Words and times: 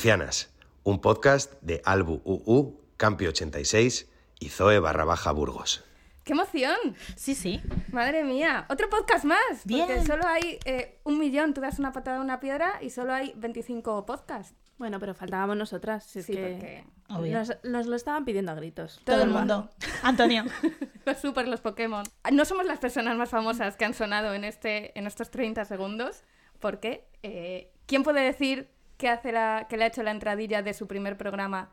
Provincianas, 0.00 0.48
un 0.82 1.02
podcast 1.02 1.60
de 1.60 1.82
Albu 1.84 2.22
UU, 2.24 2.80
Campi 2.96 3.26
86 3.26 4.08
y 4.38 4.48
Zoe 4.48 4.78
barra 4.78 5.04
baja 5.04 5.30
Burgos. 5.30 5.84
¡Qué 6.24 6.32
emoción! 6.32 6.74
Sí, 7.16 7.34
sí. 7.34 7.60
Madre 7.92 8.24
mía, 8.24 8.64
otro 8.70 8.88
podcast 8.88 9.26
más. 9.26 9.66
Porque 9.68 10.02
solo 10.06 10.26
hay 10.26 10.58
eh, 10.64 10.98
un 11.04 11.18
millón, 11.18 11.52
tú 11.52 11.60
das 11.60 11.78
una 11.78 11.92
patada 11.92 12.16
a 12.16 12.20
una 12.22 12.40
piedra 12.40 12.78
y 12.80 12.88
solo 12.88 13.12
hay 13.12 13.34
25 13.36 14.06
podcasts. 14.06 14.54
Bueno, 14.78 14.98
pero 15.00 15.12
faltábamos 15.12 15.58
nosotras. 15.58 16.02
si 16.04 16.20
es 16.20 16.24
Sí, 16.24 16.32
que 16.32 16.86
porque 17.06 17.44
nos 17.64 17.86
lo 17.86 17.94
estaban 17.94 18.24
pidiendo 18.24 18.52
a 18.52 18.54
gritos. 18.54 19.02
Todo, 19.04 19.22
el 19.22 19.28
mundo. 19.28 19.68
Antonio. 20.02 20.46
los 21.04 21.18
super, 21.18 21.46
los 21.46 21.60
Pokémon. 21.60 22.04
No 22.32 22.46
somos 22.46 22.64
las 22.64 22.78
personas 22.78 23.18
más 23.18 23.28
famosas 23.28 23.76
que 23.76 23.84
han 23.84 23.92
sonado 23.92 24.32
en, 24.32 24.44
este, 24.44 24.98
en 24.98 25.06
estos 25.06 25.30
30 25.30 25.66
segundos, 25.66 26.24
porque 26.58 27.06
eh, 27.22 27.70
¿quién 27.84 28.02
puede 28.02 28.22
decir 28.22 28.70
que, 29.00 29.08
hace 29.08 29.32
la, 29.32 29.66
que 29.68 29.76
le 29.76 29.84
ha 29.84 29.86
hecho 29.88 30.02
la 30.04 30.12
entradilla 30.12 30.62
de 30.62 30.72
su 30.74 30.86
primer 30.86 31.16
programa 31.16 31.70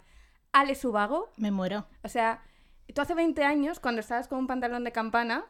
Ale 0.53 0.73
Subago? 0.73 1.29
Me 1.37 1.51
muero. 1.51 1.85
O 2.03 2.07
sea, 2.09 2.41
tú 2.95 3.01
hace 3.01 3.13
20 3.13 3.43
años, 3.43 3.79
cuando 3.79 3.99
estabas 4.01 4.27
con 4.27 4.39
un 4.39 4.47
pantalón 4.47 4.83
de 4.83 4.91
campana, 4.91 5.45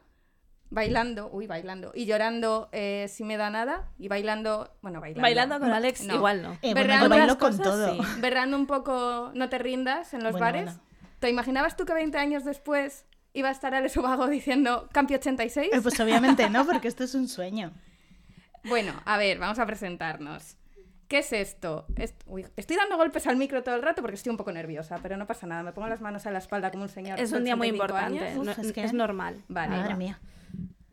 bailando, 0.69 1.29
uy, 1.31 1.47
bailando, 1.47 1.91
y 1.95 2.05
llorando 2.05 2.67
eh, 2.73 3.05
si 3.09 3.23
me 3.23 3.37
da 3.37 3.49
nada, 3.49 3.89
y 3.97 4.07
bailando, 4.09 4.69
bueno, 4.81 4.99
bailando. 4.99 5.21
Bailando 5.21 5.59
con 5.59 5.71
Alex, 5.71 6.03
No. 6.03 6.15
igual 6.15 6.41
no. 6.41 6.57
Eh, 6.61 6.73
bueno, 6.73 6.93
yo 7.03 7.09
bailo 7.09 7.25
las 7.27 7.35
con 7.37 7.51
cosas, 7.57 7.63
todo. 7.63 7.93
sí. 7.93 7.99
Berrando 8.19 8.57
un 8.57 8.67
poco 8.67 9.31
No 9.33 9.47
te 9.49 9.59
rindas 9.59 10.13
en 10.13 10.23
los 10.23 10.33
Bueno, 10.33 10.45
bares. 10.45 10.65
bueno. 10.65 10.81
¿Te 11.19 11.29
imaginabas 11.29 11.77
tú 11.77 11.85
que 11.85 11.93
20 11.93 12.17
años 12.17 12.43
después 12.43 13.05
iba 13.33 13.49
a 13.49 13.51
estar 13.51 13.73
Ale 13.73 13.89
Subago 13.89 14.27
diciendo 14.27 14.89
Campi 14.91 15.15
86? 15.15 15.69
Eh, 15.73 15.81
pues 15.81 15.99
obviamente 15.99 16.49
no, 16.49 16.65
porque 16.65 16.87
esto 16.89 17.03
es 17.03 17.15
un 17.15 17.27
sueño. 17.27 17.71
Bueno, 18.65 18.93
a 19.05 19.17
ver, 19.17 19.39
vamos 19.39 19.59
a 19.59 19.65
presentarnos. 19.65 20.57
¿Qué 21.07 21.19
es 21.19 21.31
esto? 21.33 21.85
Est- 21.95 22.21
uy, 22.25 22.45
estoy 22.57 22.75
dando 22.75 22.97
golpes 22.97 23.27
al 23.27 23.37
micro 23.37 23.63
todo 23.63 23.75
el 23.75 23.81
rato 23.81 24.01
porque 24.01 24.15
estoy 24.15 24.29
un 24.31 24.37
poco 24.37 24.51
nerviosa, 24.51 24.97
pero 25.01 25.15
no 25.17 25.25
pasa 25.25 25.47
nada. 25.47 25.63
Me 25.63 25.71
pongo 25.71 25.87
las 25.87 26.01
manos 26.01 26.25
a 26.25 26.31
la 26.31 26.39
espalda 26.39 26.69
como 26.71 26.83
un 26.83 26.89
señor. 26.89 27.19
Es 27.19 27.31
un 27.31 27.43
día 27.45 27.55
muy 27.55 27.69
85 27.69 27.83
importante. 28.19 28.35
no- 28.75 28.83
es 28.83 28.93
normal. 28.93 29.41
Vale. 29.47 29.77
Madre 29.77 29.95
mía. 29.95 30.19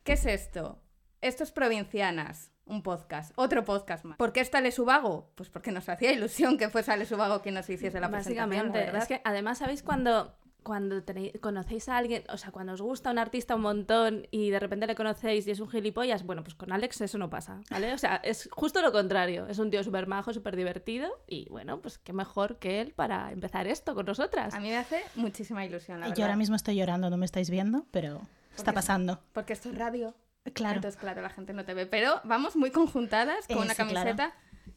¿Qué 0.05 0.13
es 0.13 0.27
esto? 0.27 0.81
Esto 1.21 1.43
es 1.43 1.51
Provincianas, 1.53 2.53
un 2.67 2.83
podcast, 2.83 3.33
otro 3.37 3.65
podcast 3.65 4.05
más. 4.05 4.19
¿Por 4.19 4.33
qué 4.33 4.41
está 4.41 4.59
Ale 4.59 4.71
Subago? 4.73 5.33
Pues 5.35 5.49
porque 5.49 5.73
nos 5.73 5.89
hacía 5.89 6.13
ilusión 6.13 6.59
que 6.59 6.69
fuese 6.69 6.93
Ale 6.93 7.07
Subago 7.07 7.41
quien 7.41 7.55
nos 7.55 7.69
hiciese 7.71 7.99
la 7.99 8.11
presentación, 8.11 8.49
Básicamente. 8.51 8.79
verdad. 8.79 9.03
Es 9.03 9.09
que 9.09 9.21
además, 9.25 9.59
¿sabéis 9.59 9.83
cuando, 9.83 10.37
cuando 10.65 11.01
tenéis- 11.05 11.39
conocéis 11.41 11.89
a 11.89 11.97
alguien, 11.97 12.25
o 12.29 12.37
sea, 12.37 12.51
cuando 12.51 12.73
os 12.73 12.83
gusta 12.83 13.13
un 13.13 13.19
artista 13.19 13.55
un 13.55 13.61
montón 13.63 14.27
y 14.33 14.51
de 14.51 14.59
repente 14.59 14.89
le 14.89 14.97
conocéis 14.97 15.47
y 15.47 15.53
es 15.53 15.61
un 15.61 15.69
gilipollas? 15.69 16.25
Bueno, 16.25 16.43
pues 16.43 16.57
con 16.57 16.73
Alex 16.73 17.01
eso 17.03 17.17
no 17.19 17.31
pasa, 17.31 17.61
¿vale? 17.71 17.93
O 17.95 17.99
sea, 17.99 18.17
es 18.17 18.49
justo 18.51 18.83
lo 18.83 18.91
contrario. 18.91 19.47
Es 19.47 19.59
un 19.61 19.71
tío 19.71 19.85
súper 19.85 20.09
majo, 20.09 20.33
súper 20.33 20.57
divertido 20.57 21.09
y 21.29 21.49
bueno, 21.51 21.81
pues 21.81 21.99
qué 21.99 22.13
mejor 22.13 22.59
que 22.59 22.81
él 22.81 22.93
para 22.97 23.31
empezar 23.31 23.69
esto 23.69 23.95
con 23.95 24.07
nosotras. 24.07 24.53
A 24.55 24.59
mí 24.59 24.71
me 24.71 24.77
hace 24.79 25.01
muchísima 25.15 25.65
ilusión, 25.65 26.01
la 26.01 26.07
verdad. 26.07 26.17
Yo 26.19 26.25
ahora 26.25 26.37
mismo 26.37 26.57
estoy 26.57 26.75
llorando, 26.75 27.11
no 27.11 27.17
me 27.17 27.27
estáis 27.27 27.51
viendo, 27.51 27.87
pero 27.93 28.21
está 28.57 28.73
pasando. 28.73 29.21
Porque 29.33 29.53
esto 29.53 29.69
es 29.69 29.79
radio. 29.79 30.15
Claro. 30.55 30.77
Entonces, 30.77 31.01
claro, 31.01 31.23
la 31.23 31.31
gente 31.31 31.53
no 31.53 31.65
te 31.65 31.73
ve. 31.75 31.87
Pero 31.87 32.21
vamos 32.25 32.57
muy 32.57 32.71
conjuntadas 32.71 33.47
con 33.47 33.57
Eh, 33.59 33.61
una 33.63 33.75
sí, 33.75 33.83
claro. 33.85 34.11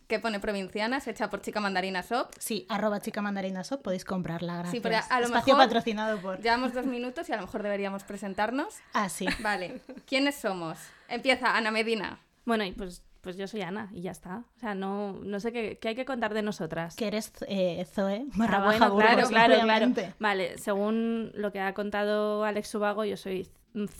Que 0.07 0.19
pone 0.19 0.39
Provincianas, 0.39 1.07
hecha 1.07 1.29
por 1.29 1.41
Chica 1.41 1.59
Mandarina 1.59 2.01
Shop. 2.01 2.29
Sí, 2.39 2.65
arroba 2.69 3.01
chica 3.01 3.21
mandarina 3.21 3.61
shop, 3.61 3.81
podéis 3.81 4.05
comprarla, 4.05 4.53
gracias. 4.53 4.71
Sí, 4.71 4.79
pero 4.79 4.95
a 4.97 5.19
lo 5.19 5.25
Espacio 5.25 5.53
mejor- 5.53 5.67
patrocinado 5.67 6.17
por... 6.19 6.41
Llevamos 6.41 6.73
dos 6.73 6.85
minutos 6.85 7.27
y 7.29 7.33
a 7.33 7.35
lo 7.35 7.41
mejor 7.43 7.61
deberíamos 7.63 8.03
presentarnos. 8.03 8.75
Ah, 8.93 9.09
sí. 9.09 9.27
Vale, 9.41 9.81
¿quiénes 10.05 10.35
somos? 10.35 10.77
Empieza 11.09 11.55
Ana 11.57 11.71
Medina. 11.71 12.19
Bueno, 12.45 12.63
y 12.63 12.71
pues, 12.71 13.03
pues 13.19 13.35
yo 13.35 13.47
soy 13.47 13.61
Ana 13.63 13.89
y 13.91 14.01
ya 14.01 14.11
está. 14.11 14.43
O 14.55 14.59
sea, 14.59 14.73
no, 14.75 15.13
no 15.23 15.39
sé 15.41 15.51
qué, 15.51 15.77
qué 15.77 15.89
hay 15.89 15.95
que 15.95 16.05
contar 16.05 16.33
de 16.33 16.41
nosotras. 16.41 16.95
Que 16.95 17.07
eres 17.07 17.33
eh, 17.47 17.85
Zoe, 17.93 18.25
barra 18.35 18.57
Ah, 18.57 18.59
baja 18.61 18.87
bueno, 18.89 18.95
claro, 18.95 19.11
Burgos, 19.15 19.29
claro, 19.29 19.53
claro. 19.55 19.63
obviamente. 19.65 20.13
Vale, 20.19 20.57
según 20.57 21.31
lo 21.35 21.51
que 21.51 21.59
ha 21.59 21.73
contado 21.73 22.45
Alex 22.45 22.69
Subago, 22.69 23.03
yo 23.03 23.17
soy 23.17 23.49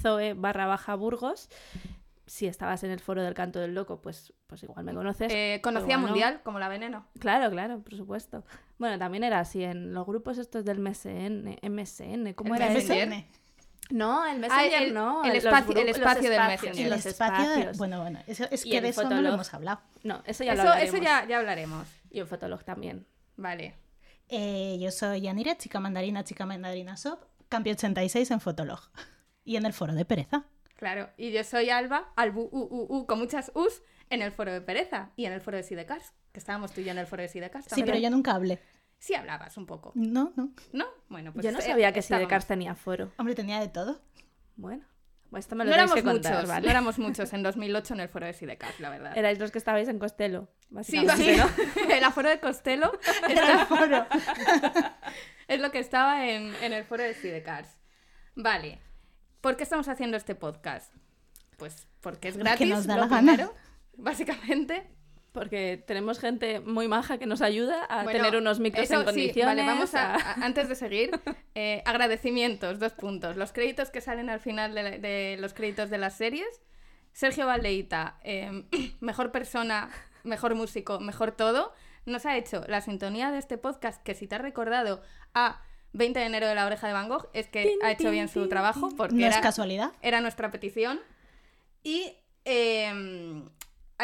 Zoe 0.02 0.34
barra 0.34 0.66
baja 0.68 0.96
Burgos. 0.96 1.50
Si 2.28 2.46
estabas 2.46 2.84
en 2.84 2.92
el 2.92 3.00
foro 3.00 3.24
del 3.24 3.34
canto 3.34 3.58
del 3.60 3.74
loco, 3.74 4.02
pues, 4.02 4.34
pues 4.48 4.62
igual 4.62 4.84
me 4.86 4.94
conoces. 4.94 5.32
Eh, 5.34 5.62
conocía 5.64 5.96
no. 5.98 6.08
Mundial, 6.08 6.42
como 6.44 6.60
la 6.60 6.68
veneno. 6.68 7.08
Claro, 7.20 7.50
claro, 7.50 7.80
por 7.80 7.96
supuesto. 7.96 8.44
Bueno, 8.78 9.00
también 9.00 9.24
era 9.24 9.40
así 9.40 9.64
en 9.64 9.94
los 9.94 10.06
grupos 10.06 10.38
estos 10.38 10.66
del 10.66 10.80
MSN. 10.80 11.58
MSN 11.64 12.34
¿Cómo 12.36 12.54
El 12.56 12.62
era. 12.62 12.72
MSN. 12.74 13.26
No, 13.90 14.26
el 14.26 14.40
Messenger 14.40 14.74
Ah, 14.74 14.84
el- 14.84 14.94
no. 14.94 15.24
el 15.24 15.30
los 15.36 15.46
espacio- 15.46 15.78
el 15.82 15.88
espacio 15.88 16.30
del 16.30 16.42
Messenger. 16.48 16.88
El 16.88 16.94
espacio 16.94 17.50
de... 17.50 17.72
Bueno, 17.78 18.02
bueno, 18.02 18.20
eso- 18.28 18.46
es 18.52 18.64
que 18.66 18.76
el 18.78 18.84
de 18.84 18.90
eso 18.90 19.10
no 19.10 19.22
lo 19.22 19.30
hemos 19.34 19.54
hablado. 19.54 19.80
No, 20.04 20.22
eso 20.26 20.44
ya 20.44 20.54
lo 20.56 20.60
Eso, 20.64 20.70
hablaremos. 20.74 20.94
eso 20.96 21.04
ya, 21.04 21.26
ya 21.26 21.38
hablaremos. 21.38 21.88
Y 22.12 22.20
en 22.20 22.28
Fotolog 22.28 22.66
también. 22.66 23.08
Vale. 23.38 23.76
Eh, 24.28 24.78
yo 24.82 24.92
soy 24.92 25.22
Yanira, 25.22 25.56
chica 25.58 25.80
mandarina, 25.80 26.26
chica 26.26 26.46
mandarina 26.46 26.96
shop, 26.96 27.20
Campi 27.48 27.70
86 27.72 28.30
en 28.32 28.42
Fotolog. 28.42 28.82
Y 29.46 29.56
en 29.56 29.66
el 29.66 29.72
foro 29.72 29.94
de 29.94 30.04
Pereza. 30.04 30.44
Claro. 30.78 31.10
Y 31.18 31.32
yo 31.32 31.44
soy 31.44 31.70
Alba, 31.70 32.14
Albu, 32.16 32.42
U, 32.42 32.50
U, 32.52 32.88
U, 32.90 33.06
con 33.06 33.20
muchas 33.20 33.52
U's, 33.56 33.82
en 34.10 34.22
el 34.22 34.32
foro 34.32 34.54
de 34.54 34.62
Pereza 34.62 35.12
y 35.16 35.26
en 35.26 35.34
el 35.34 35.42
foro 35.42 35.58
de 35.58 35.64
Sidecars. 35.64 36.14
Que 36.32 36.40
estábamos 36.40 36.72
tú 36.72 36.82
y 36.82 36.86
yo 36.86 36.92
en 36.92 37.00
el 37.00 37.08
foro 37.08 37.24
de 37.24 37.28
Sidecars. 37.28 37.66
Sí, 37.70 37.84
pero 37.84 37.98
yo 37.98 38.10
nunca 38.10 38.34
hablé. 38.34 38.60
Sí 39.00 39.14
hablabas 39.16 39.58
un 39.58 39.66
poco. 39.66 39.92
No, 39.96 40.34
no. 40.36 40.54
¿No? 40.72 40.86
Bueno, 41.10 41.34
pues 41.34 41.46
yo 41.46 41.52
no 41.52 41.60
eh, 41.60 41.64
sabía 41.64 41.92
que 41.92 42.00
estábamos. 42.00 42.28
Sidecars 42.28 42.48
tenía 42.48 42.76
foro. 42.76 43.12
Hombre, 43.18 43.36
tenía 43.36 43.60
de 43.60 43.68
todo. 43.68 44.02
Bueno, 44.56 44.86
pues 45.30 45.46
esto 45.46 45.56
me 45.56 45.66
lo 45.66 45.70
No 45.70 45.76
éramos 45.76 45.96
que 45.96 46.04
contar, 46.04 46.34
muchos, 46.34 46.50
¿vale? 46.50 46.66
no 46.66 46.72
éramos 46.72 47.00
muchos 47.00 47.34
en 47.34 47.44
2008 47.44 47.94
en 47.96 48.00
el 48.00 48.10
foro 48.10 48.26
de 48.26 48.34
Sidecars, 48.34 48.80
la 48.80 48.90
verdad. 48.90 49.18
Erais 49.18 49.40
los 49.40 49.52
que 49.52 49.58
estabais 49.58 49.88
en 49.88 50.00
Costello, 50.00 50.48
Sí, 50.62 50.68
básicamente, 50.70 51.36
sí. 51.36 51.38
¿no? 51.86 51.94
el 51.94 52.04
aforo 52.04 52.30
de 52.30 52.40
Costello 52.40 52.92
Era 53.30 53.62
el 53.62 53.68
foro. 53.68 54.06
es 55.48 55.60
lo 55.60 55.72
que 55.72 55.80
estaba 55.80 56.28
en, 56.28 56.54
en 56.62 56.74
el 56.74 56.84
foro 56.86 57.04
de 57.04 57.14
Sidecars. 57.14 57.78
Vale. 58.36 58.80
¿Por 59.48 59.56
qué 59.56 59.64
estamos 59.64 59.88
haciendo 59.88 60.18
este 60.18 60.36
podcast? 60.36 60.94
Pues 61.56 61.88
porque 62.02 62.28
es 62.28 62.34
Porque 62.36 62.50
gratis, 62.50 62.68
nos 62.70 62.86
da 62.86 62.96
lo 62.98 63.04
la 63.04 63.08
gana. 63.08 63.50
básicamente. 63.96 64.86
Porque 65.32 65.82
tenemos 65.88 66.20
gente 66.20 66.60
muy 66.60 66.90
maja 66.90 67.18
que 67.18 67.28
nos 67.28 67.42
ayuda 67.42 67.86
a 67.86 68.04
Bueno, 68.04 68.20
tener 68.20 68.36
unos 68.42 68.60
micros 68.60 68.84
eso 68.84 68.96
en 68.96 69.00
sí, 69.00 69.06
condiciones. 69.06 69.56
vale, 69.56 69.66
vamos 69.66 69.96
a, 69.96 70.34
antes 70.44 70.68
de 70.68 70.76
seguir, 70.76 71.12
eh, 71.56 71.82
agradecimientos, 71.86 72.78
dos 72.78 72.92
puntos. 72.92 73.38
Los 73.38 73.54
créditos 73.54 73.90
que 73.90 74.02
salen 74.02 74.30
al 74.30 74.42
final 74.42 74.76
de, 74.76 75.00
de 75.00 75.38
los 75.40 75.54
créditos 75.54 75.90
de 75.90 75.98
las 75.98 76.18
series. 76.18 76.62
Sergio 77.14 77.46
Valdeita, 77.46 78.20
eh, 78.26 78.66
mejor 79.00 79.32
persona, 79.32 79.90
mejor 80.26 80.56
músico, 80.56 81.00
mejor 81.00 81.32
todo, 81.32 81.72
nos 82.06 82.26
ha 82.26 82.36
hecho 82.36 82.66
la 82.68 82.82
sintonía 82.82 83.32
de 83.32 83.38
este 83.38 83.58
podcast 83.58 84.04
que 84.04 84.14
si 84.14 84.28
te 84.28 84.36
has 84.36 84.42
recordado 84.42 85.02
a 85.34 85.62
20 85.98 86.20
de 86.20 86.26
enero 86.26 86.48
de 86.48 86.56
la 86.56 86.66
oreja 86.66 86.88
de 86.88 86.94
Van 86.94 87.10
Gogh, 87.10 87.28
es 87.34 87.48
que 87.48 87.76
ha 87.84 87.92
hecho 87.92 88.10
bien 88.12 88.28
su 88.30 88.48
trabajo 88.48 88.90
porque 88.96 89.16
No 89.16 89.26
es 89.28 89.34
era, 89.34 89.42
casualidad. 89.42 89.92
era 90.02 90.22
nuestra 90.22 90.52
petición. 90.52 91.00
Y 91.84 92.14
eh, 92.46 93.44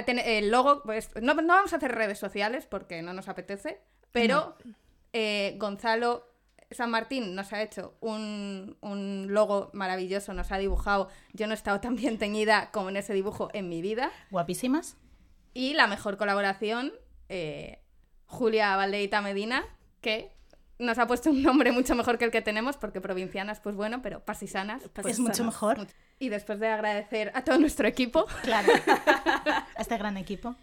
tener- 0.06 0.28
el 0.28 0.52
logo, 0.52 0.84
pues 0.84 1.10
no, 1.22 1.34
no 1.34 1.54
vamos 1.54 1.74
a 1.74 1.78
hacer 1.78 1.92
redes 1.94 2.20
sociales 2.20 2.66
porque 2.66 3.02
no 3.02 3.14
nos 3.14 3.28
apetece, 3.30 3.82
pero 4.12 4.56
eh, 5.14 5.56
Gonzalo 5.58 6.28
San 6.72 6.90
Martín 6.90 7.36
nos 7.36 7.54
ha 7.54 7.62
hecho 7.62 7.96
un, 8.02 8.78
un 8.82 9.28
logo 9.30 9.70
maravilloso, 9.74 10.34
nos 10.34 10.52
ha 10.52 10.58
dibujado. 10.58 11.08
Yo 11.34 11.46
no 11.46 11.54
he 11.54 11.56
estado 11.56 11.80
tan 11.80 11.96
bien 11.96 12.18
teñida 12.18 12.72
como 12.72 12.90
en 12.90 12.98
ese 12.98 13.14
dibujo 13.14 13.50
en 13.54 13.70
mi 13.70 13.82
vida. 13.82 14.12
Guapísimas. 14.32 14.98
Y 15.54 15.74
la 15.76 15.86
mejor 15.86 16.18
colaboración, 16.18 16.92
eh, 17.30 17.80
Julia 18.26 18.76
Valdeita 18.76 19.22
Medina, 19.22 19.64
que 20.02 20.32
nos 20.80 20.98
ha 20.98 21.08
puesto 21.08 21.30
un 21.30 21.42
nombre 21.44 21.72
mucho 21.72 21.96
mejor 21.96 22.18
que 22.18 22.26
el 22.26 22.32
que 22.32 22.42
tenemos, 22.42 22.78
porque 22.78 23.00
provincianas, 23.02 23.60
pues 23.60 23.76
bueno, 23.76 24.02
pero 24.02 24.20
pasisanas. 24.26 24.84
pues 24.94 25.08
es 25.08 25.20
mucho 25.20 25.44
mejor. 25.44 25.88
Y 26.20 26.30
después 26.30 26.60
de 26.60 26.68
agradecer 26.68 27.32
a 27.36 27.44
todo 27.44 27.58
nuestro 27.60 27.88
equipo, 27.88 28.26
Claro. 28.44 28.72
a 29.26 29.68
este 29.82 29.98
gran 29.98 30.18
equipo. 30.18 30.56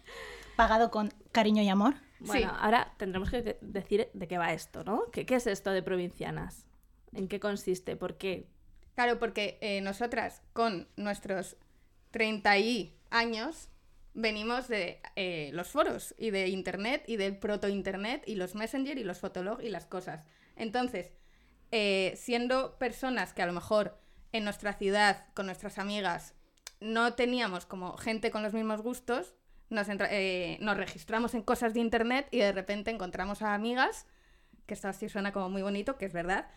Pagado 0.55 0.91
con 0.91 1.13
cariño 1.31 1.61
y 1.63 1.69
amor. 1.69 1.95
Bueno, 2.19 2.49
Sí. 2.51 2.55
ahora 2.61 2.93
tendremos 2.97 3.31
que 3.31 3.57
decir 3.61 4.09
de 4.13 4.27
qué 4.27 4.37
va 4.37 4.53
esto, 4.53 4.83
¿no? 4.83 5.09
¿Qué, 5.11 5.25
qué 5.25 5.35
es 5.35 5.47
esto 5.47 5.71
de 5.71 5.81
provincianas? 5.81 6.65
¿En 7.13 7.27
qué 7.27 7.39
consiste? 7.39 7.95
¿Por 7.95 8.17
qué? 8.17 8.47
Claro, 8.95 9.17
porque 9.17 9.57
eh, 9.61 9.81
nosotras 9.81 10.43
con 10.53 10.87
nuestros 10.97 11.57
30 12.11 12.57
y 12.59 12.95
años 13.09 13.69
venimos 14.13 14.67
de 14.67 15.01
eh, 15.15 15.51
los 15.53 15.69
foros 15.69 16.13
y 16.17 16.31
de 16.31 16.47
internet 16.47 17.03
y 17.07 17.17
del 17.17 17.37
proto-internet 17.37 18.23
y 18.25 18.35
los 18.35 18.55
messenger 18.55 18.97
y 18.97 19.03
los 19.03 19.19
fotolog 19.19 19.61
y 19.61 19.69
las 19.69 19.85
cosas. 19.85 20.25
Entonces, 20.55 21.11
eh, 21.71 22.13
siendo 22.17 22.77
personas 22.77 23.33
que 23.33 23.41
a 23.41 23.45
lo 23.45 23.53
mejor 23.53 23.97
en 24.33 24.43
nuestra 24.43 24.73
ciudad, 24.73 25.25
con 25.33 25.45
nuestras 25.45 25.77
amigas, 25.77 26.33
no 26.79 27.13
teníamos 27.13 27.65
como 27.65 27.97
gente 27.97 28.31
con 28.31 28.43
los 28.43 28.53
mismos 28.53 28.81
gustos, 28.81 29.35
nos, 29.69 29.87
eh, 29.89 30.57
nos 30.59 30.77
registramos 30.77 31.33
en 31.33 31.43
cosas 31.43 31.73
de 31.73 31.79
internet 31.79 32.27
y 32.31 32.39
de 32.39 32.51
repente 32.51 32.91
encontramos 32.91 33.41
a 33.41 33.53
amigas, 33.53 34.05
que 34.65 34.73
esto 34.73 34.87
así 34.87 35.07
suena 35.07 35.31
como 35.31 35.49
muy 35.49 35.61
bonito, 35.61 35.97
que 35.97 36.05
es 36.05 36.13
verdad, 36.13 36.49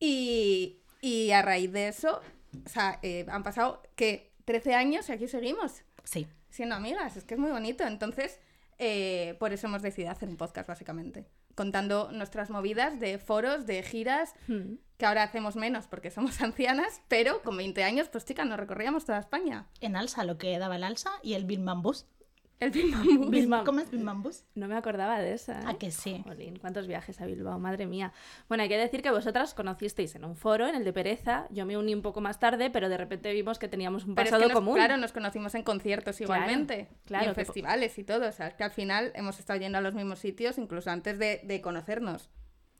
y, 0.00 0.80
y 1.00 1.30
a 1.30 1.42
raíz 1.42 1.72
de 1.72 1.88
eso, 1.88 2.20
o 2.64 2.68
sea, 2.68 2.98
eh, 3.02 3.26
han 3.28 3.42
pasado 3.42 3.82
que 3.94 4.32
13 4.44 4.74
años 4.74 5.08
y 5.08 5.12
aquí 5.12 5.28
seguimos 5.28 5.82
Sí. 6.04 6.26
Siendo 6.50 6.74
amigas, 6.74 7.16
es 7.16 7.24
que 7.24 7.34
es 7.34 7.40
muy 7.40 7.50
bonito. 7.50 7.84
Entonces, 7.84 8.38
eh, 8.78 9.36
por 9.38 9.52
eso 9.52 9.66
hemos 9.66 9.82
decidido 9.82 10.12
hacer 10.12 10.28
un 10.28 10.36
podcast, 10.36 10.68
básicamente. 10.68 11.26
Contando 11.54 12.10
nuestras 12.12 12.50
movidas 12.50 13.00
de 13.00 13.18
foros, 13.18 13.66
de 13.66 13.82
giras, 13.82 14.34
Hmm. 14.46 14.76
que 14.96 15.06
ahora 15.06 15.22
hacemos 15.24 15.56
menos 15.56 15.86
porque 15.88 16.10
somos 16.10 16.40
ancianas, 16.42 17.02
pero 17.08 17.42
con 17.42 17.56
20 17.56 17.82
años, 17.84 18.08
pues 18.08 18.24
chicas, 18.24 18.46
nos 18.46 18.58
recorríamos 18.58 19.04
toda 19.04 19.18
España. 19.18 19.66
En 19.80 19.96
Alsa, 19.96 20.24
lo 20.24 20.38
que 20.38 20.58
daba 20.58 20.76
el 20.76 20.84
Alsa 20.84 21.10
y 21.22 21.34
el 21.34 21.44
Bim 21.44 21.64
Bam 21.64 21.82
Bus. 21.82 22.06
El 22.60 22.70
Bim 22.72 22.90
Bam 22.90 23.16
Bus. 23.20 23.30
Bim. 23.30 23.50
¿Cómo 23.64 23.80
es 23.80 23.90
Bim 23.90 24.04
Bam 24.04 24.22
Bus? 24.22 24.42
No 24.56 24.66
me 24.66 24.76
acordaba 24.76 25.20
de 25.20 25.32
esa. 25.34 25.60
¿eh? 25.60 25.64
¿A 25.66 25.74
que 25.78 25.92
sí? 25.92 26.22
Jolín, 26.26 26.58
cuántos 26.58 26.88
viajes 26.88 27.20
a 27.20 27.26
Bilbao, 27.26 27.58
madre 27.60 27.86
mía. 27.86 28.12
Bueno, 28.48 28.64
hay 28.64 28.68
que 28.68 28.76
decir 28.76 29.00
que 29.00 29.10
vosotras 29.12 29.54
conocisteis 29.54 30.16
en 30.16 30.24
un 30.24 30.34
foro, 30.34 30.66
en 30.66 30.74
el 30.74 30.84
de 30.84 30.92
Pereza. 30.92 31.46
Yo 31.50 31.64
me 31.66 31.76
uní 31.78 31.94
un 31.94 32.02
poco 32.02 32.20
más 32.20 32.40
tarde, 32.40 32.68
pero 32.70 32.88
de 32.88 32.96
repente 32.96 33.32
vimos 33.32 33.60
que 33.60 33.68
teníamos 33.68 34.06
un 34.06 34.16
Pero 34.16 34.24
es 34.26 34.30
pasado 34.32 34.42
que 34.48 34.54
nos- 34.54 34.58
común. 34.60 34.74
Claro, 34.74 34.96
nos 34.96 35.12
conocimos 35.12 35.54
en 35.54 35.62
conciertos 35.62 36.16
Claro, 36.16 36.34
igualmente. 36.34 36.88
claro, 37.04 37.26
y 37.26 37.28
en 37.28 37.34
que 37.36 37.44
festivales 37.44 37.96
y 37.96 38.02
todo. 38.04 38.28
O 38.28 38.32
sea, 38.32 38.48
es 38.48 38.54
que 38.54 38.64
al 38.64 38.72
final 38.72 39.12
hemos 39.14 39.38
estado 39.38 39.60
yendo 39.60 39.78
a 39.78 39.80
los 39.80 39.94
mismos 39.94 40.18
sitios 40.18 40.58
incluso 40.58 40.90
antes 40.90 41.18
de, 41.20 41.40
de 41.44 41.60
conocernos. 41.60 42.28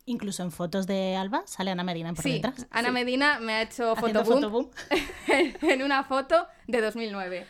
Incluso 0.07 0.43
en 0.43 0.51
fotos 0.51 0.87
de 0.87 1.17
Alba 1.17 1.43
sale 1.47 1.71
Ana 1.71 1.85
Medina 1.85 2.15
por 2.15 2.23
Sí, 2.25 2.33
detrás. 2.33 2.67
Ana 2.71 2.91
Medina 2.91 3.39
me 3.41 3.53
ha 3.53 3.63
hecho 3.63 3.95
fotoboom. 3.95 4.71
en 5.63 5.83
una 5.83 6.03
foto 6.03 6.47
de 6.67 6.81
2009. 6.81 7.47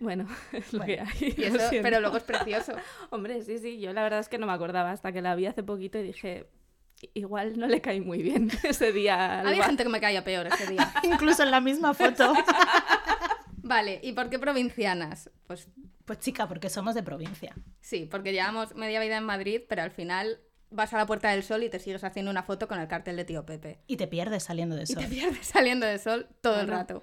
Bueno, 0.00 0.26
es 0.52 0.72
lo 0.72 0.84
que 0.84 1.00
hay. 1.00 1.34
Y 1.36 1.50
lo 1.50 1.58
pero 1.82 2.00
luego 2.00 2.16
es 2.16 2.22
precioso. 2.24 2.72
Hombre, 3.10 3.42
sí, 3.42 3.58
sí, 3.58 3.78
yo 3.80 3.92
la 3.92 4.02
verdad 4.02 4.20
es 4.20 4.28
que 4.28 4.38
no 4.38 4.46
me 4.46 4.52
acordaba 4.52 4.90
hasta 4.90 5.12
que 5.12 5.22
la 5.22 5.34
vi 5.34 5.46
hace 5.46 5.62
poquito 5.62 5.98
y 5.98 6.02
dije, 6.02 6.48
igual 7.14 7.58
no 7.58 7.66
le 7.66 7.80
caí 7.80 8.00
muy 8.00 8.22
bien 8.22 8.50
ese 8.64 8.92
día. 8.92 9.40
Había 9.40 9.52
Alba". 9.54 9.64
gente 9.66 9.82
que 9.84 9.88
me 9.88 10.00
caía 10.00 10.24
peor 10.24 10.46
ese 10.48 10.66
día. 10.66 10.92
Incluso 11.02 11.42
en 11.42 11.50
la 11.50 11.60
misma 11.60 11.94
foto. 11.94 12.32
Vale, 13.56 14.00
¿y 14.02 14.12
por 14.12 14.28
qué 14.30 14.38
provincianas? 14.38 15.30
Pues 15.46 15.68
Pues 16.04 16.18
chica, 16.20 16.46
porque 16.48 16.68
somos 16.68 16.94
de 16.94 17.02
provincia. 17.02 17.54
sí, 17.80 18.06
porque 18.10 18.32
llevamos 18.32 18.74
media 18.74 19.00
vida 19.00 19.16
en 19.16 19.24
Madrid, 19.24 19.62
pero 19.68 19.82
al 19.82 19.90
final 19.90 20.38
vas 20.70 20.92
a 20.92 20.98
la 20.98 21.06
Puerta 21.06 21.30
del 21.30 21.42
Sol 21.42 21.62
y 21.62 21.70
te 21.70 21.78
sigues 21.78 22.04
haciendo 22.04 22.30
una 22.30 22.42
foto 22.42 22.68
con 22.68 22.78
el 22.80 22.88
cartel 22.88 23.16
de 23.16 23.24
Tío 23.24 23.46
Pepe. 23.46 23.78
Y 23.86 23.96
te 23.96 24.06
pierdes 24.06 24.42
saliendo 24.42 24.74
de 24.76 24.82
Y 24.82 24.84
eso. 24.84 25.00
te 25.00 25.06
pierdes 25.06 25.46
saliendo 25.46 25.86
de 25.86 25.98
sol 25.98 26.26
todo 26.42 26.60
el 26.60 26.68
rato. 26.68 27.02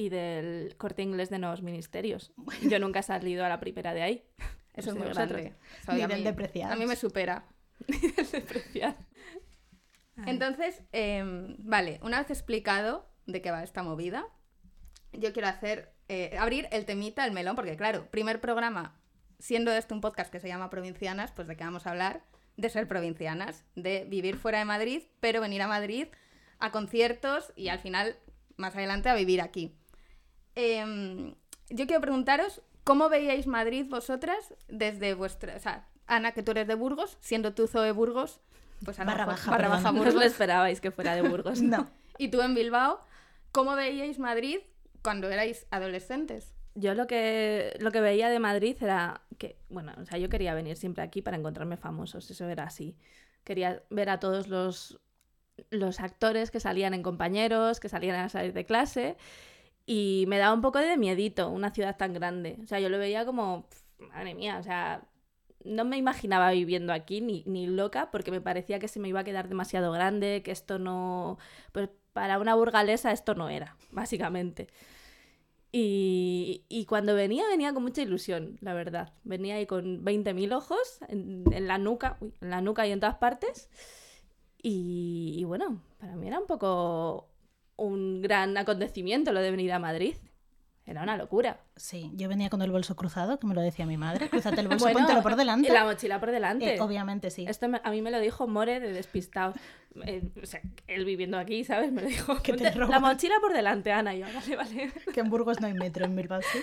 Y 0.00 0.08
del 0.08 0.76
corte 0.78 1.02
inglés 1.02 1.28
de 1.28 1.38
nuevos 1.38 1.60
ministerios. 1.60 2.32
Yo 2.62 2.78
nunca 2.78 3.00
he 3.00 3.02
salido 3.02 3.44
a 3.44 3.50
la 3.50 3.60
primera 3.60 3.92
de 3.92 4.00
ahí. 4.00 4.24
Eso 4.74 4.92
es 4.92 4.96
muy 4.96 5.08
grande. 5.08 5.52
Ni 5.92 6.00
a 6.00 6.08
mí-. 6.08 6.62
A 6.62 6.76
mí 6.76 6.86
me 6.86 6.96
supera. 6.96 7.44
Entonces, 10.26 10.82
em, 10.92 11.56
vale, 11.58 12.00
una 12.02 12.18
vez 12.18 12.30
explicado 12.30 13.10
de 13.26 13.42
qué 13.42 13.50
va 13.50 13.62
esta 13.62 13.82
movida, 13.82 14.26
yo 15.12 15.34
quiero 15.34 15.48
hacer, 15.48 15.92
eh, 16.08 16.34
abrir 16.38 16.66
el 16.72 16.86
temita, 16.86 17.26
el 17.26 17.32
melón, 17.32 17.54
porque 17.54 17.76
claro, 17.76 18.10
primer 18.10 18.40
programa, 18.40 18.98
siendo 19.38 19.70
este 19.70 19.92
un 19.92 20.00
podcast 20.00 20.32
que 20.32 20.40
se 20.40 20.48
llama 20.48 20.70
Provincianas, 20.70 21.30
pues 21.32 21.46
de 21.46 21.58
qué 21.58 21.64
vamos 21.64 21.86
a 21.86 21.90
hablar, 21.90 22.24
de 22.56 22.70
ser 22.70 22.88
provincianas, 22.88 23.66
de 23.74 24.06
vivir 24.08 24.38
fuera 24.38 24.60
de 24.60 24.64
Madrid, 24.64 25.02
pero 25.20 25.42
venir 25.42 25.60
a 25.60 25.68
Madrid 25.68 26.08
a 26.58 26.72
conciertos 26.72 27.52
y 27.54 27.68
al 27.68 27.80
final, 27.80 28.16
más 28.56 28.76
adelante, 28.76 29.10
a 29.10 29.14
vivir 29.14 29.42
aquí. 29.42 29.76
Em, 30.54 31.34
yo 31.68 31.86
quiero 31.86 32.00
preguntaros, 32.00 32.62
¿cómo 32.84 33.08
veíais 33.08 33.46
Madrid 33.46 33.86
vosotras 33.88 34.54
desde 34.68 35.14
vuestra... 35.14 35.56
O 35.56 35.60
sea, 35.60 35.86
Ana, 36.06 36.32
que 36.32 36.42
tú 36.42 36.50
eres 36.52 36.66
de 36.66 36.74
Burgos, 36.74 37.16
siendo 37.20 37.54
tú 37.54 37.66
Zoe 37.66 37.92
Burgos, 37.92 38.40
pues 38.84 38.98
a 38.98 39.04
lo 39.04 39.10
Barra 39.10 39.26
baja, 39.26 39.50
barra 39.50 39.68
baja 39.68 39.92
No 39.92 40.00
os 40.00 40.06
Burgos. 40.06 40.14
lo 40.14 40.22
esperabais 40.22 40.80
que 40.80 40.90
fuera 40.90 41.14
de 41.14 41.22
Burgos. 41.22 41.60
No. 41.62 41.88
Y 42.18 42.28
tú 42.28 42.40
en 42.42 42.54
Bilbao, 42.54 43.00
¿cómo 43.52 43.74
veíais 43.76 44.18
Madrid 44.18 44.58
cuando 45.02 45.30
erais 45.30 45.66
adolescentes? 45.70 46.52
Yo 46.74 46.94
lo 46.94 47.06
que, 47.06 47.76
lo 47.80 47.90
que 47.92 48.00
veía 48.00 48.28
de 48.28 48.38
Madrid 48.38 48.76
era 48.80 49.22
que, 49.38 49.56
bueno, 49.68 49.92
o 50.00 50.04
sea, 50.04 50.18
yo 50.18 50.28
quería 50.28 50.54
venir 50.54 50.76
siempre 50.76 51.02
aquí 51.02 51.22
para 51.22 51.36
encontrarme 51.36 51.76
famosos, 51.76 52.30
eso 52.30 52.48
era 52.48 52.64
así. 52.64 52.96
Quería 53.44 53.82
ver 53.90 54.10
a 54.10 54.20
todos 54.20 54.48
los, 54.48 55.00
los 55.70 56.00
actores 56.00 56.50
que 56.50 56.60
salían 56.60 56.94
en 56.94 57.02
compañeros, 57.02 57.80
que 57.80 57.88
salían 57.88 58.16
a 58.16 58.28
salir 58.28 58.52
de 58.52 58.66
clase, 58.66 59.16
y 59.92 60.24
me 60.28 60.38
daba 60.38 60.54
un 60.54 60.60
poco 60.60 60.78
de 60.78 60.96
miedito 60.96 61.48
una 61.48 61.70
ciudad 61.72 61.96
tan 61.96 62.12
grande. 62.12 62.58
O 62.62 62.66
sea, 62.68 62.78
yo 62.78 62.88
lo 62.88 62.96
veía 62.96 63.26
como, 63.26 63.66
madre 63.98 64.36
mía, 64.36 64.58
o 64.60 64.62
sea, 64.62 65.02
no 65.64 65.84
me 65.84 65.96
imaginaba 65.96 66.52
viviendo 66.52 66.92
aquí 66.92 67.20
ni, 67.20 67.42
ni 67.44 67.66
loca, 67.66 68.08
porque 68.12 68.30
me 68.30 68.40
parecía 68.40 68.78
que 68.78 68.86
se 68.86 69.00
me 69.00 69.08
iba 69.08 69.18
a 69.18 69.24
quedar 69.24 69.48
demasiado 69.48 69.90
grande, 69.90 70.42
que 70.44 70.52
esto 70.52 70.78
no, 70.78 71.38
pues 71.72 71.88
para 72.12 72.38
una 72.38 72.54
burgalesa 72.54 73.10
esto 73.10 73.34
no 73.34 73.48
era, 73.48 73.76
básicamente. 73.90 74.68
Y, 75.72 76.66
y 76.68 76.84
cuando 76.84 77.16
venía, 77.16 77.48
venía 77.48 77.74
con 77.74 77.82
mucha 77.82 78.02
ilusión, 78.02 78.58
la 78.60 78.74
verdad. 78.74 79.12
Venía 79.24 79.56
ahí 79.56 79.66
con 79.66 80.04
20.000 80.04 80.52
ojos 80.54 81.00
en, 81.08 81.42
en 81.52 81.66
la 81.66 81.78
nuca, 81.78 82.16
uy, 82.20 82.32
en 82.40 82.50
la 82.50 82.60
nuca 82.60 82.86
y 82.86 82.92
en 82.92 83.00
todas 83.00 83.16
partes. 83.16 83.68
Y, 84.62 85.34
y 85.36 85.42
bueno, 85.44 85.82
para 85.98 86.14
mí 86.14 86.28
era 86.28 86.38
un 86.38 86.46
poco 86.46 87.29
un 87.80 88.22
gran 88.22 88.56
acontecimiento 88.56 89.32
lo 89.32 89.40
de 89.40 89.50
venir 89.50 89.72
a 89.72 89.78
Madrid. 89.78 90.14
Era 90.86 91.02
una 91.02 91.16
locura. 91.16 91.60
Sí, 91.76 92.10
yo 92.14 92.28
venía 92.28 92.50
con 92.50 92.62
el 92.62 92.72
bolso 92.72 92.96
cruzado, 92.96 93.38
que 93.38 93.46
me 93.46 93.54
lo 93.54 93.60
decía 93.60 93.86
mi 93.86 93.96
madre. 93.96 94.28
Cruzate 94.28 94.60
el 94.60 94.66
bolso, 94.68 94.84
Bueno, 94.86 94.98
póntelo 95.00 95.22
por 95.22 95.36
delante. 95.36 95.72
La 95.72 95.84
mochila 95.84 96.18
por 96.18 96.30
delante. 96.32 96.74
Eh, 96.74 96.80
obviamente 96.80 97.30
sí. 97.30 97.44
Esto 97.48 97.68
me- 97.68 97.80
a 97.84 97.90
mí 97.90 98.02
me 98.02 98.10
lo 98.10 98.18
dijo 98.18 98.48
More 98.48 98.80
de 98.80 98.92
despistado. 98.92 99.52
Eh, 100.04 100.22
o 100.42 100.46
sea, 100.46 100.60
él 100.88 101.04
viviendo 101.04 101.38
aquí, 101.38 101.62
¿sabes? 101.64 101.92
Me 101.92 102.02
lo 102.02 102.08
dijo. 102.08 102.36
Que 102.42 102.52
te 102.54 102.64
"Ponte 102.64 102.64
la 102.78 102.86
roban". 102.86 103.02
mochila 103.02 103.36
por 103.40 103.52
delante, 103.52 103.92
Ana. 103.92 104.14
Y 104.14 104.20
yo, 104.20 104.26
vale, 104.34 104.56
vale. 104.56 104.92
que 105.14 105.20
en 105.20 105.30
Burgos 105.30 105.60
no 105.60 105.68
hay 105.68 105.74
metro, 105.74 106.04
en 106.06 106.16
Bilbao 106.16 106.40
sí. 106.42 106.58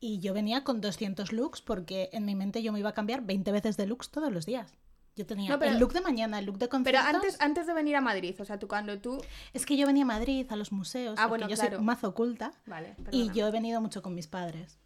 Y 0.00 0.18
yo 0.18 0.34
venía 0.34 0.64
con 0.64 0.80
200 0.80 1.32
looks 1.32 1.60
porque 1.62 2.10
en 2.12 2.24
mi 2.24 2.34
mente 2.34 2.62
yo 2.62 2.72
me 2.72 2.80
iba 2.80 2.88
a 2.90 2.94
cambiar 2.94 3.22
20 3.22 3.52
veces 3.52 3.76
de 3.76 3.86
looks 3.86 4.10
todos 4.10 4.32
los 4.32 4.44
días. 4.44 4.74
Yo 5.16 5.24
tenía 5.24 5.50
No, 5.50 5.58
pero- 5.58 5.72
el 5.72 5.78
look 5.78 5.94
de 5.94 6.02
mañana, 6.02 6.38
el 6.38 6.44
look 6.44 6.58
de 6.58 6.68
Pero 6.68 6.70
conciertos. 6.70 7.14
antes, 7.14 7.40
antes 7.40 7.66
de 7.66 7.72
venir 7.72 7.96
a 7.96 8.02
Madrid, 8.02 8.36
o 8.38 8.44
sea, 8.44 8.58
tú 8.58 8.68
cuando 8.68 9.00
tú... 9.00 9.18
Es 9.54 9.64
que 9.64 9.76
yo 9.78 9.86
venía 9.86 10.02
a 10.04 10.06
Madrid, 10.06 10.46
a 10.50 10.56
los 10.56 10.72
museos, 10.72 11.18
Ah, 11.18 11.26
bueno, 11.26 11.48
yo 11.48 11.56
claro. 11.56 11.76
soy 11.78 11.84
mazo 11.84 12.08
oculta. 12.08 12.52
Vale, 12.66 12.94
Y 13.10 13.30
yo 13.32 13.48
he 13.48 13.50
venido 13.50 13.80
mucho 13.80 14.02
con 14.02 14.14
mis 14.14 14.26
padres. 14.26 14.78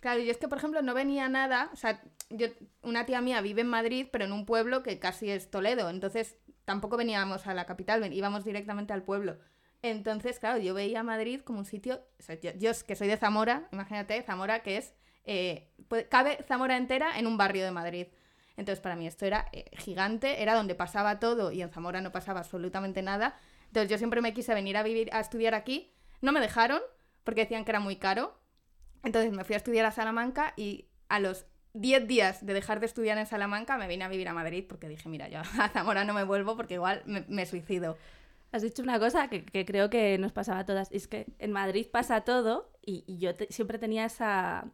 Claro, 0.00 0.20
yo 0.20 0.32
es 0.32 0.36
que, 0.38 0.48
por 0.48 0.58
ejemplo, 0.58 0.82
no 0.82 0.94
venía 0.94 1.28
nada, 1.28 1.70
o 1.72 1.76
sea, 1.76 2.02
yo, 2.28 2.48
una 2.82 3.06
tía 3.06 3.20
mía 3.20 3.40
vive 3.40 3.60
en 3.60 3.68
Madrid, 3.68 4.08
pero 4.10 4.24
en 4.24 4.32
un 4.32 4.46
pueblo 4.46 4.82
que 4.82 4.98
casi 4.98 5.30
es 5.30 5.48
Toledo, 5.48 5.90
entonces 5.90 6.36
tampoco 6.64 6.96
veníamos 6.96 7.46
a 7.46 7.54
la 7.54 7.64
capital, 7.66 8.12
íbamos 8.12 8.44
directamente 8.44 8.92
al 8.92 9.04
pueblo. 9.04 9.38
Entonces, 9.80 10.40
claro, 10.40 10.58
yo 10.58 10.74
veía 10.74 11.04
Madrid 11.04 11.40
como 11.42 11.60
un 11.60 11.64
sitio, 11.66 12.00
o 12.18 12.22
sea, 12.22 12.34
yo, 12.40 12.50
yo 12.58 12.72
que 12.84 12.96
soy 12.96 13.06
de 13.06 13.16
Zamora, 13.16 13.68
imagínate, 13.70 14.20
Zamora 14.22 14.64
que 14.64 14.76
es, 14.78 14.92
eh, 15.24 15.70
puede- 15.86 16.08
cabe 16.08 16.38
Zamora 16.48 16.76
entera 16.76 17.16
en 17.16 17.28
un 17.28 17.36
barrio 17.36 17.64
de 17.64 17.70
Madrid. 17.70 18.06
Entonces, 18.56 18.80
para 18.80 18.96
mí 18.96 19.06
esto 19.06 19.24
era 19.26 19.46
eh, 19.52 19.64
gigante, 19.78 20.42
era 20.42 20.54
donde 20.54 20.74
pasaba 20.74 21.18
todo 21.18 21.52
y 21.52 21.62
en 21.62 21.70
Zamora 21.70 22.00
no 22.00 22.12
pasaba 22.12 22.40
absolutamente 22.40 23.02
nada. 23.02 23.36
Entonces, 23.66 23.90
yo 23.90 23.98
siempre 23.98 24.20
me 24.20 24.34
quise 24.34 24.54
venir 24.54 24.76
a 24.76 24.82
vivir, 24.82 25.08
a 25.12 25.20
estudiar 25.20 25.54
aquí. 25.54 25.92
No 26.20 26.32
me 26.32 26.40
dejaron 26.40 26.80
porque 27.24 27.42
decían 27.42 27.64
que 27.64 27.70
era 27.70 27.80
muy 27.80 27.96
caro. 27.96 28.38
Entonces 29.04 29.32
me 29.32 29.44
fui 29.44 29.54
a 29.54 29.56
estudiar 29.58 29.84
a 29.86 29.90
Salamanca 29.90 30.52
y 30.56 30.86
a 31.08 31.18
los 31.18 31.46
10 31.74 32.06
días 32.06 32.44
de 32.44 32.52
dejar 32.54 32.80
de 32.80 32.86
estudiar 32.86 33.16
en 33.18 33.26
Salamanca 33.26 33.76
me 33.78 33.88
vine 33.88 34.04
a 34.04 34.08
vivir 34.08 34.28
a 34.28 34.34
Madrid 34.34 34.64
porque 34.68 34.88
dije, 34.88 35.08
mira, 35.08 35.28
yo 35.28 35.40
a 35.60 35.68
Zamora 35.70 36.04
no 36.04 36.12
me 36.14 36.22
vuelvo 36.24 36.56
porque 36.56 36.74
igual 36.74 37.02
me, 37.06 37.24
me 37.28 37.46
suicido. 37.46 37.96
Has 38.52 38.60
dicho 38.62 38.82
una 38.82 38.98
cosa 38.98 39.28
que, 39.28 39.44
que 39.46 39.64
creo 39.64 39.88
que 39.88 40.18
nos 40.18 40.32
pasaba 40.32 40.60
a 40.60 40.66
todas. 40.66 40.92
Es 40.92 41.08
que 41.08 41.26
en 41.38 41.52
Madrid 41.52 41.86
pasa 41.90 42.20
todo 42.20 42.70
y, 42.84 43.02
y 43.06 43.16
yo 43.18 43.34
te- 43.34 43.50
siempre 43.50 43.78
tenía 43.78 44.04
esa, 44.04 44.66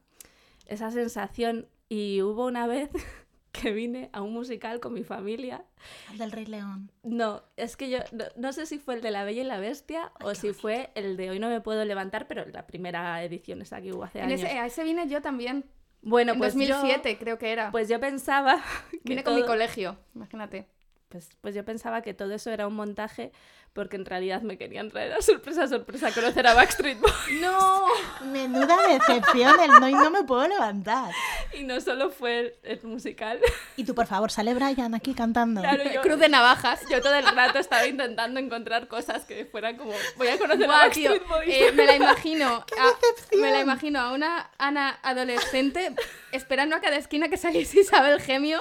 esa 0.67 0.91
sensación. 0.91 1.69
Y 1.89 2.21
hubo 2.23 2.45
una 2.47 2.67
vez 2.67 2.91
que 3.61 3.73
vine 3.73 4.11
a 4.13 4.23
un 4.23 4.33
musical 4.33 4.81
con 4.81 4.95
mi 4.95 5.05
familia. 5.05 5.65
El 6.13 6.19
del 6.19 6.33
Rey 6.33 6.47
León. 6.47 6.91
No, 7.03 7.43
es 7.57 7.77
que 7.77 7.91
yo 7.91 7.99
no, 8.13 8.25
no 8.37 8.53
sé 8.53 8.67
si 8.67 8.79
fue 8.79 8.95
el 8.95 9.03
de 9.03 9.11
La 9.11 9.25
Bella 9.25 9.43
y 9.43 9.45
la 9.47 9.59
Bestia 9.59 10.13
o 10.23 10.35
si 10.35 10.53
fue 10.53 10.91
el 10.95 11.17
de 11.17 11.31
Hoy 11.31 11.39
no 11.39 11.49
me 11.49 11.61
puedo 11.61 11.85
levantar, 11.85 12.27
pero 12.29 12.45
la 12.47 12.67
primera 12.67 13.23
edición 13.23 13.63
esa 13.63 13.81
que 13.81 13.93
hubo 13.93 14.05
hace 14.05 14.21
En 14.21 14.27
años. 14.27 14.43
ese, 14.43 14.59
a 14.59 14.67
ese 14.67 14.85
vine 14.85 15.09
yo 15.09 15.21
también. 15.23 15.65
Bueno, 16.03 16.33
en 16.33 16.39
pues 16.39 16.55
2007 16.55 17.13
yo, 17.13 17.19
creo 17.19 17.39
que 17.39 17.51
era. 17.53 17.71
pues 17.73 17.89
yo 17.89 17.99
pensaba 18.01 18.63
que 18.91 19.01
vine 19.05 19.25
con 19.25 19.35
mi 19.35 19.45
colegio, 19.45 19.99
imagínate. 20.15 20.69
Pues, 21.09 21.29
pues 21.41 21.55
yo 21.55 21.65
pensaba 21.65 22.03
que 22.03 22.15
todo 22.15 22.35
eso 22.35 22.51
era 22.51 22.67
un 22.67 22.75
montaje 22.75 23.33
porque 23.75 23.97
en 23.97 24.07
realidad 24.07 24.43
me 24.43 24.59
querían 24.59 24.89
traer 24.91 25.13
a 25.13 25.23
sorpresa, 25.23 25.69
sorpresa, 25.69 26.11
conocer 26.13 26.47
a 26.47 26.55
Backstreet 26.55 26.99
Boys. 26.99 27.15
¡No! 27.41 27.85
Menuda 28.25 28.77
decepción, 28.89 29.61
el 29.61 29.71
no 29.81 29.89
y 29.89 29.93
no 29.93 30.11
me 30.11 30.25
puedo 30.25 30.49
levantar. 30.49 31.13
Y 31.57 31.63
no 31.63 31.81
solo 31.81 32.11
fue 32.11 32.39
el, 32.41 32.55
el 32.65 32.83
musical. 32.83 33.39
Y 33.77 33.85
tú, 33.85 33.95
por 33.95 34.07
favor, 34.07 34.31
sale 34.33 34.53
Brian 34.55 34.95
aquí 34.95 35.15
cantando. 35.15 35.61
Claro, 35.61 35.85
yo, 35.85 36.01
Cruz 36.01 36.19
de 36.19 36.29
navajas. 36.29 36.81
yo 36.91 37.01
todo 37.01 37.15
el 37.15 37.27
rato 37.27 37.59
estaba 37.59 37.87
intentando 37.87 38.41
encontrar 38.41 38.89
cosas 38.89 39.25
que 39.27 39.45
fueran 39.47 39.77
como, 39.77 39.93
voy 40.17 40.29
a 40.29 40.39
conocer 40.39 40.69
a 40.71 40.91
tío, 40.91 41.11
Backstreet 41.13 41.29
Boys. 41.29 41.49
eh, 41.49 41.73
me 41.73 41.87
la 41.87 41.95
imagino. 41.97 42.47
a- 42.81 43.37
me 43.37 43.51
la 43.53 43.61
imagino 43.61 44.01
a 44.01 44.13
una 44.13 44.51
Ana 44.59 44.99
adolescente 45.03 45.95
esperando 46.33 46.75
a 46.75 46.81
cada 46.81 46.97
esquina 46.97 47.29
que 47.29 47.37
saliese 47.37 47.81
Isabel 47.81 48.21
Gemio. 48.21 48.61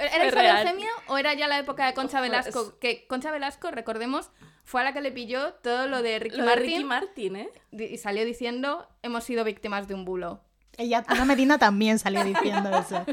¿Era 0.00 0.24
Es 0.24 0.32
Isabel 0.32 0.32
real. 0.34 0.66
Gemio 0.68 0.88
o 1.08 1.18
era 1.18 1.34
ya 1.34 1.46
la 1.48 1.58
época 1.58 1.86
de 1.86 1.94
Concha 1.94 2.18
Ojo, 2.18 2.22
Velasco? 2.22 2.60
es- 2.68 2.72
Que 2.80 3.06
Concha 3.06 3.30
Velasco, 3.30 3.70
recordemos, 3.70 4.30
fue 4.64 4.80
a 4.80 4.84
la 4.84 4.92
que 4.92 5.00
le 5.00 5.12
pilló 5.12 5.54
todo 5.54 5.86
lo 5.88 6.02
de 6.02 6.18
Ricky 6.18 6.36
Lo 6.36 6.44
de 6.44 6.48
Martin 6.50 6.66
Ricky 6.70 6.84
Martin, 6.84 7.36
¿eh? 7.36 7.48
y 7.72 7.96
salió 7.98 8.24
diciendo 8.24 8.88
hemos 9.02 9.24
sido 9.24 9.44
víctimas 9.44 9.88
de 9.88 9.94
un 9.94 10.04
bulo. 10.04 10.42
Ella, 10.78 11.04
Ana 11.08 11.24
Medina 11.24 11.58
también 11.58 11.98
salió 11.98 12.24
diciendo 12.24 12.70
eso. 12.78 13.04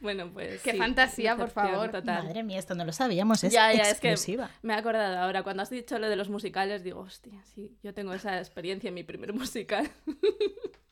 Bueno, 0.00 0.30
pues. 0.30 0.60
Qué 0.60 0.72
sí, 0.72 0.78
fantasía, 0.78 1.36
por 1.36 1.48
favor. 1.48 1.90
total. 1.90 2.24
Madre 2.24 2.42
mía, 2.42 2.58
esto 2.58 2.74
no 2.74 2.84
lo 2.84 2.92
sabíamos, 2.92 3.42
es 3.44 3.52
Ya, 3.52 3.72
ya, 3.72 3.82
es 3.82 3.98
que 3.98 4.10
exclusiva. 4.10 4.50
me 4.62 4.74
he 4.74 4.76
acordado 4.76 5.16
ahora, 5.18 5.42
cuando 5.42 5.62
has 5.62 5.70
dicho 5.70 5.98
lo 5.98 6.08
de 6.10 6.16
los 6.16 6.28
musicales, 6.28 6.84
digo, 6.84 7.00
hostia, 7.00 7.42
sí, 7.54 7.78
yo 7.82 7.94
tengo 7.94 8.12
esa 8.12 8.38
experiencia 8.38 8.88
en 8.88 8.94
mi 8.94 9.04
primer 9.04 9.32
musical. 9.32 9.88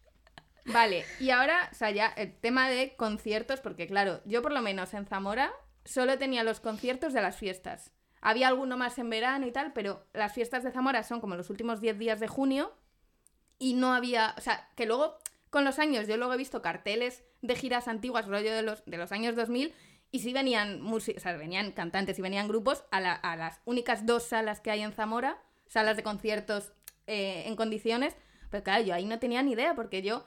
Vale, 0.67 1.05
y 1.21 1.31
ahora, 1.31 1.69
o 1.71 1.75
sea, 1.75 1.91
ya 1.91 2.07
el 2.17 2.33
tema 2.35 2.71
de 2.71 2.97
conciertos, 2.97 3.61
porque 3.61 3.87
claro, 3.87 4.21
yo 4.25 4.41
por 4.41 4.53
lo 4.53 4.63
menos 4.63 4.95
en 4.95 5.05
Zamora 5.07 5.53
solo 5.85 6.17
tenía 6.19 6.43
los 6.43 6.61
conciertos 6.61 7.13
de 7.13 7.21
las 7.21 7.37
fiestas. 7.37 7.93
Había 8.23 8.49
alguno 8.49 8.79
más 8.79 8.99
en 8.99 9.11
verano 9.11 9.47
y 9.47 9.53
tal, 9.53 9.75
pero 9.75 10.07
las 10.15 10.33
fiestas 10.33 10.65
de 10.65 10.71
Zamora 10.73 11.03
son 11.03 11.21
como 11.21 11.37
los 11.37 11.51
últimos 11.51 11.83
10 11.83 11.99
días 11.99 12.19
de 12.21 12.29
junio 12.29 12.73
y 13.59 13.75
no 13.75 13.95
había, 13.95 14.35
o 14.39 14.41
sea, 14.41 14.71
que 14.77 14.87
luego 14.87 15.19
con 15.51 15.65
los 15.65 15.79
años 15.79 16.09
yo 16.09 16.17
luego 16.17 16.35
he 16.35 16.39
visto 16.39 16.63
carteles 16.63 17.25
de 17.43 17.57
giras 17.57 17.89
antiguas, 17.89 18.27
rollo 18.27 18.55
de 18.55 18.63
los, 18.63 18.85
de 18.87 18.97
los 18.99 19.13
años 19.13 19.37
2000, 19.37 19.75
y 20.11 20.21
sí 20.21 20.33
venían, 20.33 20.81
o 20.93 21.01
sea, 21.01 21.37
venían 21.37 21.73
cantantes 21.73 22.19
y 22.19 22.23
venían 22.23 22.49
grupos 22.49 22.85
a, 22.91 23.01
la- 23.01 23.21
las 23.37 23.61
únicas 23.65 24.07
dos 24.07 24.25
salas 24.25 24.61
que 24.61 24.71
hay 24.71 24.83
en 24.83 24.93
Zamora, 24.93 25.43
salas 25.69 25.97
de 25.97 26.03
conciertos 26.03 26.73
eh, 27.07 27.45
en 27.47 27.57
condiciones, 27.57 28.17
pero 28.51 28.63
claro, 28.65 28.85
yo 28.85 28.95
ahí 28.95 29.05
no 29.07 29.19
tenía 29.19 29.43
ni 29.43 29.53
idea, 29.53 29.75
porque 29.75 30.03
yo, 30.03 30.25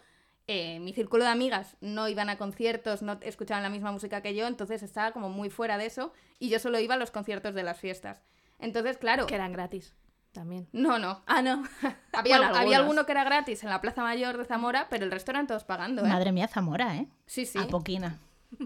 eh, 0.48 0.80
mi 0.80 0.94
círculo 0.94 1.24
de 1.26 1.30
amigas 1.30 1.76
no 1.82 2.08
iban 2.08 2.30
a 2.30 2.38
conciertos, 2.38 3.02
no 3.02 3.18
escuchaban 3.22 3.64
la 3.64 3.70
misma 3.70 3.92
música 3.92 4.22
que 4.22 4.34
yo, 4.34 4.48
entonces 4.48 4.82
estaba 4.84 5.12
como 5.12 5.30
muy 5.30 5.50
fuera 5.50 5.78
de 5.78 5.86
eso, 5.86 6.14
y 6.40 6.50
yo 6.50 6.60
solo 6.60 6.80
iba 6.80 6.96
a 6.96 6.98
los 6.98 7.12
conciertos 7.12 7.54
de 7.54 7.64
las 7.64 7.78
fiestas. 7.80 8.22
Entonces, 8.60 8.98
claro, 8.98 9.28
Que 9.28 9.36
eran 9.36 9.52
gratis 9.54 9.94
también. 10.32 10.68
no, 10.72 11.00
no, 11.00 11.22
Ah, 11.28 11.42
no. 11.42 11.64
había, 12.14 12.38
Bueno, 12.40 12.56
había 12.56 12.78
alguno 12.78 13.06
que 13.06 13.12
era 13.12 13.24
gratis 13.24 13.64
en 13.64 13.70
la 13.70 13.82
Plaza 13.82 14.04
Mayor 14.04 14.38
de 14.38 14.46
Zamora, 14.46 14.88
pero 14.90 15.04
el 15.06 15.12
resto 15.12 15.32
eran 15.32 15.48
todos 15.48 15.64
pagando, 15.64 16.06
¿eh? 16.06 16.10
Madre 16.10 16.32
mía, 16.32 16.48
Zamora, 16.48 16.96
¿eh? 16.96 17.08
Sí, 17.26 17.46
sí. 17.46 17.60
A 17.60 17.68
poquina. 17.68 18.18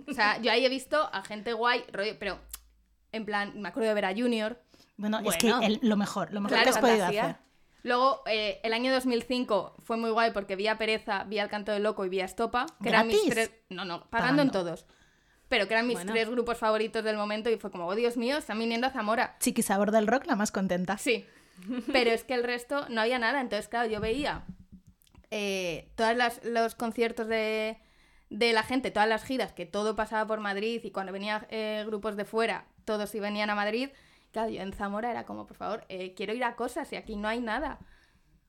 O 0.08 0.14
sea, 0.14 0.40
yo 0.40 0.52
ahí 0.52 0.64
he 0.66 0.70
visto 0.70 1.10
a 1.12 1.24
gente 1.24 1.54
guay, 1.54 1.84
rollo, 1.92 2.16
pero 2.20 2.38
en 3.12 3.26
plan, 3.26 3.60
me 3.60 3.70
acuerdo 3.70 3.90
de 3.90 3.96
ver 3.96 4.06
a 4.06 4.14
Junior. 4.14 4.62
Bueno, 4.98 5.20
es 5.20 5.38
que 5.38 5.50
el- 5.50 5.80
lo 5.82 5.98
mejor, 5.98 6.32
lo 6.32 6.40
mejor 6.42 6.58
Claro, 6.60 6.64
que 6.72 6.78
has 6.78 6.78
podido 6.78 7.06
hacer. 7.06 7.36
Luego, 7.84 8.22
eh, 8.28 8.60
el 8.64 8.74
año 8.74 8.92
2005 8.94 9.76
fue 9.84 9.98
muy 9.98 10.12
guay 10.12 10.32
porque 10.32 10.56
vi 10.56 10.68
a 10.68 10.78
Pereza, 10.78 11.24
vi 11.24 11.40
al 11.40 11.50
Canto 11.50 11.72
del 11.72 11.84
Loco 11.84 12.06
y 12.06 12.10
vi 12.10 12.22
a 12.22 12.26
Estopa, 12.26 12.66
que 12.82 12.90
eran 12.90 13.08
mis 13.08 13.26
tres... 13.26 13.52
No, 13.70 13.86
no, 13.86 14.08
pagando, 14.10 14.42
en 14.44 14.52
todos. 14.52 14.86
Pero 15.50 15.68
que 15.68 15.74
eran 15.74 15.88
mis 15.88 15.96
Bueno. 15.98 16.14
tres 16.14 16.30
grupos 16.30 16.58
favoritos 16.58 17.04
del 17.04 17.18
momento 17.18 17.50
y 17.50 17.58
fue 17.58 17.72
como, 17.72 17.88
oh 17.88 17.96
Dios 17.96 18.18
mío, 18.18 18.38
están 18.38 18.60
viniendo 18.60 18.88
a 18.88 18.92
Zamora. 18.92 19.36
Chiqui 19.40 19.64
Sabor 19.64 19.92
del 19.92 20.08
Rock, 20.08 20.26
la 20.28 20.36
más 20.36 20.52
contenta. 20.52 20.98
Sí, 20.98 21.26
pero 21.92 22.12
es 22.12 22.24
que 22.24 22.36
el 22.36 22.44
resto 22.44 22.86
no 22.90 23.02
había 23.02 23.20
nada. 23.20 23.42
Entonces, 23.42 23.68
claro, 23.68 23.90
yo 23.90 24.00
veía 24.00 24.46
eh, 25.32 25.90
todos 25.96 26.16
los 26.44 26.76
conciertos 26.76 27.28
de, 27.28 27.78
de 28.30 28.54
la 28.54 28.64
gente, 28.64 28.92
todas 28.92 29.10
las 29.10 29.24
giras, 29.24 29.52
que 29.54 29.66
todo 29.66 29.96
pasaba 29.96 30.26
por 30.28 30.40
Madrid 30.40 30.82
y 30.84 30.92
cuando 30.92 31.12
venían 31.12 31.46
eh, 31.50 31.84
grupos 31.86 32.16
de 32.16 32.26
fuera, 32.26 32.66
todos 32.86 33.10
sí 33.10 33.20
venían 33.20 33.50
a 33.50 33.56
Madrid. 33.56 33.90
Claro, 34.32 34.50
yo 34.50 34.62
en 34.62 34.74
Zamora 34.74 35.12
era 35.12 35.26
como, 35.26 35.46
por 35.46 35.58
favor, 35.58 35.86
eh, 35.90 36.14
quiero 36.14 36.34
ir 36.34 36.44
a 36.44 36.56
cosas 36.56 36.92
y 36.94 36.96
aquí 36.96 37.16
no 37.16 37.28
hay 37.28 37.40
nada. 37.42 37.80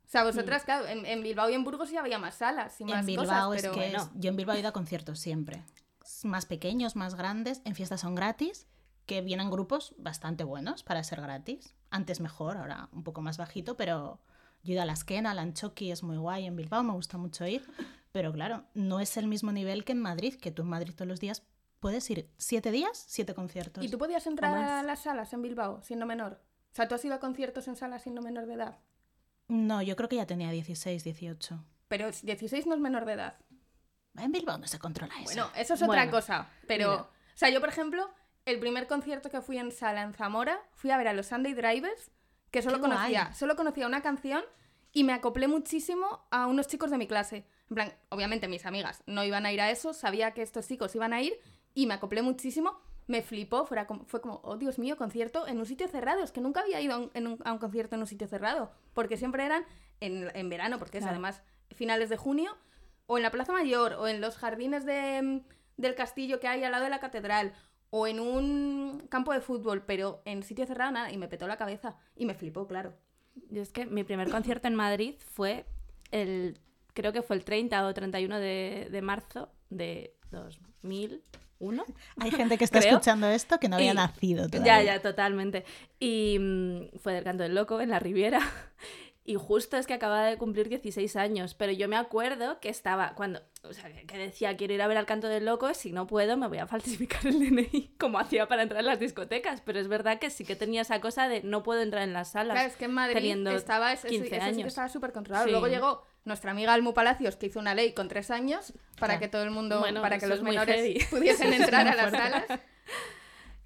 O 0.06 0.08
sea, 0.12 0.24
vosotras, 0.24 0.64
claro, 0.64 0.86
en, 0.86 1.06
en 1.06 1.22
Bilbao 1.22 1.48
y 1.50 1.54
en 1.54 1.64
Burgos 1.64 1.88
sí 1.88 1.96
había 1.96 2.18
más 2.18 2.34
salas 2.36 2.78
y 2.80 2.84
más 2.84 3.00
En 3.00 3.06
Bilbao 3.06 3.24
cosas, 3.26 3.56
es 3.56 3.62
pero 3.62 3.74
que 3.74 3.80
bueno. 3.80 3.98
es- 4.02 4.10
yo 4.14 4.30
en 4.30 4.36
Bilbao 4.36 4.56
he 4.56 4.60
ido 4.60 4.68
a 4.68 4.72
conciertos 4.72 5.18
siempre. 5.18 5.62
Más 6.24 6.46
pequeños, 6.46 6.96
más 6.96 7.14
grandes, 7.14 7.62
en 7.64 7.74
fiestas 7.74 8.00
son 8.02 8.14
gratis, 8.14 8.66
que 9.06 9.22
vienen 9.22 9.50
grupos 9.50 9.94
bastante 9.98 10.44
buenos 10.44 10.82
para 10.82 11.02
ser 11.02 11.20
gratis. 11.20 11.74
Antes 11.90 12.20
mejor, 12.20 12.56
ahora 12.58 12.88
un 12.92 13.02
poco 13.04 13.20
más 13.22 13.38
bajito, 13.38 13.76
pero 13.76 14.20
yo 14.62 14.70
he 14.70 14.74
ido 14.74 14.82
a 14.82 14.86
la 14.86 14.92
Esquena, 14.92 15.30
a 15.30 15.34
la 15.34 15.42
Anchoqui 15.42 15.90
es 15.90 16.02
muy 16.02 16.16
guay 16.18 16.46
en 16.46 16.56
Bilbao, 16.56 16.82
me 16.84 16.92
gusta 16.92 17.18
mucho 17.18 17.46
ir. 17.46 17.66
Pero 18.12 18.32
claro, 18.32 18.64
no 18.74 19.00
es 19.00 19.16
el 19.16 19.26
mismo 19.26 19.50
nivel 19.52 19.84
que 19.84 19.92
en 19.92 20.00
Madrid, 20.00 20.34
que 20.34 20.50
tú 20.52 20.62
en 20.62 20.68
Madrid 20.68 20.92
todos 20.94 21.08
los 21.08 21.18
días 21.18 21.42
puedes 21.82 22.08
ir 22.10 22.30
siete 22.38 22.70
días, 22.70 23.04
siete 23.08 23.34
conciertos. 23.34 23.84
¿Y 23.84 23.90
tú 23.90 23.98
podías 23.98 24.26
entrar 24.26 24.54
a 24.56 24.82
las 24.84 25.02
salas 25.02 25.32
en 25.32 25.42
Bilbao 25.42 25.82
siendo 25.82 26.06
menor? 26.06 26.40
O 26.72 26.74
sea, 26.74 26.86
¿tú 26.88 26.94
has 26.94 27.04
ido 27.04 27.14
a 27.16 27.20
conciertos 27.20 27.66
en 27.68 27.74
salas 27.76 28.02
siendo 28.04 28.22
menor 28.22 28.46
de 28.46 28.54
edad? 28.54 28.78
No, 29.48 29.82
yo 29.82 29.96
creo 29.96 30.08
que 30.08 30.16
ya 30.16 30.26
tenía 30.26 30.50
16, 30.52 31.02
18. 31.02 31.62
Pero 31.88 32.10
16 32.10 32.66
no 32.66 32.74
es 32.74 32.80
menor 32.80 33.04
de 33.04 33.14
edad. 33.14 33.36
En 34.16 34.30
Bilbao 34.30 34.58
no 34.58 34.66
se 34.68 34.78
controla 34.78 35.12
eso. 35.16 35.24
Bueno, 35.24 35.50
eso 35.56 35.74
es 35.74 35.82
otra 35.82 35.96
Bueno, 35.96 36.10
cosa. 36.12 36.48
Pero, 36.68 36.90
mira. 36.90 37.02
o 37.02 37.08
sea, 37.36 37.50
yo, 37.50 37.58
por 37.60 37.68
ejemplo, 37.68 38.08
el 38.46 38.60
primer 38.60 38.86
concierto 38.86 39.28
que 39.28 39.42
fui 39.42 39.58
en 39.58 39.72
sala 39.72 40.02
en 40.02 40.14
Zamora, 40.14 40.60
fui 40.74 40.90
a 40.92 40.96
ver 40.96 41.08
a 41.08 41.12
los 41.12 41.26
Sunday 41.26 41.52
Drivers, 41.52 42.12
que 42.52 42.62
solo 42.62 42.76
Qué 42.76 42.82
conocía, 42.82 43.24
guay. 43.24 43.34
solo 43.34 43.56
conocía 43.56 43.86
una 43.88 44.02
canción 44.02 44.42
y 44.92 45.02
me 45.02 45.14
acoplé 45.14 45.48
muchísimo 45.48 46.26
a 46.30 46.46
unos 46.46 46.68
chicos 46.68 46.90
de 46.92 46.98
mi 46.98 47.08
clase. 47.08 47.44
En 47.70 47.74
plan, 47.74 47.92
obviamente 48.10 48.46
mis 48.46 48.66
amigas 48.66 49.02
no 49.06 49.24
iban 49.24 49.46
a 49.46 49.52
ir 49.52 49.60
a 49.60 49.70
eso, 49.70 49.92
sabía 49.94 50.32
que 50.32 50.42
estos 50.42 50.68
chicos 50.68 50.94
iban 50.94 51.12
a 51.12 51.20
ir 51.22 51.32
y 51.74 51.86
me 51.86 51.94
acoplé 51.94 52.22
muchísimo. 52.22 52.78
Me 53.06 53.22
flipó, 53.22 53.66
fuera 53.66 53.86
como- 53.86 54.04
fue 54.06 54.20
como, 54.20 54.40
oh 54.44 54.56
Dios 54.56 54.78
mío, 54.78 54.96
concierto 54.96 55.46
en 55.48 55.58
un 55.58 55.66
sitio 55.66 55.88
cerrado. 55.88 56.22
Es 56.22 56.30
que 56.32 56.40
nunca 56.40 56.60
había 56.60 56.80
ido 56.80 56.94
a 56.94 56.98
un, 56.98 57.10
en 57.14 57.26
un- 57.26 57.38
a 57.44 57.52
un 57.52 57.58
concierto 57.58 57.94
en 57.96 58.00
un 58.02 58.06
sitio 58.06 58.28
cerrado, 58.28 58.70
porque 58.94 59.16
siempre 59.16 59.44
eran 59.44 59.64
en, 60.00 60.30
en 60.34 60.48
verano, 60.48 60.78
porque 60.78 60.98
es 60.98 61.04
además 61.10 61.42
finales 61.72 62.08
de 62.08 62.16
junio, 62.16 62.56
o 63.06 63.16
en 63.16 63.22
la 63.24 63.30
Plaza 63.30 63.52
Mayor, 63.52 63.94
o 63.94 64.06
en 64.08 64.20
los 64.20 64.36
jardines 64.36 64.84
de, 64.86 65.42
del 65.76 65.94
castillo 65.94 66.38
que 66.40 66.48
hay 66.48 66.62
al 66.64 66.72
lado 66.72 66.84
de 66.84 66.90
la 66.90 67.00
catedral, 67.00 67.52
o 67.90 68.06
en 68.06 68.20
un 68.20 69.06
campo 69.10 69.32
de 69.32 69.40
fútbol, 69.40 69.82
pero 69.84 70.22
en 70.24 70.42
sitio 70.42 70.66
cerrado 70.66 70.92
nada, 70.92 71.10
y 71.12 71.18
me 71.18 71.28
petó 71.28 71.46
la 71.46 71.56
cabeza, 71.58 71.96
y 72.16 72.24
me 72.24 72.34
flipó, 72.34 72.66
claro. 72.68 72.94
Yo 73.50 73.62
es 73.62 73.72
que 73.72 73.86
mi 73.86 74.04
primer 74.04 74.30
concierto 74.30 74.68
en 74.68 74.74
Madrid 74.74 75.16
fue 75.18 75.66
el, 76.10 76.58
creo 76.94 77.12
que 77.12 77.22
fue 77.22 77.36
el 77.36 77.44
30 77.44 77.84
o 77.86 77.92
31 77.92 78.38
de, 78.38 78.88
de 78.90 79.02
marzo 79.02 79.50
de 79.70 80.14
2001. 81.62 81.84
Hay 82.18 82.30
gente 82.30 82.58
que 82.58 82.64
está 82.64 82.80
Creo. 82.80 82.92
escuchando 82.92 83.28
esto 83.28 83.58
que 83.58 83.68
no 83.68 83.76
había 83.76 83.92
Y- 83.92 83.94
nacido 83.94 84.44
Ya, 84.44 84.50
todavía. 84.50 84.82
ya, 84.82 85.00
totalmente. 85.02 85.64
Y 86.00 86.38
mm, 86.40 86.98
fue 86.98 87.12
del 87.14 87.24
Canto 87.24 87.42
del 87.44 87.54
Loco 87.54 87.80
en 87.80 87.90
la 87.90 87.98
Riviera. 87.98 88.40
Y 89.24 89.36
justo 89.36 89.76
es 89.76 89.86
que 89.86 89.94
acababa 89.94 90.26
de 90.26 90.36
cumplir 90.36 90.68
16 90.68 91.14
años, 91.14 91.54
pero 91.54 91.70
yo 91.70 91.86
me 91.86 91.94
acuerdo 91.94 92.58
que 92.58 92.68
estaba 92.68 93.14
cuando, 93.14 93.40
o 93.62 93.72
sea, 93.72 93.88
que 94.04 94.18
decía 94.18 94.56
quiero 94.56 94.74
ir 94.74 94.82
a 94.82 94.88
ver 94.88 94.96
al 94.96 95.06
Canto 95.06 95.28
del 95.28 95.44
Loco, 95.44 95.74
si 95.74 95.92
no 95.92 96.08
puedo 96.08 96.36
me 96.36 96.48
voy 96.48 96.58
a 96.58 96.66
falsificar 96.66 97.24
el 97.28 97.38
DNI, 97.38 97.94
como 98.00 98.18
hacía 98.18 98.48
para 98.48 98.64
entrar 98.64 98.80
en 98.80 98.86
las 98.86 98.98
discotecas, 98.98 99.60
pero 99.60 99.78
es 99.78 99.86
verdad 99.86 100.18
que 100.18 100.28
sí 100.28 100.44
que 100.44 100.56
tenía 100.56 100.80
esa 100.82 101.00
cosa 101.00 101.28
de 101.28 101.40
no 101.44 101.62
puedo 101.62 101.82
entrar 101.82 102.02
en 102.02 102.12
las 102.14 102.32
salas. 102.32 102.56
Claro, 102.56 102.68
es 102.68 102.74
que 102.76 102.86
en 102.86 102.94
Madrid 102.94 103.14
teniendo 103.14 103.52
estaba, 103.52 103.92
ese- 103.92 104.08
15 104.08 104.26
eso 104.26 104.34
sí 104.34 104.40
que 104.40 104.44
años. 104.44 104.66
estaba 104.66 104.88
súper 104.88 105.12
controlado. 105.12 105.44
Sí. 105.44 105.52
Luego 105.52 105.68
llegó 105.68 106.04
nuestra 106.24 106.50
amiga 106.52 106.72
Almu 106.72 106.94
Palacios, 106.94 107.36
que 107.36 107.46
hizo 107.46 107.58
una 107.58 107.74
ley 107.74 107.92
con 107.92 108.08
tres 108.08 108.30
años 108.30 108.72
para 108.98 109.14
Claro. 109.14 109.20
que 109.20 109.28
todo 109.28 109.42
el 109.42 109.50
mundo, 109.50 109.80
Bueno, 109.80 110.02
para 110.02 110.18
que 110.18 110.26
eso 110.26 110.34
los 110.34 110.42
menores 110.42 111.06
pudiesen 111.10 111.52
entrar 111.52 111.86
a 111.88 111.94
las 111.94 112.10
salas. 112.10 112.44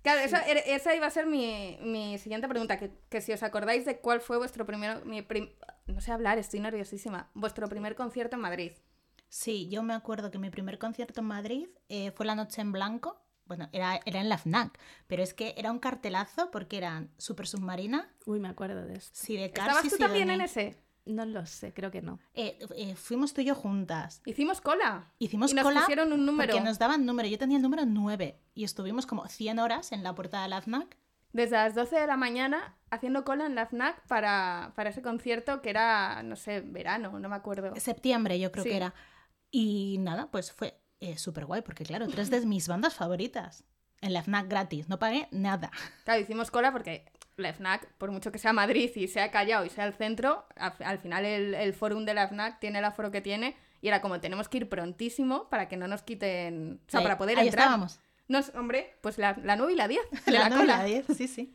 Claro, 0.03 0.21
esa, 0.21 0.43
era- 0.47 0.61
esa 0.61 0.95
iba 0.95 1.07
a 1.07 1.11
ser 1.11 1.27
mi, 1.27 1.79
mi 1.83 2.17
siguiente 2.19 2.47
pregunta, 2.49 2.79
que, 2.79 2.93
que 3.09 3.21
si 3.21 3.33
os 3.33 3.43
acordáis 3.43 3.85
de 3.85 3.99
cuál 3.99 4.21
fue 4.21 4.39
vuestro 4.39 4.65
primero, 4.65 5.05
mi 5.05 5.23
prim- 5.23 5.51
no 5.87 6.01
sé 6.01 6.13
hablar, 6.13 6.39
estoy 6.39 6.61
nerviosísima, 6.61 7.29
vuestro 7.35 7.69
primer 7.69 7.97
concierto 7.97 8.37
en 8.37 8.43
Madrid. 8.43 8.73
Sí, 9.29 9.69
yo 9.69 9.83
me 9.83 9.95
acuerdo 9.95 10.31
que 10.31 10.39
mi 10.39 10.51
primer 10.51 10.79
concierto 10.79 11.21
en 11.21 11.27
Madrid 11.27 11.69
eh, 11.89 12.13
fue 12.13 12.25
La 12.25 12.37
Noche 12.37 12.61
en 12.61 12.71
Blanco. 12.71 13.21
Bueno, 13.47 13.69
era, 13.73 14.01
era 14.05 14.21
en 14.21 14.29
la 14.29 14.39
FNAC, 14.39 14.77
pero 15.07 15.23
es 15.23 15.33
que 15.35 15.55
era 15.57 15.71
un 15.71 15.79
cartelazo 15.79 16.51
porque 16.51 16.79
eran 16.79 17.11
Super 17.17 17.47
Submarina, 17.47 18.13
Uy, 18.25 18.41
me 18.41 18.49
acuerdo 18.49 18.85
de 18.87 18.95
esto. 18.97 19.17
Sidecar, 19.17 19.69
¿Estabas 19.69 19.89
tú 19.89 19.99
también 19.99 20.31
en 20.31 20.41
ese? 20.41 20.77
No 21.07 21.25
lo 21.25 21.47
sé, 21.47 21.73
creo 21.73 21.91
que 21.91 22.03
no. 22.03 22.19
Eh, 22.35 22.59
eh, 22.77 22.97
fuimos 22.97 23.33
tú 23.33 23.41
y 23.41 23.45
yo 23.45 23.55
juntas. 23.55 24.21
Hicimos 24.27 24.61
cola. 24.61 25.13
Hicimos 25.19 25.53
y 25.53 25.55
nos 25.55 25.65
cola 25.65 25.81
pusieron 25.81 26.13
un 26.13 26.27
número. 26.27 26.53
porque 26.53 26.65
nos 26.65 26.79
daban 26.79 27.07
número. 27.07 27.29
Yo 27.29 27.39
tenía 27.39 27.57
el 27.57 27.63
número 27.63 27.85
9 27.87 28.39
y 28.55 28.65
estuvimos 28.65 29.07
como 29.07 29.27
100 29.29 29.59
horas 29.61 29.93
en 29.93 30.03
la 30.03 30.15
puerta 30.15 30.43
de 30.43 30.49
la 30.49 30.61
FNAC. 30.61 30.97
Desde 31.33 31.57
las 31.57 31.75
12 31.75 32.01
de 32.01 32.07
la 32.07 32.17
mañana 32.17 32.77
haciendo 32.91 33.25
cola 33.25 33.47
en 33.47 33.55
la 33.55 33.67
FNAC 33.67 34.07
para, 34.09 34.73
para 34.75 34.91
ese 34.91 35.03
concierto 35.03 35.63
que 35.63 35.71
era, 35.71 36.23
no 36.23 36.35
sé, 36.35 36.61
verano, 36.61 37.19
no 37.21 37.29
me 37.29 37.37
acuerdo. 37.37 37.75
Septiembre 37.77 38.39
yo 38.41 38.51
creo 38.51 38.65
Sí. 38.65 38.71
que 38.71 38.77
era. 38.77 38.95
Y 39.51 39.99
nada, 40.01 40.31
pues 40.31 40.51
fue 40.53 40.81
eh, 41.01 41.19
súper 41.19 41.45
guay 41.47 41.63
porque 41.63 41.85
claro, 41.85 42.09
tres 42.09 42.31
de 42.31 42.45
mis 42.47 42.67
bandas 42.69 42.95
favoritas. 42.95 43.65
En 44.01 44.13
la 44.13 44.23
FNAC 44.23 44.49
gratis, 44.49 44.89
no 44.89 44.99
pagué 44.99 45.29
nada. 45.31 45.71
Claro, 46.05 46.21
hicimos 46.21 46.51
cola 46.51 46.73
porque 46.73 47.05
la 47.37 47.52
FNAC, 47.52 47.87
por 47.99 48.11
mucho 48.11 48.33
que 48.33 48.38
sea 48.38 48.52
Madrid 48.52 48.90
y 48.97 49.09
sea 49.09 49.31
Callao 49.31 49.64
y 49.64 49.69
sea 49.71 49.85
el 49.87 49.93
centro, 49.95 50.47
al, 50.57 50.73
al 50.85 50.99
final 50.99 51.25
el, 51.25 51.55
el 51.55 51.73
forum 51.75 52.05
de 52.05 52.14
la 52.14 52.28
FNAC 52.28 52.61
tiene 52.61 52.78
el 52.78 52.85
aforo 52.85 53.11
que 53.11 53.21
tiene 53.21 53.57
y 53.83 53.88
era 53.88 54.00
como 54.00 54.21
tenemos 54.21 54.49
que 54.49 54.57
ir 54.59 54.69
prontísimo 54.69 55.49
para 55.50 55.69
que 55.69 55.76
no 55.76 55.87
nos 55.87 56.02
quiten... 56.02 56.81
O 56.87 56.90
sea, 56.90 57.00
Ahí- 57.00 57.05
para 57.05 57.19
poder 57.19 57.38
ahí 57.38 57.47
entrar. 57.49 57.64
estábamos. 57.66 58.00
Nos, 58.28 58.49
hombre, 58.55 58.97
pues 59.02 59.19
la, 59.19 59.37
la 59.45 59.55
9 59.57 59.75
y 59.75 59.76
la 59.76 59.87
10 59.87 60.00
de 60.26 60.33
la, 60.33 60.38
La 60.40 60.49
nueve 60.49 60.64
y 60.64 60.66
cola. 60.66 60.78
la 60.78 60.85
diez, 60.85 61.07
sí, 61.16 61.28
sí. 61.28 61.55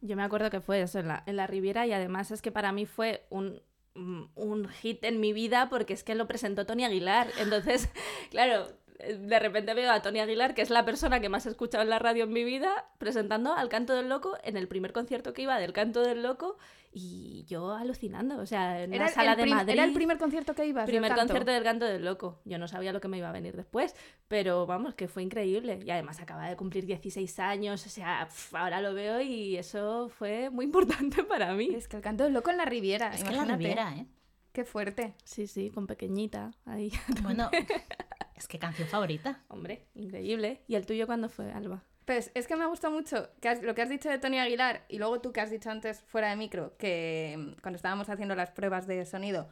Yo 0.00 0.16
me 0.16 0.22
acuerdo 0.22 0.50
que 0.50 0.60
fue 0.60 0.80
eso 0.82 0.98
en 1.00 1.08
la, 1.08 1.22
en 1.26 1.36
la 1.36 1.46
Riviera 1.46 1.86
y 1.86 1.92
además 1.92 2.30
es 2.30 2.40
que 2.42 2.50
para 2.50 2.72
mí 2.72 2.86
fue 2.86 3.24
un, 3.30 3.60
mm, 3.94 4.22
un 4.36 4.68
hit 4.68 5.04
en 5.04 5.20
mi 5.20 5.32
vida 5.32 5.68
porque 5.68 5.92
es 5.92 6.02
que 6.02 6.14
lo 6.14 6.26
presentó 6.26 6.64
Tony 6.66 6.84
Aguilar. 6.84 7.28
Entonces, 7.38 7.88
claro, 8.30 8.66
eh, 8.68 8.74
de 9.02 9.38
repente 9.38 9.74
veo 9.74 9.90
a 9.90 10.00
Tony 10.02 10.20
Aguilar, 10.20 10.54
que 10.54 10.62
es 10.62 10.70
la 10.70 10.84
persona 10.84 11.20
que 11.20 11.28
más 11.28 11.46
he 11.46 11.48
escuchado 11.50 11.82
en 11.82 11.90
la 11.90 11.98
radio 11.98 12.24
en 12.24 12.32
mi 12.32 12.44
vida, 12.44 12.86
presentando 12.98 13.54
al 13.54 13.68
Canto 13.68 13.94
del 13.94 14.08
Loco 14.08 14.36
en 14.44 14.56
el 14.56 14.68
primer 14.68 14.92
concierto 14.92 15.32
que 15.32 15.42
iba 15.42 15.58
del 15.58 15.72
Canto 15.72 16.00
del 16.02 16.22
Loco 16.22 16.56
y 16.94 17.44
yo 17.48 17.72
alucinando, 17.72 18.38
o 18.38 18.46
sea, 18.46 18.82
en 18.82 18.92
Era 18.92 19.04
la 19.04 19.08
el, 19.08 19.14
sala 19.14 19.36
de 19.36 19.46
Madrid. 19.46 19.72
era 19.72 19.84
el 19.84 19.94
primer 19.94 20.18
concierto 20.18 20.54
que 20.54 20.66
ibas. 20.66 20.84
del 20.86 20.92
primer 20.94 21.10
canto. 21.10 21.22
concierto 21.22 21.50
del 21.50 21.64
Canto 21.64 21.86
del 21.86 22.04
Loco. 22.04 22.40
Yo 22.44 22.58
no 22.58 22.68
sabía 22.68 22.92
lo 22.92 23.00
que 23.00 23.08
me 23.08 23.18
iba 23.18 23.28
a 23.30 23.32
venir 23.32 23.56
después, 23.56 23.96
pero 24.28 24.66
vamos, 24.66 24.94
que 24.94 25.08
fue 25.08 25.22
increíble. 25.22 25.80
Y 25.84 25.90
además 25.90 26.20
acaba 26.20 26.48
de 26.48 26.56
cumplir 26.56 26.84
16 26.84 27.38
años, 27.38 27.86
o 27.86 27.88
sea, 27.88 28.28
ahora 28.52 28.80
lo 28.82 28.92
veo 28.94 29.20
y 29.22 29.56
eso 29.56 30.10
fue 30.10 30.50
muy 30.50 30.66
importante 30.66 31.24
para 31.24 31.54
mí. 31.54 31.70
Es 31.74 31.88
que 31.88 31.96
el 31.96 32.02
canto 32.02 32.24
del 32.24 32.34
loco 32.34 32.50
en 32.50 32.58
la 32.58 32.66
Riviera. 32.66 33.08
Es 33.08 33.24
que 33.24 33.30
la 33.30 33.36
imagínate. 33.36 33.58
Riviera, 33.58 33.96
¿eh? 33.96 34.06
Qué 34.52 34.64
fuerte. 34.66 35.14
Sí, 35.24 35.46
sí, 35.46 35.70
con 35.70 35.86
pequeñita, 35.86 36.50
ahí. 36.66 36.92
Bueno, 37.22 37.50
es 38.42 38.48
que 38.48 38.58
canción 38.58 38.88
favorita. 38.88 39.42
Hombre, 39.48 39.86
increíble. 39.94 40.62
¿Y 40.66 40.74
el 40.74 40.84
tuyo 40.86 41.06
cuándo 41.06 41.28
fue, 41.28 41.50
Alba? 41.52 41.82
Pues 42.04 42.30
es 42.34 42.46
que 42.48 42.56
me 42.56 42.66
gusta 42.66 42.90
mucho 42.90 43.28
que 43.40 43.48
has- 43.48 43.62
lo 43.62 43.74
que 43.74 43.82
has 43.82 43.88
dicho 43.88 44.08
de 44.10 44.18
Tony 44.18 44.38
Aguilar 44.38 44.84
y 44.88 44.98
luego 44.98 45.20
tú 45.20 45.32
que 45.32 45.40
has 45.40 45.50
dicho 45.50 45.70
antes 45.70 46.02
fuera 46.02 46.30
de 46.30 46.36
micro, 46.36 46.76
que 46.76 47.36
mm, 47.38 47.60
cuando 47.62 47.76
estábamos 47.76 48.08
haciendo 48.08 48.34
las 48.34 48.50
pruebas 48.50 48.86
de 48.86 49.04
sonido, 49.06 49.48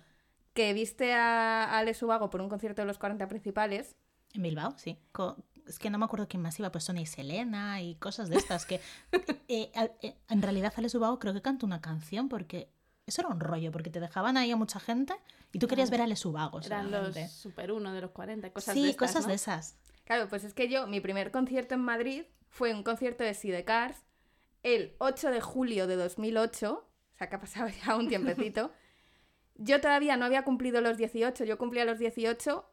que 0.53 0.73
viste 0.73 1.13
a, 1.15 1.65
a 1.65 1.79
Ale 1.79 1.95
Subago 1.95 2.29
por 2.31 2.41
un 2.41 2.49
concierto 2.49 2.83
de 2.83 2.87
los 2.87 2.99
40 2.99 3.29
principales. 3.29 3.95
En 4.35 4.43
Bilbao, 4.43 4.75
sí. 4.77 4.99
Co- 5.13 5.37
es 5.67 5.79
que 5.79 5.91
no 5.91 5.99
me 5.99 6.05
acuerdo 6.07 6.27
quién 6.27 6.43
más 6.43 6.59
iba, 6.59 6.73
pues 6.73 6.83
Sonia 6.85 7.03
y 7.03 7.07
Selena 7.07 7.81
y 7.83 7.95
cosas 7.95 8.29
de 8.29 8.37
estas 8.37 8.67
que... 8.67 8.81
eh, 9.49 9.71
eh, 10.03 10.15
en 10.29 10.43
realidad 10.43 10.73
Ale 10.77 10.89
Subago 10.89 11.21
creo 11.21 11.33
que 11.33 11.43
cantó 11.43 11.67
una 11.67 11.81
canción 11.81 12.29
porque... 12.29 12.69
Eso 13.11 13.23
era 13.23 13.29
un 13.31 13.41
rollo, 13.41 13.73
porque 13.73 13.91
te 13.91 13.99
dejaban 13.99 14.37
ahí 14.37 14.53
a 14.53 14.57
mucha 14.57 14.79
gente 14.79 15.15
y 15.51 15.59
tú 15.59 15.67
querías 15.67 15.91
ver 15.91 16.01
a 16.01 16.05
Ale 16.05 16.15
Subago 16.15 16.61
Eran 16.61 16.93
los. 16.93 17.17
Super 17.29 17.73
1 17.73 17.93
de 17.93 18.01
los 18.03 18.13
40, 18.13 18.53
cosas 18.53 18.73
sí, 18.73 18.85
de 18.85 18.91
estas, 18.91 19.09
cosas 19.09 19.23
¿no? 19.25 19.31
de 19.31 19.35
esas. 19.35 19.77
Claro, 20.05 20.29
pues 20.29 20.45
es 20.45 20.55
que 20.55 20.69
yo, 20.69 20.87
mi 20.87 21.01
primer 21.01 21.33
concierto 21.33 21.75
en 21.75 21.81
Madrid 21.81 22.23
fue 22.47 22.73
un 22.73 22.85
concierto 22.85 23.25
de 23.25 23.35
Sidecars 23.35 23.99
el 24.63 24.95
8 24.99 25.33
de 25.33 25.41
julio 25.41 25.89
de 25.89 25.97
2008, 25.97 26.73
o 26.73 27.17
sea 27.19 27.29
que 27.29 27.35
ha 27.35 27.41
pasado 27.41 27.69
ya 27.85 27.97
un 27.97 28.07
tiempecito. 28.07 28.71
Yo 29.57 29.81
todavía 29.81 30.17
no 30.17 30.25
había 30.25 30.45
cumplido 30.45 30.81
los 30.81 30.97
18, 30.97 31.43
yo 31.43 31.59
cumplía 31.59 31.85
los 31.85 31.99
18 31.99 32.65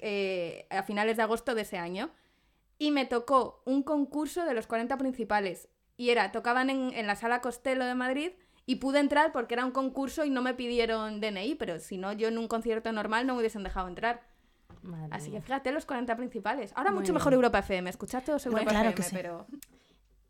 eh, 0.00 0.66
a 0.68 0.82
finales 0.82 1.16
de 1.16 1.22
agosto 1.22 1.54
de 1.54 1.62
ese 1.62 1.78
año. 1.78 2.10
Y 2.76 2.90
me 2.90 3.06
tocó 3.06 3.62
un 3.66 3.84
concurso 3.84 4.44
de 4.44 4.52
los 4.52 4.66
40 4.66 4.98
principales. 4.98 5.68
Y 5.96 6.10
era, 6.10 6.32
tocaban 6.32 6.70
en, 6.70 6.92
en 6.92 7.06
la 7.06 7.14
sala 7.14 7.40
Costello 7.40 7.84
de 7.84 7.94
Madrid 7.94 8.32
y 8.66 8.76
pude 8.76 8.98
entrar 8.98 9.32
porque 9.32 9.54
era 9.54 9.64
un 9.64 9.70
concurso 9.70 10.24
y 10.24 10.30
no 10.30 10.42
me 10.42 10.52
pidieron 10.54 11.20
DNI, 11.20 11.54
pero 11.54 11.78
si 11.78 11.96
no, 11.98 12.12
yo 12.12 12.28
en 12.28 12.36
un 12.36 12.48
concierto 12.48 12.92
normal 12.92 13.26
no 13.26 13.34
me 13.34 13.40
hubiesen 13.40 13.62
dejado 13.62 13.88
entrar. 13.88 14.22
Madre 14.82 15.08
Así 15.12 15.30
que 15.30 15.40
fíjate 15.40 15.72
los 15.72 15.86
40 15.86 16.16
principales. 16.16 16.72
Ahora 16.76 16.90
Muy 16.90 17.00
mucho 17.00 17.12
bien. 17.12 17.14
mejor 17.14 17.32
Europa 17.34 17.60
FM. 17.60 17.88
Escuchad 17.88 18.22
todos 18.22 18.44
Bueno, 18.44 18.58
Europa 18.58 18.70
claro 18.72 18.88
FM, 18.90 18.96
que 18.96 19.02
sí. 19.08 19.16
pero... 19.16 19.46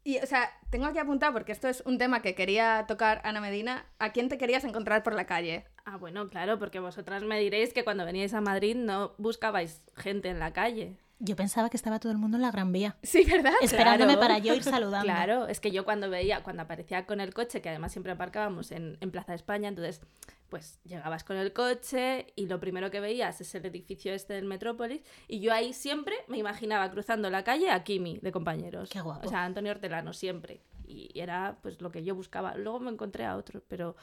Y, 0.05 0.19
o 0.19 0.27
sea, 0.27 0.49
tengo 0.71 0.93
que 0.93 1.01
apuntar 1.01 1.33
porque 1.33 1.51
esto 1.51 1.67
es 1.67 1.83
un 1.85 1.99
tema 1.99 2.23
que 2.23 2.37
quería 2.37 2.85
tocar 2.87 3.21
Ana 3.25 3.41
Medina. 3.41 3.87
¿A 3.99 4.13
quién 4.13 4.29
te 4.29 4.39
querías 4.39 4.63
encontrar 4.65 5.03
por 5.03 5.15
la 5.15 5.27
calle? 5.27 5.65
Ah, 5.85 5.97
bueno, 5.97 6.29
claro, 6.29 6.61
porque 6.61 6.79
vosotras 6.79 7.25
me 7.25 7.41
diréis 7.41 7.73
que 7.73 7.83
cuando 7.83 8.05
veníais 8.05 8.33
a 8.33 8.41
Madrid 8.41 8.77
no 8.77 9.15
buscabais 9.19 9.83
gente 9.97 10.29
en 10.29 10.39
la 10.39 10.53
calle. 10.53 10.97
Yo 11.19 11.35
pensaba 11.35 11.71
que 11.71 11.77
estaba 11.79 11.99
todo 11.99 12.13
el 12.13 12.19
mundo 12.19 12.37
en 12.37 12.43
la 12.43 12.51
Gran 12.51 12.73
Vía, 12.73 12.97
Sí, 13.03 13.25
¿verdad? 13.25 13.55
esperándome 13.63 14.13
Claro. 14.15 14.21
para 14.21 14.39
yo 14.39 14.55
ir 14.55 14.63
saludando. 14.65 15.05
Claro, 15.07 15.47
es 15.49 15.61
que 15.61 15.71
yo 15.71 15.85
cuando 15.85 16.11
veía, 16.11 16.43
cuando 16.43 16.63
aparecía 16.63 17.07
con 17.07 17.21
el 17.21 17.33
coche, 17.33 17.63
que 17.63 17.71
además 17.71 17.93
siempre 17.93 18.13
aparcábamos 18.13 18.71
en, 18.71 18.99
en 19.01 19.11
Plaza 19.11 19.33
de 19.33 19.37
España, 19.37 19.69
entonces, 19.69 20.03
pues 20.51 20.79
llegabas 20.85 21.25
con 21.25 21.37
el 21.39 21.53
coche 21.55 22.33
y 22.37 22.47
lo 22.47 22.61
primero 22.61 22.91
que 22.91 23.01
veías 23.01 23.41
es 23.41 23.55
el 23.55 23.65
edificio 23.67 24.13
este 24.13 24.35
del 24.35 24.45
Metrópolis 24.45 25.01
y 25.27 25.41
yo 25.41 25.53
ahí 25.53 25.73
siempre 25.73 26.15
me 26.29 26.39
imaginaba 26.39 26.91
cruzando 26.91 27.31
la 27.31 27.43
calle 27.45 27.71
a 27.71 27.83
Kimi 27.83 28.19
de 28.19 28.31
compañeros. 28.31 28.91
Qué 28.91 29.01
guapo. 29.01 29.27
O 29.27 29.31
sea, 29.31 29.45
Antonio 29.45 29.73
Hortelano, 29.73 30.13
siempre. 30.13 30.61
Y 30.87 31.11
era 31.19 31.59
pues 31.63 31.81
lo 31.81 31.91
que 31.91 32.05
yo 32.05 32.15
buscaba. 32.15 32.55
Luego 32.57 32.79
me 32.81 32.91
encontré 32.91 33.25
a 33.25 33.37
otros, 33.37 33.63
pero... 33.67 33.97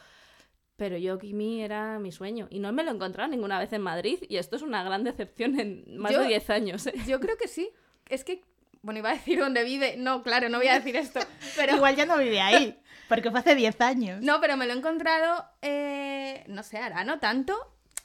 Pero 0.76 0.96
yo, 0.98 1.18
Kimi, 1.18 1.62
era 1.62 1.98
mi 2.00 2.10
sueño. 2.10 2.48
Y 2.50 2.58
no 2.58 2.72
me 2.72 2.82
lo 2.82 2.90
he 2.90 2.94
encontrado 2.94 3.30
ninguna 3.30 3.58
vez 3.60 3.72
en 3.72 3.82
Madrid. 3.82 4.18
Y 4.28 4.38
esto 4.38 4.56
es 4.56 4.62
una 4.62 4.82
gran 4.82 5.04
decepción 5.04 5.58
en 5.60 5.96
más 5.98 6.12
Yo- 6.12 6.20
de 6.20 6.28
10 6.28 6.50
años. 6.50 6.86
¿eh? 6.88 6.94
Yo 7.06 7.20
creo 7.20 7.36
que 7.36 7.46
sí. 7.46 7.70
Es 8.08 8.24
que, 8.24 8.42
bueno, 8.82 8.98
iba 8.98 9.10
a 9.10 9.14
decir 9.14 9.38
dónde 9.38 9.62
vive. 9.62 9.96
No, 9.96 10.22
claro, 10.24 10.48
no 10.48 10.58
voy 10.58 10.66
a 10.68 10.74
decir 10.80 10.96
esto. 10.96 11.20
Pero... 11.56 11.76
Igual 11.76 11.94
ya 11.94 12.06
no 12.06 12.18
vive 12.18 12.40
ahí, 12.40 12.76
porque 13.08 13.30
fue 13.30 13.40
hace 13.40 13.54
10 13.54 13.80
años. 13.82 14.20
No, 14.22 14.40
pero 14.40 14.56
me 14.56 14.66
lo 14.66 14.72
he 14.72 14.76
encontrado, 14.76 15.44
eh, 15.62 16.42
no 16.48 16.62
sé, 16.64 16.78
hará 16.78 17.04
no 17.04 17.20
tanto, 17.20 17.54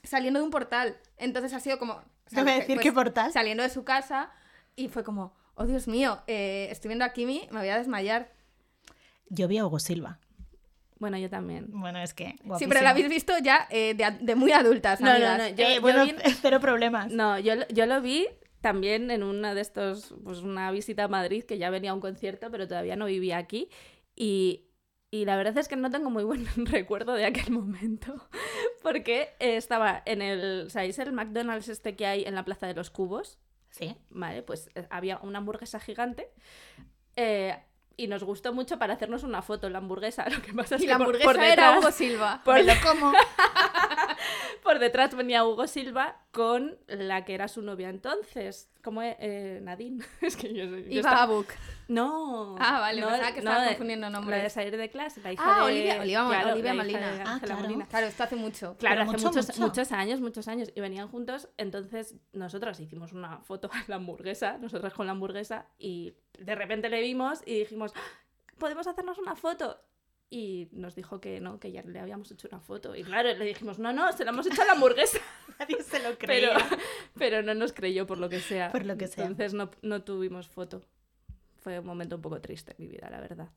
saliendo 0.03 0.39
de 0.39 0.45
un 0.45 0.51
portal. 0.51 0.97
Entonces 1.17 1.53
ha 1.53 1.59
sido 1.59 1.79
como... 1.79 2.01
Te 2.29 2.43
voy 2.43 2.51
a 2.51 2.55
decir 2.55 2.75
pues, 2.75 2.83
qué 2.83 2.93
portal. 2.93 3.31
Saliendo 3.33 3.63
de 3.63 3.69
su 3.69 3.83
casa 3.83 4.29
y 4.75 4.89
fue 4.89 5.03
como, 5.03 5.33
oh 5.55 5.65
Dios 5.65 5.87
mío, 5.87 6.21
eh, 6.27 6.67
estoy 6.69 6.89
viendo 6.89 7.03
a 7.03 7.09
Kimi, 7.13 7.47
me 7.51 7.57
voy 7.59 7.69
a 7.69 7.77
desmayar. 7.79 8.31
Yo 9.29 9.47
vi 9.47 9.57
a 9.57 9.65
Hugo 9.65 9.79
Silva. 9.79 10.19
Bueno, 10.99 11.17
yo 11.17 11.29
también. 11.29 11.67
Bueno, 11.71 11.99
es 11.99 12.13
que. 12.13 12.25
Sí, 12.25 12.35
guapísimo. 12.43 12.69
pero 12.69 12.83
la 12.83 12.89
habéis 12.91 13.09
visto 13.09 13.33
ya 13.41 13.67
eh, 13.69 13.93
de, 13.95 14.17
de 14.21 14.35
muy 14.35 14.51
adultas, 14.51 14.99
No, 15.01 15.07
no, 15.07 15.13
amigas. 15.13 15.37
no, 15.37 15.47
yo- 15.55 15.65
Eh, 15.65 15.75
yo 15.75 15.81
bueno, 15.81 16.05
vi- 16.05 16.15
cero 16.41 16.59
problemas. 16.59 17.11
No, 17.11 17.39
yo, 17.39 17.55
lo- 17.55 17.67
yo 17.69 17.85
lo 17.85 18.01
vi 18.01 18.27
también 18.61 19.09
en 19.09 19.23
una 19.23 19.53
de 19.55 19.61
estos, 19.61 20.13
pues 20.23 20.39
una 20.39 20.69
visita 20.71 21.05
a 21.05 21.07
Madrid, 21.07 21.43
que 21.45 21.57
ya 21.57 21.69
venía 21.69 21.91
a 21.91 21.93
un 21.93 22.01
concierto, 22.01 22.51
pero 22.51 22.67
todavía 22.67 22.97
no 22.97 23.05
vivía 23.05 23.37
aquí. 23.37 23.69
Y, 24.13 24.65
y 25.09 25.23
la 25.23 25.37
verdad 25.37 25.57
es 25.57 25.69
que 25.69 25.77
no 25.77 25.89
tengo 25.89 26.09
muy 26.09 26.25
buen 26.25 26.45
recuerdo 26.65 27.13
de 27.13 27.25
aquel 27.25 27.51
momento, 27.51 28.27
porque 28.83 29.29
eh, 29.39 29.55
estaba 29.55 30.03
en 30.05 30.21
el, 30.21 30.69
¿sabéis 30.69 30.99
el 30.99 31.13
McDonald's 31.13 31.69
este 31.69 31.95
que 31.95 32.05
hay 32.07 32.23
en 32.25 32.35
la 32.35 32.43
Plaza 32.43 32.67
de 32.67 32.73
los 32.73 32.89
Cubos? 32.89 33.39
Sí. 33.69 33.95
Vale, 34.09 34.41
pues 34.43 34.69
eh, 34.75 34.85
había 34.89 35.19
una 35.19 35.37
hamburguesa 35.37 35.79
gigante. 35.79 36.29
eh, 37.15 37.57
y 38.03 38.07
nos 38.07 38.23
gustó 38.23 38.53
mucho 38.53 38.77
para 38.79 38.93
hacernos 38.93 39.23
una 39.23 39.41
foto 39.41 39.69
la 39.69 39.77
hamburguesa. 39.79 40.27
Lo 40.29 40.41
que 40.41 40.53
pasa 40.53 40.75
es 40.75 40.81
Y 40.81 40.85
que 40.85 40.91
la 40.91 40.97
por- 40.97 41.05
hamburguesa 41.07 41.31
por, 41.31 41.35
era 41.43 41.49
detrás, 41.49 41.77
Hugo 41.79 41.91
Silva. 41.91 42.41
por, 42.43 42.55
Me 42.55 42.63
lo 42.63 42.73
como. 42.81 43.11
por 44.69 44.77
detrás 44.77 45.15
venía 45.15 45.43
Hugo 45.43 45.65
Silva 45.65 46.21
con 46.31 46.77
la 46.87 47.25
que 47.25 47.33
era 47.33 47.47
su 47.47 47.63
novia 47.63 47.89
entonces. 47.89 48.69
¿Cómo 48.83 49.01
es? 49.01 49.15
Eh, 49.19 49.59
Nadine. 49.63 50.05
es 50.21 50.37
que 50.37 50.53
yo 50.53 50.69
soy. 50.69 50.85
Y 50.89 50.99
estaba-. 50.99 51.43
No. 51.87 52.55
Ah, 52.59 52.79
vale, 52.79 53.01
no, 53.01 53.07
pensaba 53.07 53.33
que 53.33 53.41
no, 53.41 53.49
estabas 53.49 53.67
confundiendo 53.69 54.09
nombres. 54.11 54.37
La 54.37 54.43
de 54.43 54.49
salir 54.51 54.77
de 54.77 54.89
clase, 54.91 55.21
la 55.21 55.33
hija 55.33 55.43
Ah, 55.43 55.65
de. 55.65 55.71
Olivia- 55.71 56.01
Olivia- 56.01 56.27
claro, 56.27 56.51
Olivia 56.53 56.73
Molina. 56.75 57.23
Ah, 57.25 57.39
claro. 57.43 57.61
Molina. 57.61 57.87
Claro, 57.87 58.05
esto 58.05 58.23
hace 58.23 58.35
mucho. 58.35 58.75
Claro, 58.77 59.01
hace 59.01 59.11
mucho, 59.11 59.27
muchos, 59.29 59.47
mucho. 59.47 59.61
muchos 59.61 59.91
años, 59.91 60.21
muchos 60.21 60.47
años. 60.47 60.69
Y 60.75 60.81
venían 60.81 61.07
juntos, 61.07 61.49
entonces 61.57 62.13
nosotros 62.31 62.79
hicimos 62.79 63.11
una 63.11 63.39
foto 63.39 63.71
a 63.73 63.83
la 63.87 63.95
hamburguesa, 63.95 64.59
nosotras 64.59 64.93
con 64.93 65.07
la 65.07 65.13
hamburguesa, 65.13 65.65
y 65.79 66.13
de 66.37 66.53
repente 66.53 66.89
le 66.89 67.01
vimos 67.01 67.41
y 67.43 67.57
dijimos, 67.57 67.91
"¡Ah! 67.95 68.01
¿podemos 68.59 68.85
hacernos 68.85 69.17
una 69.17 69.35
foto? 69.35 69.79
Y 70.31 70.67
nos 70.73 70.93
dijo 70.95 71.19
que 71.19 71.39
no, 71.39 71.59
que 71.59 71.71
ya 71.71 71.81
le 71.81 71.99
habíamos 71.99 72.29
hecho 72.31 72.47
una 72.51 72.59
foto. 72.59 72.95
Y 72.95 73.03
claro, 73.03 73.33
le 73.33 73.45
dijimos, 73.45 73.79
no, 73.79 73.91
no, 73.93 74.11
se 74.13 74.23
la 74.25 74.29
hemos 74.31 74.45
hecho 74.45 74.61
a 74.61 74.65
la 74.65 74.73
hamburguesa. 74.73 75.17
Nadie 75.59 75.81
se 75.81 75.99
lo 75.99 76.09
pero, 76.19 76.49
creía. 76.51 76.57
pero 77.17 77.41
no 77.41 77.55
nos 77.55 77.73
creyó 77.73 78.05
por 78.05 78.19
lo 78.19 78.29
que 78.29 78.39
sea. 78.39 78.71
Por 78.71 78.85
lo 78.85 78.95
que 78.97 79.07
sea. 79.07 79.25
Entonces 79.25 79.53
no, 79.55 79.71
no 79.81 80.03
tuvimos 80.03 80.47
foto. 80.47 80.83
Fue 81.61 81.79
un 81.79 81.85
momento 81.85 82.15
un 82.15 82.21
poco 82.21 82.39
triste 82.41 82.75
en 82.77 82.85
mi 82.85 82.91
vida, 82.91 83.09
la 83.09 83.19
verdad. 83.19 83.49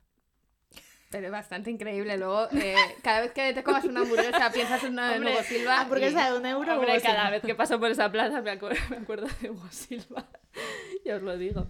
Pero 1.11 1.27
es 1.27 1.31
bastante 1.33 1.71
increíble. 1.71 2.17
Luego, 2.17 2.49
eh, 2.53 2.75
cada 3.03 3.21
vez 3.21 3.33
que 3.33 3.53
te 3.53 3.63
comas 3.63 3.85
una 3.85 4.01
hamburguesa, 4.01 4.51
piensas 4.51 4.83
en 4.85 4.95
una 4.95 5.13
de 5.13 5.21
Hugo 5.21 5.43
Silva. 5.43 5.81
Hamburguesa 5.83 6.27
y- 6.29 6.33
de 6.33 6.39
un 6.39 6.47
euro. 6.47 6.73
Hombre, 6.75 6.93
Hugo 6.93 7.03
cada 7.03 7.15
Silva. 7.17 7.31
vez 7.31 7.43
que 7.43 7.55
paso 7.55 7.79
por 7.79 7.91
esa 7.91 8.11
plaza 8.11 8.41
me, 8.41 8.59
acu- 8.59 8.75
me 8.89 8.97
acuerdo 8.97 9.27
de 9.43 9.51
Hugo 9.51 9.69
Silva. 9.71 10.27
ya 11.05 11.17
os 11.17 11.23
lo 11.23 11.37
digo. 11.37 11.67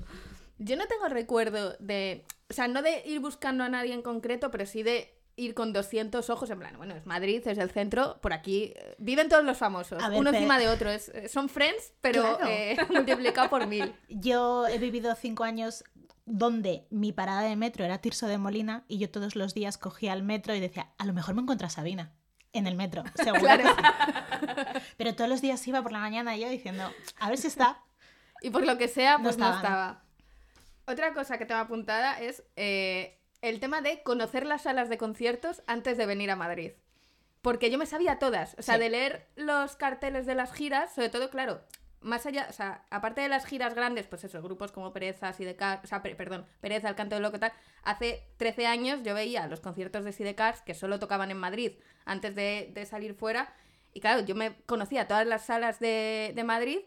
Yo 0.59 0.77
no 0.77 0.87
tengo 0.87 1.09
recuerdo 1.09 1.75
de. 1.81 2.25
O 2.53 2.55
sea, 2.55 2.69
no 2.69 2.83
de 2.83 3.03
ir 3.07 3.21
buscando 3.21 3.65
a 3.65 3.69
nadie 3.69 3.95
en 3.95 4.03
concreto, 4.03 4.51
pero 4.51 4.67
sí 4.67 4.83
de 4.83 5.15
ir 5.37 5.55
con 5.55 5.73
200 5.73 6.29
ojos 6.29 6.51
en 6.51 6.59
plan, 6.59 6.77
bueno, 6.77 6.95
es 6.95 7.07
Madrid, 7.07 7.43
es 7.47 7.57
el 7.57 7.71
centro, 7.71 8.19
por 8.21 8.35
aquí 8.35 8.75
eh, 8.77 8.95
viven 8.99 9.31
todos 9.31 9.43
los 9.45 9.57
famosos, 9.57 10.03
A 10.03 10.11
ver, 10.11 10.19
uno 10.21 10.29
encima 10.29 10.59
de 10.59 10.69
otro, 10.69 10.91
es- 10.91 11.09
eh, 11.09 11.29
son 11.31 11.49
friends, 11.49 11.95
pero 12.03 12.37
Claro. 12.37 12.47
eh, 12.53 12.77
multiplicado 12.91 13.49
por 13.49 13.67
mil. 13.67 13.95
Yo 14.11 14.67
he 14.69 14.77
vivido 14.77 15.15
cinco 15.15 15.45
años 15.45 15.85
donde 16.27 16.87
mi 16.91 17.13
parada 17.13 17.41
de 17.43 17.57
metro 17.57 17.85
era 17.85 17.99
Tirso 17.99 18.27
de 18.27 18.37
Molina 18.37 18.85
y 18.89 18.99
yo 18.99 19.11
todos 19.11 19.35
los 19.35 19.55
días 19.55 19.79
cogía 19.79 20.13
el 20.13 20.23
metro 20.23 20.55
y 20.55 20.61
decía, 20.61 20.93
a 20.99 21.07
lo 21.07 21.15
mejor 21.15 21.35
me 21.35 21.41
encuentro 21.43 21.67
a 21.67 21.71
Sabina 21.71 22.13
en 22.53 22.67
el 22.67 22.77
metro, 22.77 23.03
seguro. 23.15 23.41
Claro. 23.43 23.65
Pero 24.99 25.15
todos 25.15 25.31
los 25.31 25.41
días 25.41 25.67
iba 25.67 25.83
por 25.83 25.93
la 25.93 25.99
mañana 26.01 26.37
yo 26.37 26.49
diciendo, 26.51 26.85
a 27.19 27.29
ver 27.31 27.39
si 27.39 27.47
está. 27.47 27.81
Y 28.43 28.51
por 28.51 28.67
lo 28.67 28.77
que 28.77 28.89
sea, 28.89 29.17
No 29.19 29.25
pues 29.25 29.39
no, 29.39 29.47
estaban. 29.47 29.65
estaba. 29.65 30.02
Otra 30.93 31.15
cosa 31.15 31.39
que 31.39 31.47
tengo 31.47 31.61
apuntada 31.61 32.21
es 32.21 32.45
eh, 32.57 33.19
el 33.41 33.61
tema 33.61 33.81
de 33.81 34.03
conocer 34.03 34.47
las 34.47 34.63
salas 34.63 34.89
de 34.89 34.99
conciertos 34.99 35.63
antes 35.67 35.97
de 35.97 36.07
venir 36.07 36.31
a 36.31 36.37
Madrid. 36.37 36.73
Porque 37.41 37.71
yo 37.71 37.79
me 37.79 37.87
sabía 37.87 38.19
todas. 38.19 38.55
O 38.59 38.63
sea, 38.63 38.75
Sí. 38.77 38.81
de 38.83 38.91
leer 38.91 39.27
los 39.37 39.75
carteles 39.77 40.27
de 40.27 40.35
las 40.35 40.53
giras, 40.53 40.95
sobre 40.95 41.09
todo, 41.09 41.31
claro, 41.31 41.61
más 42.01 42.27
allá, 42.27 42.47
o 42.51 42.53
sea, 42.53 42.85
aparte 42.91 43.21
de 43.21 43.29
las 43.29 43.47
giras 43.47 43.75
grandes, 43.75 44.07
pues 44.07 44.23
eso, 44.25 44.43
grupos 44.43 44.71
como 44.73 44.93
Pereza, 44.93 45.33
Sidecar, 45.33 45.81
o 45.83 45.87
sea, 45.87 46.03
per- 46.03 46.17
perdón, 46.17 46.47
Pereza, 46.61 46.89
El 46.89 46.95
Canto 46.95 47.15
del 47.17 47.23
Loco, 47.23 47.39
tal. 47.39 47.53
Hace 47.85 48.29
13 48.37 48.67
años 48.67 49.01
yo 49.03 49.15
veía 49.15 49.47
los 49.47 49.61
conciertos 49.61 50.05
de 50.05 50.13
Sidecars 50.13 50.63
que 50.63 50.75
solo 50.75 50.99
tocaban 50.99 51.31
en 51.31 51.37
Madrid 51.39 51.73
antes 52.05 52.35
de, 52.35 52.71
de 52.75 52.87
salir 52.87 53.15
fuera. 53.15 53.53
Y 53.95 54.01
claro, 54.01 54.21
yo 54.25 54.35
me 54.35 54.55
conocía 54.67 55.07
todas 55.09 55.27
las 55.27 55.47
salas 55.47 55.79
de, 55.81 56.33
de 56.35 56.45
Madrid 56.45 56.81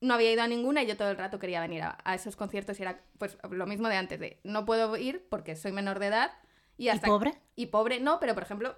no 0.00 0.14
había 0.14 0.32
ido 0.32 0.42
a 0.42 0.48
ninguna 0.48 0.82
y 0.82 0.86
yo 0.86 0.96
todo 0.96 1.10
el 1.10 1.16
rato 1.16 1.38
quería 1.38 1.60
venir 1.60 1.82
a, 1.82 1.98
a 2.04 2.14
esos 2.14 2.36
conciertos 2.36 2.78
y 2.78 2.82
era 2.82 3.00
pues 3.18 3.36
lo 3.50 3.66
mismo 3.66 3.88
de 3.88 3.96
antes, 3.96 4.18
de 4.20 4.40
no 4.44 4.64
puedo 4.64 4.96
ir 4.96 5.26
porque 5.28 5.56
soy 5.56 5.72
menor 5.72 5.98
de 5.98 6.06
edad. 6.06 6.30
¿Y, 6.78 6.88
hasta 6.88 7.06
pobre? 7.08 7.34
Y 7.56 7.66
pobre, 7.66 8.00
no, 8.00 8.18
pero 8.20 8.32
por 8.34 8.42
ejemplo, 8.42 8.74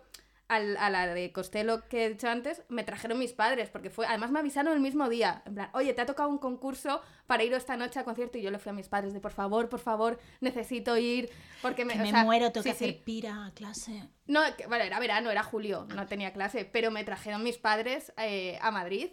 al- 0.48 0.76
a 0.78 0.90
la 0.90 1.06
de 1.14 1.30
Costello 1.32 1.88
que 1.88 2.04
he 2.04 2.08
dicho 2.10 2.28
antes, 2.28 2.62
me 2.68 2.82
trajeron 2.82 3.18
mis 3.20 3.32
padres, 3.32 3.70
porque 3.70 3.90
fue, 3.90 4.04
además 4.06 4.32
me 4.32 4.40
avisaron 4.40 4.72
el 4.72 4.80
mismo 4.80 5.08
día, 5.08 5.42
en 5.46 5.54
plan, 5.54 5.70
oye, 5.72 5.94
te 5.94 6.00
ha 6.02 6.06
tocado 6.06 6.28
un 6.28 6.38
concurso 6.38 7.00
para 7.28 7.44
ir 7.44 7.52
esta 7.54 7.76
noche 7.76 8.00
al 8.00 8.04
concierto, 8.04 8.38
y 8.38 8.42
yo 8.42 8.50
le 8.50 8.58
fui 8.58 8.70
a 8.70 8.72
mis 8.72 8.88
padres 8.88 9.12
de, 9.12 9.20
por 9.20 9.30
favor, 9.30 9.68
por 9.68 9.78
favor, 9.78 10.18
necesito 10.40 10.96
ir, 10.98 11.30
porque 11.62 11.84
me, 11.84 11.94
Que 11.94 12.00
o 12.00 12.02
me 12.02 12.10
sea, 12.10 12.24
muero, 12.24 12.50
tengo 12.50 12.64
que 12.64 12.70
hacer 12.70 12.88
sí. 12.90 13.02
pira 13.04 13.46
a 13.46 13.52
clase. 13.52 14.02
No, 14.26 14.40
que- 14.56 14.66
vale, 14.66 14.86
era 14.88 14.98
verano, 14.98 15.30
era 15.30 15.44
julio, 15.44 15.86
no 15.94 16.06
tenía 16.06 16.32
clase, 16.32 16.64
pero 16.64 16.90
me 16.90 17.04
trajeron 17.04 17.44
mis 17.44 17.56
padres 17.58 18.12
eh, 18.18 18.58
a 18.60 18.72
Madrid 18.72 19.12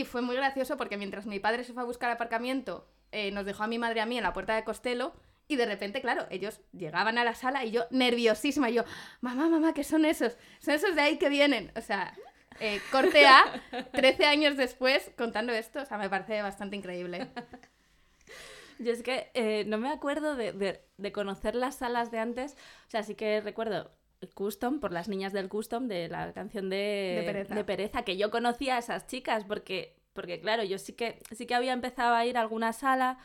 y 0.00 0.04
fue 0.04 0.22
muy 0.22 0.36
gracioso 0.36 0.76
porque 0.76 0.96
mientras 0.96 1.26
mi 1.26 1.38
padre 1.40 1.64
se 1.64 1.72
fue 1.72 1.82
a 1.82 1.86
buscar 1.86 2.10
aparcamiento, 2.10 2.86
eh, 3.12 3.30
nos 3.30 3.46
dejó 3.46 3.62
a 3.62 3.66
mi 3.66 3.78
madre 3.78 3.98
y 3.98 4.02
a 4.02 4.06
mí 4.06 4.16
en 4.16 4.22
la 4.24 4.32
puerta 4.32 4.54
de 4.56 4.64
Costello 4.64 5.14
y 5.46 5.56
de 5.56 5.66
repente, 5.66 6.00
claro, 6.00 6.26
ellos 6.30 6.60
llegaban 6.72 7.18
a 7.18 7.24
la 7.24 7.34
sala 7.34 7.64
y 7.64 7.70
yo 7.70 7.84
nerviosísima, 7.90 8.70
y 8.70 8.74
yo, 8.74 8.84
mamá, 9.20 9.48
mamá, 9.48 9.74
¿qué 9.74 9.84
son 9.84 10.04
esos? 10.04 10.36
Son 10.60 10.74
esos 10.74 10.94
de 10.94 11.02
ahí 11.02 11.18
que 11.18 11.28
vienen. 11.28 11.70
O 11.76 11.80
sea, 11.82 12.14
eh, 12.60 12.80
corte 12.90 13.26
A, 13.26 13.44
13 13.92 14.24
años 14.26 14.56
después, 14.56 15.10
contando 15.18 15.52
esto, 15.52 15.82
o 15.82 15.84
sea, 15.86 15.98
me 15.98 16.08
parece 16.08 16.40
bastante 16.42 16.76
increíble. 16.76 17.28
Yo 18.78 18.90
es 18.92 19.02
que 19.02 19.30
eh, 19.34 19.64
no 19.66 19.78
me 19.78 19.90
acuerdo 19.90 20.34
de, 20.34 20.52
de- 20.52 20.80
de 20.96 21.12
conocer 21.12 21.54
las 21.54 21.76
salas 21.76 22.10
de 22.10 22.18
antes. 22.18 22.56
O 22.88 22.90
sea, 22.90 23.02
sí 23.02 23.14
que 23.14 23.40
recuerdo 23.40 23.90
Custom, 24.28 24.80
por 24.80 24.92
las 24.92 25.08
niñas 25.08 25.32
del 25.32 25.48
Custom, 25.48 25.88
de 25.88 26.08
la 26.08 26.32
canción 26.32 26.70
de, 26.70 27.16
De 27.20 27.22
Pereza. 27.24 27.54
de 27.54 27.64
Pereza, 27.64 28.02
que 28.02 28.16
yo 28.16 28.30
conocía 28.30 28.76
a 28.76 28.78
esas 28.78 29.06
chicas, 29.06 29.44
porque, 29.44 29.96
porque 30.12 30.40
claro, 30.40 30.62
yo 30.64 30.78
sí 30.78 30.92
que, 30.92 31.22
sí 31.32 31.46
que 31.46 31.54
había 31.54 31.72
empezado 31.72 32.14
a 32.14 32.24
ir 32.26 32.36
a 32.36 32.40
alguna 32.40 32.72
sala. 32.72 33.18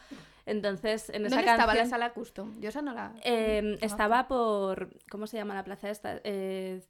Entonces, 0.46 1.10
en 1.10 1.26
esa 1.28 1.36
¿Dónde 1.36 1.46
canción... 1.46 1.70
estaba 1.70 1.76
la 1.76 1.86
sala 1.86 2.14
custom? 2.14 2.60
Yo 2.60 2.70
esa 2.70 2.82
no 2.82 2.94
la... 2.94 3.14
Eh, 3.24 3.78
estaba 3.82 4.28
por. 4.28 4.90
¿Cómo 5.10 5.28
se 5.28 5.38
llama 5.38 5.54
la 5.54 5.64
plaza 5.64 5.92
esta? 5.92 6.20
Eh, 6.24 6.82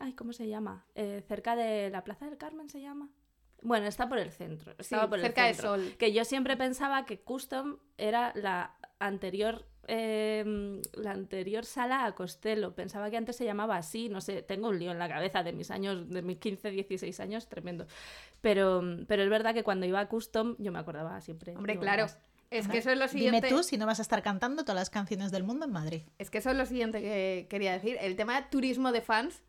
ay, 0.00 0.12
¿cómo 0.12 0.34
se 0.34 0.48
llama? 0.48 0.84
Eh, 0.94 1.22
cerca 1.26 1.56
de 1.56 1.88
la 1.88 2.04
Plaza 2.04 2.26
del 2.26 2.36
Carmen 2.36 2.68
se 2.68 2.82
llama. 2.82 3.08
Bueno, 3.62 3.86
está 3.86 4.06
por 4.08 4.18
el 4.18 4.30
centro. 4.30 4.72
Sí, 4.72 4.80
Estaba 4.80 5.08
por 5.08 5.18
el 5.18 5.24
cerca 5.24 5.46
de 5.46 5.54
centro. 5.54 5.76
Sol. 5.76 5.94
Que 5.98 6.12
yo 6.12 6.26
siempre 6.26 6.58
pensaba 6.58 7.06
que 7.06 7.20
Custom 7.20 7.78
era 7.96 8.32
la 8.34 8.76
anterior. 8.98 9.64
Eh, 9.88 10.80
la 10.94 11.12
anterior 11.12 11.64
sala 11.64 12.04
a 12.04 12.14
Costello. 12.14 12.74
Pensaba 12.74 13.10
que 13.10 13.16
antes 13.16 13.36
se 13.36 13.44
llamaba 13.44 13.76
así. 13.76 14.08
No 14.08 14.20
sé, 14.20 14.42
tengo 14.42 14.68
un 14.68 14.78
lío 14.78 14.92
en 14.92 14.98
la 14.98 15.08
cabeza 15.08 15.42
de 15.42 15.52
mis 15.52 15.70
años, 15.70 16.08
de 16.08 16.22
mis 16.22 16.38
15, 16.38 16.70
16 16.70 17.20
años, 17.20 17.48
tremendo. 17.48 17.86
Pero, 18.40 18.82
pero 19.06 19.22
es 19.22 19.30
verdad 19.30 19.54
que 19.54 19.64
cuando 19.64 19.86
iba 19.86 20.00
a 20.00 20.08
Custom, 20.08 20.56
yo 20.58 20.72
me 20.72 20.78
acordaba 20.78 21.20
siempre. 21.20 21.56
Hombre, 21.56 21.78
claro. 21.78 22.06
Es 22.50 22.68
que 22.68 22.78
eso 22.78 22.90
es 22.90 22.98
lo 22.98 23.08
siguiente... 23.08 23.48
Dime 23.48 23.48
tú 23.48 23.62
si 23.64 23.78
no 23.78 23.86
vas 23.86 23.98
a 23.98 24.02
estar 24.02 24.22
cantando 24.22 24.62
todas 24.62 24.76
las 24.76 24.90
canciones 24.90 25.32
del 25.32 25.42
mundo 25.42 25.64
en 25.64 25.72
Madrid. 25.72 26.02
Es 26.18 26.30
que 26.30 26.38
eso 26.38 26.50
es 26.50 26.56
lo 26.56 26.66
siguiente 26.66 27.00
que 27.00 27.46
quería 27.50 27.72
decir. 27.72 27.96
El 28.00 28.14
tema 28.14 28.40
de 28.40 28.46
turismo 28.48 28.92
de 28.92 29.00
fans. 29.00 29.42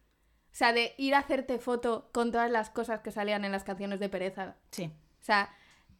O 0.51 0.57
sea, 0.57 0.71
de 0.71 0.93
ir 0.97 1.13
a 1.13 1.19
hacerte 1.19 1.59
foto 1.59 2.09
con 2.13 2.31
todas 2.31 2.49
las 2.49 2.69
cosas 2.69 3.01
que 3.01 3.11
salían 3.11 3.43
en 3.45 3.51
las 3.51 3.63
canciones 3.63 3.99
de 3.99 4.09
pereza. 4.09 4.55
Sí. 4.71 4.85
O 4.85 5.23
sea, 5.23 5.53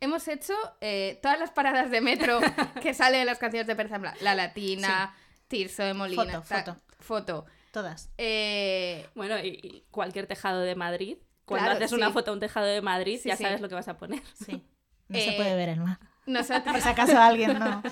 hemos 0.06 0.28
hecho 0.28 0.54
eh, 0.82 1.20
todas 1.22 1.38
las 1.40 1.52
paradas 1.52 1.92
de 1.92 2.02
metro 2.02 2.40
que 2.82 2.94
salen 2.94 3.22
en 3.22 3.26
las 3.28 3.38
canciones 3.38 3.68
de 3.68 3.76
plan, 3.76 4.14
La 4.22 4.34
Latina, 4.36 5.14
Tirso 5.48 5.84
de 5.84 5.94
Molina. 5.94 6.42
Foto, 6.42 6.44
foto. 6.44 6.82
Foto. 7.00 7.46
Todas. 7.72 8.10
Eh, 8.18 9.06
Bueno, 9.16 9.38
y, 9.40 9.60
y 9.62 9.86
cualquier 9.92 10.28
tejado 10.28 10.62
de 10.62 10.76
Madrid. 10.76 11.18
Cuando 11.46 11.66
Claro, 11.66 11.78
haces 11.78 11.92
una 11.92 12.10
foto 12.12 12.32
a 12.32 12.34
un 12.34 12.40
tejado 12.40 12.66
de 12.66 12.82
Madrid, 12.82 13.20
Sí, 13.22 13.30
ya 13.30 13.36
sí. 13.36 13.44
sabes 13.44 13.62
lo 13.62 13.70
que 13.70 13.76
vas 13.76 13.88
a 13.88 13.98
poner. 13.98 14.22
Sí. 14.46 14.64
No 15.08 15.20
se 15.20 15.30
Eh, 15.30 15.34
puede 15.38 15.56
ver 15.56 15.70
el 15.70 15.82
mar. 15.82 16.00
nosotros, 16.26 16.64
Por 16.74 16.82
si 16.82 16.90
acaso 16.90 17.20
alguien 17.20 17.60
no. 17.60 17.84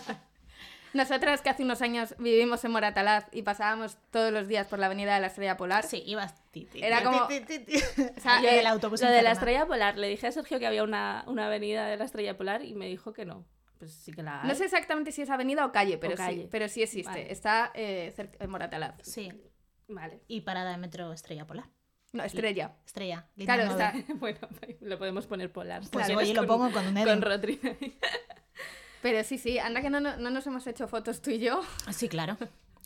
Nosotras 0.93 1.41
que 1.41 1.49
hace 1.49 1.63
unos 1.63 1.82
años 1.82 2.15
vivimos 2.19 2.63
en 2.65 2.71
Moratalaz 2.71 3.25
y 3.32 3.41
pasábamos 3.41 3.97
todos 4.12 4.32
los 4.32 4.47
días 4.47 4.67
por 4.67 4.79
la 4.79 4.86
avenida 4.88 5.15
de 5.15 5.21
la 5.21 5.27
Estrella 5.27 5.58
Polar. 5.58 5.84
Sí, 5.84 6.03
ibas. 6.06 6.36
ti, 6.51 6.65
ti, 6.65 6.84
Era 6.84 7.03
como- 7.03 7.27
ti. 7.27 7.39
O 8.17 8.19
sea, 8.19 8.41
Yo 8.41 8.49
eh, 8.49 8.56
del 8.58 8.67
autobús 8.67 9.01
Lo 9.01 9.10
de 9.10 9.21
la 9.21 9.32
estrella 9.32 9.65
polar, 9.65 9.97
le 9.97 10.08
dije 10.08 10.27
a 10.27 10.32
Sergio 10.32 10.60
que 10.60 10.67
había 10.67 10.84
una, 10.84 11.23
una 11.27 11.47
avenida 11.47 11.88
de 11.88 11.97
la 11.97 12.06
estrella 12.06 12.38
polar 12.38 12.63
y 12.63 12.75
me 12.75 12.88
dijo 12.88 13.13
que 13.13 13.25
no. 13.25 13.45
Pues 13.79 13.91
sí 13.93 14.12
que 14.12 14.23
la 14.23 14.41
hay. 14.41 14.47
No 14.47 14.56
sé 14.56 14.65
exactamente 14.65 15.12
si 15.12 15.21
es 15.23 15.29
avenida 15.29 15.65
o 15.65 15.71
calle, 15.71 15.97
pero, 15.97 16.13
O 16.13 16.17
calle. 16.17 16.43
Sí, 16.43 16.47
pero 16.49 16.69
sí 16.69 16.84
existe. 16.84 17.10
Vale. 17.10 17.32
Está 17.32 17.71
eh, 17.73 18.13
cerca 18.15 18.43
en 18.43 18.49
Moratalaz. 18.49 18.95
Sí. 19.01 19.32
Vale. 19.88 20.21
Y 20.27 20.41
parada 20.41 20.71
de 20.71 20.77
metro 20.77 21.12
Estrella 21.12 21.45
Polar. 21.45 21.65
No, 22.13 22.23
Estrella. 22.23 22.75
Estrella. 22.86 23.27
Claro, 23.38 23.63
está, 23.63 23.93
bueno, 24.15 24.39
lo 24.82 24.97
podemos 24.99 25.25
poner 25.25 25.51
polar. 25.51 25.82
Pues 25.91 26.08
oye, 26.08 26.15
quieres 26.15 26.36
lo 26.36 26.47
pongo 26.47 26.71
con 26.71 26.88
un. 26.88 26.93
Con 26.93 27.23
ahí. 27.23 27.99
Pero 29.04 29.24
sí, 29.24 29.38
sí, 29.38 29.60
anda 29.60 29.82
que 29.82 29.92
no, 29.92 30.00
no, 30.00 30.18
no 30.18 30.30
nos 30.32 30.48
hemos 30.48 30.66
hecho 30.66 30.88
fotos 30.88 31.22
tú 31.22 31.30
y 31.30 31.38
yo 31.39 31.62
Sí, 31.92 32.10
claro. 32.10 32.38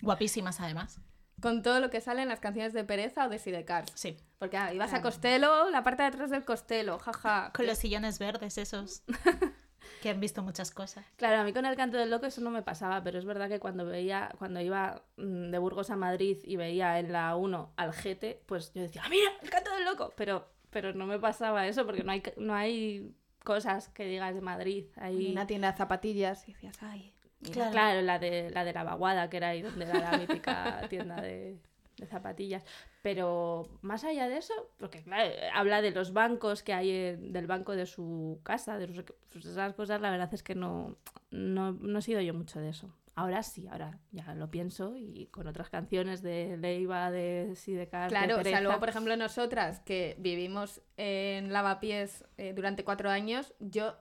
Guapísimas 0.02 0.60
además. 0.60 1.00
con 1.40 1.62
todo 1.64 1.80
lo 1.80 1.90
que 1.90 2.02
sale 2.02 2.24
en 2.24 2.28
las 2.28 2.40
canciones 2.40 2.74
de 2.74 2.84
Pereza 2.84 3.26
o 3.28 3.30
de 3.30 3.40
Sidecars. 3.40 3.92
Sí. 3.96 4.18
Porque 4.40 4.58
ah, 4.58 4.74
ibas 4.74 4.94
a. 4.94 5.02
Costello, 5.02 5.70
la 5.70 5.84
parte 5.84 6.02
de 6.04 6.10
atrás 6.10 6.30
del 6.32 6.44
Costello, 6.44 6.98
jaja. 7.00 7.52
Con 7.56 7.66
los 7.68 7.78
sillones 7.78 8.20
verdes 8.20 8.58
esos. 8.58 9.04
que 10.02 10.10
han 10.10 10.20
visto 10.20 10.42
muchas 10.44 10.72
cosas. 10.72 11.06
Claro, 11.16 11.42
a 11.42 11.44
mí 11.44 11.54
con 11.54 11.66
el 11.66 11.76
canto 11.76 11.98
del 11.98 12.10
loco 12.10 12.26
eso 12.26 12.42
no 12.42 12.50
me 12.52 12.62
pasaba, 12.62 13.02
pero 13.04 13.18
es 13.18 13.26
verdad 13.26 13.48
que 13.50 13.60
cuando 13.60 13.86
veía, 13.86 14.32
cuando 14.38 14.60
iba 14.60 15.04
mm, 15.18 15.50
de 15.52 15.58
Burgos 15.60 15.90
a 15.90 15.96
Madrid 15.96 16.38
y 16.44 16.56
veía 16.56 17.00
en 17.00 17.12
la 17.12 17.36
1 17.36 17.74
al 17.78 17.92
GT, 17.94 18.44
pues 18.46 18.74
yo 18.74 18.82
decía, 18.82 19.02
"Ah, 19.06 19.10
mira, 19.10 19.30
el 19.42 19.50
canto 19.50 19.72
del 19.74 19.86
loco! 19.86 20.14
Pero, 20.18 20.48
pero 20.70 20.94
no 20.94 21.06
me 21.08 21.18
pasaba 21.20 21.66
eso 21.68 21.86
porque 21.86 22.04
no 22.04 22.12
hay, 22.12 22.22
no 22.38 22.54
hay 22.54 23.16
cosas 23.48 23.90
que 23.90 24.06
digas 24.06 24.36
de 24.36 24.42
Madrid. 24.42 24.86
Ahí... 24.98 25.32
Una 25.32 25.48
tienda 25.48 25.72
de 25.72 25.78
zapatillas 25.78 26.48
y 26.48 26.54
decías, 26.54 26.78
ay. 26.84 27.14
Claro. 27.54 27.72
Claro, 27.72 28.02
la 28.02 28.18
de 28.20 28.50
la 28.50 28.64
de 28.66 28.74
la 28.74 28.84
vaguada, 28.84 29.30
que 29.30 29.38
era 29.38 29.50
ahí 29.50 29.62
donde 29.62 29.86
era 29.86 30.12
la 30.12 30.18
mítica 30.18 30.82
tienda 30.90 31.22
de, 31.22 31.58
de 31.98 32.06
zapatillas. 32.08 32.66
Pero 33.04 33.70
más 33.82 34.04
allá 34.04 34.28
de 34.28 34.38
eso, 34.38 34.54
porque 34.78 35.04
claro, 35.04 35.32
habla 35.54 35.82
de 35.82 35.92
los 35.92 36.12
bancos 36.14 36.64
que 36.64 36.74
hay 36.74 36.90
en- 36.92 37.32
del 37.34 37.46
banco 37.48 37.76
de 37.76 37.86
su 37.86 38.40
casa, 38.44 38.78
de 38.80 38.88
sus- 38.88 39.06
pues 39.32 39.46
esas 39.46 39.74
cosas, 39.76 40.02
la 40.02 40.10
verdad 40.12 40.34
es 40.34 40.42
que 40.44 40.56
no, 40.56 40.98
no, 41.32 41.74
no 41.74 42.00
he 42.00 42.02
sido 42.02 42.20
yo 42.22 42.34
mucho 42.34 42.60
de 42.60 42.70
eso. 42.70 42.90
Ahora 43.18 43.42
sí, 43.42 43.68
ahora 43.68 43.98
ya 44.12 44.36
lo 44.36 44.52
pienso 44.52 44.96
y 44.96 45.26
con 45.32 45.48
otras 45.48 45.72
canciones 45.72 46.22
de 46.22 46.56
Leiva, 46.56 47.10
de 47.10 47.56
Sidecar, 47.56 48.10
Claro, 48.10 48.36
de 48.36 48.42
o 48.42 48.44
sea, 48.44 48.62
luego, 48.62 48.80
por 48.80 48.90
ejemplo, 48.90 49.18
nosotras 49.18 49.80
que 49.80 50.16
vivimos 50.20 50.84
en 50.98 51.52
Lavapiés 51.52 52.26
eh, 52.38 52.54
durante 52.56 52.84
cuatro 52.84 53.10
años, 53.10 53.56
yo, 53.60 53.96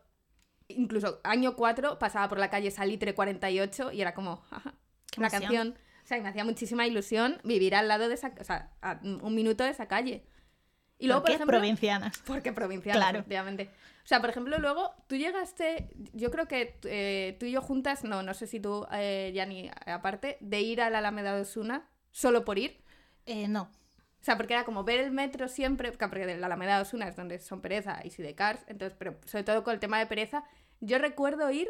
incluso 0.68 1.22
año 1.24 1.56
cuatro, 1.56 1.98
pasaba 1.98 2.28
por 2.28 2.38
la 2.38 2.50
calle 2.50 2.70
Salitre 2.70 3.14
48 3.14 3.90
y 3.92 4.02
era 4.02 4.12
como, 4.12 4.36
jaja, 4.50 4.74
emoción. 5.16 5.40
canción. 5.40 5.78
O 6.04 6.06
sea, 6.06 6.20
me 6.20 6.28
hacía 6.28 6.44
muchísima 6.44 6.86
ilusión 6.86 7.38
vivir 7.42 7.74
al 7.74 7.88
lado 7.88 8.08
de 8.08 8.14
esa, 8.16 8.34
o 8.38 8.44
sea, 8.44 8.76
a 8.82 9.00
un 9.02 9.34
minuto 9.34 9.64
de 9.64 9.70
esa 9.70 9.88
calle. 9.88 10.26
Y 10.98 11.06
luego, 11.06 11.20
¿Por 11.20 11.26
por 11.26 11.30
qué? 11.30 11.34
ejemplo, 11.36 11.58
Provincianas. 11.58 12.18
porque 12.26 12.52
provincial, 12.52 12.96
Claro. 12.96 13.18
efectivamente. 13.18 13.70
O 14.04 14.08
sea, 14.08 14.20
por 14.20 14.30
ejemplo, 14.30 14.58
luego 14.58 14.94
tú 15.08 15.16
llegaste, 15.16 15.90
yo 16.12 16.30
creo 16.30 16.46
que 16.46 16.78
eh, 16.84 17.36
tú 17.40 17.46
y 17.46 17.50
yo 17.52 17.60
juntas, 17.60 18.04
no, 18.04 18.22
no 18.22 18.34
sé 18.34 18.46
si 18.46 18.60
tú, 18.60 18.86
eh, 18.92 19.70
aparte, 19.86 20.36
de 20.40 20.60
ir 20.60 20.80
a 20.80 20.90
la 20.90 20.98
Alameda 20.98 21.34
de 21.34 21.42
Osuna 21.42 21.88
solo 22.12 22.44
por 22.44 22.58
ir. 22.58 22.82
Eh, 23.26 23.48
no. 23.48 23.62
O 24.20 24.24
sea, 24.26 24.36
porque 24.36 24.54
era 24.54 24.64
como 24.64 24.84
ver 24.84 25.00
el 25.00 25.10
metro 25.10 25.48
siempre, 25.48 25.90
porque 25.92 26.24
de 26.26 26.36
la 26.36 26.46
Alameda 26.46 26.76
de 26.76 26.82
Osuna 26.82 27.08
es 27.08 27.16
donde 27.16 27.38
son 27.40 27.60
Pereza 27.60 28.00
y 28.04 28.10
Sidecars, 28.10 28.64
entonces, 28.68 28.96
pero 28.98 29.18
sobre 29.24 29.44
todo 29.44 29.62
con 29.64 29.74
el 29.74 29.80
tema 29.80 29.98
de 29.98 30.06
Pereza, 30.06 30.44
yo 30.80 30.98
recuerdo 30.98 31.50
ir 31.50 31.68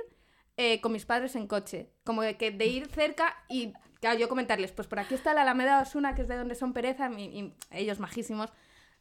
eh, 0.57 0.81
con 0.81 0.93
mis 0.93 1.05
padres 1.07 1.37
en 1.37 1.47
coche, 1.49 1.91
como 2.05 2.23
de 2.23 2.37
que 2.37 2.51
de 2.51 2.67
ir 2.67 2.87
cerca 2.89 3.35
y, 3.49 3.73
claro, 4.01 4.19
yo 4.19 4.29
comentarles, 4.29 4.73
pues 4.73 4.89
por 4.89 4.99
aquí 4.99 5.15
está 5.15 5.35
la 5.35 5.43
Alameda 5.43 5.77
de 5.77 5.83
Osuna, 5.83 6.15
que 6.15 6.23
es 6.23 6.29
de 6.29 6.37
donde 6.37 6.55
son 6.55 6.73
Pereza, 6.73 7.11
y, 7.17 7.23
y 7.25 7.55
ellos 7.73 7.99
majísimos, 8.01 8.51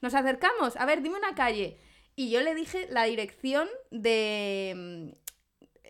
nos 0.06 0.14
acercamos, 0.14 0.78
a 0.78 0.86
ver, 0.86 1.02
dime 1.02 1.18
una 1.18 1.34
calle. 1.36 1.78
Y 2.16 2.30
yo 2.30 2.42
le 2.42 2.54
dije 2.56 2.88
la 2.92 3.04
dirección 3.06 3.68
de... 3.92 5.12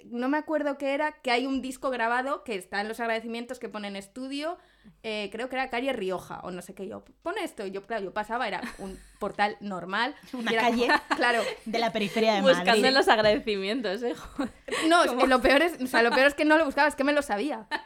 mm, 0.03 0.09
No 0.11 0.29
me 0.29 0.37
acuerdo 0.37 0.77
qué 0.77 0.93
era, 0.93 1.11
que 1.21 1.31
hay 1.31 1.45
un 1.45 1.61
disco 1.61 1.89
grabado 1.89 2.43
que 2.43 2.55
está 2.55 2.79
en 2.79 2.87
los 2.87 2.99
agradecimientos 2.99 3.59
que 3.59 3.67
ponen 3.69 3.95
estudio, 3.95 4.57
eh, 5.03 5.29
creo 5.31 5.49
que 5.49 5.55
era 5.55 5.69
calle 5.69 5.91
Rioja 5.93 6.39
o 6.43 6.51
no 6.51 6.61
sé 6.61 6.73
qué. 6.73 6.87
Yo, 6.87 7.03
pone 7.23 7.43
esto. 7.43 7.65
Y 7.65 7.71
yo, 7.71 7.81
claro, 7.85 8.03
yo 8.05 8.13
pasaba, 8.13 8.47
era 8.47 8.61
un 8.77 8.97
portal 9.19 9.57
normal. 9.59 10.15
Una 10.33 10.51
era 10.51 10.61
calle. 10.61 10.87
claro. 11.15 11.41
De 11.65 11.79
la 11.79 11.91
periferia 11.91 12.35
de 12.35 12.41
Buscando 12.41 12.71
Madrid. 12.71 12.85
en 12.85 12.93
los 12.93 13.07
agradecimientos, 13.09 14.01
¿eh? 14.03 14.13
Joder. 14.15 14.51
No, 14.87 15.03
es 15.03 15.11
que 15.11 15.27
lo 15.27 15.41
peor 15.41 15.61
es, 15.61 15.81
o 15.81 15.87
sea, 15.87 16.03
lo 16.03 16.11
peor 16.11 16.27
es 16.27 16.33
que 16.35 16.45
no 16.45 16.57
lo 16.57 16.65
buscaba, 16.65 16.87
es 16.87 16.95
que 16.95 17.03
me 17.03 17.13
lo 17.13 17.21
sabía. 17.21 17.67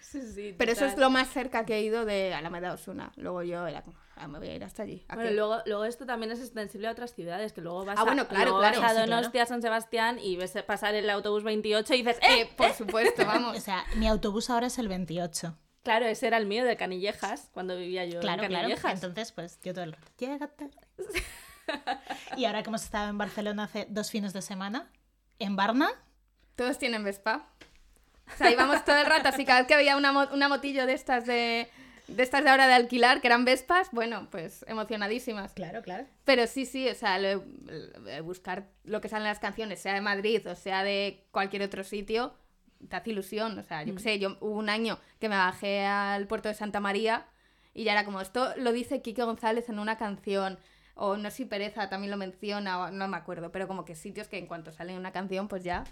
Sí, 0.00 0.20
sí, 0.32 0.54
Pero 0.56 0.70
eso 0.70 0.84
es 0.84 0.96
lo 0.96 1.10
más 1.10 1.28
cerca 1.28 1.64
que 1.66 1.74
he 1.74 1.82
ido 1.82 2.04
de 2.04 2.34
Alameda 2.34 2.72
Osuna. 2.72 3.12
Luego 3.16 3.42
yo 3.42 3.66
era 3.66 3.82
como, 3.82 3.98
ah, 4.16 4.28
me 4.28 4.38
voy 4.38 4.48
a 4.48 4.54
ir 4.54 4.64
hasta 4.64 4.82
allí. 4.82 5.04
¿A 5.08 5.14
Bueno, 5.16 5.30
luego, 5.32 5.62
luego 5.66 5.84
esto 5.84 6.06
también 6.06 6.32
es 6.32 6.40
extensible 6.40 6.88
a 6.88 6.92
otras 6.92 7.14
ciudades, 7.14 7.52
que 7.52 7.60
luego 7.60 7.84
vas 7.84 7.98
Ah, 7.98 8.02
a, 8.02 8.04
bueno, 8.04 8.26
claro, 8.28 8.44
luego 8.44 8.58
claro, 8.60 8.80
vas 8.80 8.90
a 8.90 8.94
sí, 8.94 8.94
claro. 8.96 9.10
Donostia, 9.16 9.46
San 9.46 9.62
Sebastián 9.62 10.18
y 10.18 10.36
ves 10.36 10.52
pasar 10.66 10.94
el 10.94 11.08
autobús 11.10 11.42
28 11.44 11.94
y 11.94 11.96
dices, 12.02 12.18
¡eh! 12.22 12.42
Eh, 12.42 12.50
por 12.56 12.72
supuesto, 12.72 13.24
vamos. 13.26 13.56
O 13.56 13.60
sea, 13.60 13.84
mi 13.96 14.06
autobús 14.08 14.50
ahora 14.50 14.66
es 14.68 14.78
el 14.78 14.88
28. 14.88 15.56
Claro, 15.82 16.06
ese 16.06 16.26
era 16.28 16.38
el 16.38 16.46
mío 16.46 16.64
de 16.64 16.76
Canillejas, 16.78 17.50
cuando 17.52 17.76
vivía 17.76 18.04
yo 18.06 18.20
Claro, 18.20 18.42
en 18.42 18.48
claro. 18.48 18.62
Canillejas. 18.68 18.94
Entonces, 18.94 19.32
pues 19.32 19.58
yo 19.62 19.74
todo 19.74 19.84
el 19.84 19.92
rato. 19.92 20.06
Llega 20.18 20.46
tarde. 20.48 20.70
Y 22.36 22.44
ahora 22.44 22.62
que 22.62 22.68
hemos 22.68 22.84
estado 22.84 23.08
en 23.08 23.16
Barcelona 23.18 23.64
hace 23.64 23.86
dos 23.88 24.10
fines 24.10 24.32
de 24.32 24.42
semana, 24.42 24.90
en 25.38 25.56
Barna, 25.56 25.90
Todos 26.56 26.78
tienen 26.78 27.04
Vespa. 27.04 27.48
O 28.32 28.36
sea, 28.36 28.50
íbamos 28.50 28.84
todo 28.84 28.96
el 28.96 29.06
rato, 29.06 29.28
así 29.28 29.44
cada 29.44 29.60
vez 29.60 29.68
que 29.68 29.74
había 29.74 29.96
una, 29.96 30.12
mo- 30.12 30.28
una 30.32 30.48
motillo 30.48 30.86
de 30.86 30.92
estas 30.94 31.26
de, 31.26 31.70
de 32.06 32.22
estas 32.22 32.44
de 32.44 32.50
ahora 32.50 32.66
de 32.66 32.74
alquilar, 32.74 33.20
que 33.20 33.28
eran 33.28 33.44
Vespas, 33.44 33.88
bueno, 33.92 34.28
pues 34.30 34.64
emocionadísimas. 34.68 35.52
claro, 35.54 35.82
claro. 35.82 36.06
Pero 36.24 36.46
sí, 36.46 36.66
sí, 36.66 36.88
o 36.88 36.94
sea, 36.94 37.18
lo- 37.18 37.44
lo- 37.66 38.24
buscar 38.24 38.68
lo 38.84 39.00
que 39.00 39.08
salen 39.08 39.26
en 39.26 39.30
las 39.30 39.38
canciones, 39.38 39.80
sea 39.80 39.94
de 39.94 40.00
Madrid 40.00 40.46
o 40.50 40.54
sea 40.54 40.82
de 40.84 41.24
cualquier 41.30 41.62
otro 41.62 41.82
sitio, 41.84 42.34
te 42.88 42.96
hace 42.96 43.10
ilusión. 43.10 43.58
O 43.58 43.62
sea, 43.62 43.82
yo 43.84 43.94
qué 43.94 44.02
sé, 44.02 44.18
yo 44.18 44.36
hubo 44.40 44.56
un 44.58 44.68
año 44.68 44.98
que 45.18 45.28
me 45.30 45.36
bajé 45.36 45.86
al 45.86 46.26
puerto 46.26 46.48
de 46.48 46.54
Santa 46.54 46.80
María 46.80 47.26
y 47.72 47.84
ya 47.84 47.92
era 47.92 48.04
como, 48.04 48.20
esto 48.20 48.52
lo 48.56 48.72
dice 48.72 49.00
Quique 49.02 49.22
González 49.24 49.68
en 49.70 49.78
una 49.78 49.96
canción, 49.96 50.58
o 50.94 51.16
no 51.16 51.30
sé 51.30 51.38
si 51.38 51.44
Pereza 51.46 51.88
también 51.88 52.10
lo 52.10 52.16
menciona, 52.16 52.78
o 52.80 52.90
no 52.90 53.08
me 53.08 53.16
acuerdo, 53.16 53.50
pero 53.50 53.66
como 53.66 53.84
que 53.84 53.96
sitios 53.96 54.28
que 54.28 54.38
en 54.38 54.46
cuanto 54.46 54.70
sale 54.70 54.96
una 54.96 55.10
canción, 55.10 55.48
pues 55.48 55.64
ya, 55.64 55.84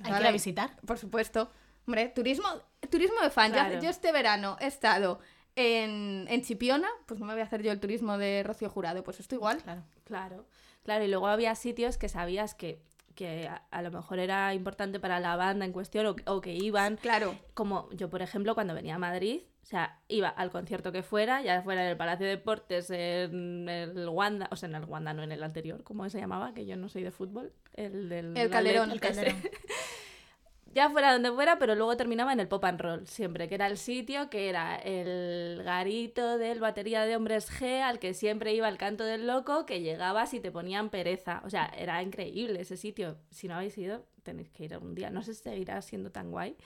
Hay 0.00 0.04
que 0.04 0.10
Vale. 0.10 0.24
ir 0.24 0.28
a 0.28 0.32
visitar. 0.32 0.76
por 0.86 0.98
supuesto. 0.98 1.50
Hombre, 1.86 2.08
turismo, 2.08 2.46
turismo 2.90 3.20
de 3.22 3.30
fan. 3.30 3.48
Yo- 3.52 3.54
Claro. 3.58 3.80
Yo, 3.80 3.90
este 3.90 4.12
verano 4.12 4.56
he 4.60 4.66
estado 4.66 5.20
en, 5.54 6.26
en 6.28 6.42
Chipiona, 6.42 6.88
pues 7.06 7.18
no 7.20 7.26
me 7.26 7.32
voy 7.32 7.42
a 7.42 7.44
hacer 7.44 7.62
yo 7.62 7.72
el 7.72 7.80
turismo 7.80 8.18
de 8.18 8.42
Rocío 8.42 8.68
Jurado, 8.68 9.02
pues 9.04 9.20
esto 9.20 9.34
igual. 9.34 9.62
Claro. 9.62 9.82
Claro, 10.04 10.44
claro, 10.84 11.04
y 11.04 11.08
luego 11.08 11.26
había 11.28 11.54
sitios 11.54 11.96
que 11.98 12.08
sabías 12.08 12.54
que, 12.54 12.80
que 13.14 13.48
a, 13.48 13.62
a 13.70 13.82
lo 13.82 13.90
mejor 13.90 14.18
era 14.18 14.52
importante 14.54 15.00
para 15.00 15.18
la 15.20 15.34
banda 15.36 15.64
en 15.64 15.72
cuestión 15.72 16.06
o, 16.06 16.16
o 16.32 16.40
que 16.40 16.52
iban, 16.54 16.96
Claro. 16.96 17.34
como 17.54 17.88
yo, 17.92 18.10
por 18.10 18.20
ejemplo, 18.22 18.54
cuando 18.54 18.74
venía 18.74 18.96
a 18.96 18.98
Madrid, 18.98 19.40
o 19.62 19.66
sea, 19.66 19.98
iba 20.06 20.28
al 20.28 20.50
concierto 20.50 20.92
que 20.92 21.02
fuera, 21.02 21.42
ya 21.42 21.60
fuera 21.62 21.82
en 21.82 21.88
el 21.88 21.96
Palacio 21.96 22.24
de 22.26 22.36
Deportes, 22.36 22.88
en 22.90 23.68
el 23.68 24.08
Wanda, 24.08 24.48
o 24.52 24.56
sea, 24.56 24.68
en 24.68 24.76
el 24.76 24.84
Wanda, 24.84 25.12
no 25.14 25.22
en 25.24 25.32
el 25.32 25.42
anterior, 25.42 25.82
¿cómo 25.82 26.08
se 26.08 26.20
llamaba? 26.20 26.52
Que 26.54 26.66
yo 26.66 26.76
no 26.76 26.88
soy 26.88 27.02
de 27.02 27.10
fútbol, 27.10 27.52
el 27.74 28.08
del... 28.08 28.36
El 28.36 28.50
Calderón. 28.50 28.90
El 28.92 29.00
Calderón. 29.00 29.36
Ya 30.76 30.90
fuera 30.90 31.14
donde 31.14 31.32
fuera, 31.32 31.58
pero 31.58 31.74
luego 31.74 31.96
terminaba 31.96 32.34
en 32.34 32.40
el 32.40 32.48
Pop 32.48 32.62
and 32.66 32.78
Roll, 32.78 33.06
siempre, 33.06 33.48
que 33.48 33.54
era 33.54 33.66
el 33.66 33.78
sitio 33.78 34.28
que 34.28 34.50
era 34.50 34.76
el 34.76 35.62
garito 35.64 36.36
del 36.36 36.60
batería 36.60 37.06
de 37.06 37.16
hombres 37.16 37.50
G, 37.50 37.80
al 37.80 37.98
que 37.98 38.12
siempre 38.12 38.52
iba 38.52 38.68
el 38.68 38.76
canto 38.76 39.02
del 39.02 39.26
loco, 39.26 39.64
que 39.64 39.80
llegabas 39.80 40.34
y 40.34 40.40
te 40.40 40.52
ponían 40.52 40.90
pereza. 40.90 41.40
O 41.46 41.50
sea, 41.50 41.72
era 41.78 42.02
increíble 42.02 42.60
ese 42.60 42.76
sitio. 42.76 43.16
Si 43.30 43.48
no 43.48 43.54
habéis 43.54 43.78
ido, 43.78 44.04
tenéis 44.22 44.50
que 44.50 44.64
ir 44.64 44.74
algún 44.74 44.94
día. 44.94 45.08
No 45.08 45.22
sé 45.22 45.32
si 45.32 45.44
seguirá 45.44 45.80
siendo 45.80 46.12
tan 46.12 46.30
guay, 46.30 46.58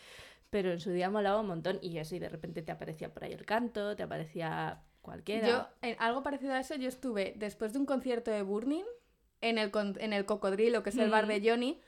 pero 0.51 0.73
en 0.73 0.81
su 0.81 0.90
día 0.90 1.09
molaba 1.09 1.40
un 1.40 1.46
montón. 1.46 1.79
Y 1.81 1.96
eso, 1.99 2.16
y 2.16 2.18
de 2.18 2.29
repente 2.29 2.62
te 2.62 2.73
aparecía 2.73 3.14
por 3.14 3.23
ahí 3.23 3.33
el 3.33 3.46
canto, 3.46 3.94
te 3.94 4.03
aparecía 4.03 4.83
cualquiera. 5.03 5.46
Yo, 5.49 5.68
en 5.83 5.94
algo 6.01 6.25
parecido 6.25 6.55
a 6.55 6.59
eso, 6.59 6.75
yo 6.75 6.88
estuve 6.88 7.35
después 7.37 7.73
de 7.73 7.79
un 7.79 7.87
concierto 7.87 8.33
de 8.33 8.42
Burning 8.42 8.85
en 9.40 9.59
el, 9.59 9.70
en 10.01 10.12
el 10.12 10.25
Cocodrilo, 10.25 10.83
que 10.83 10.90
es 10.90 10.96
el 10.96 11.11
bar 11.11 11.29
de 11.29 11.49
Johnny. 11.49 11.81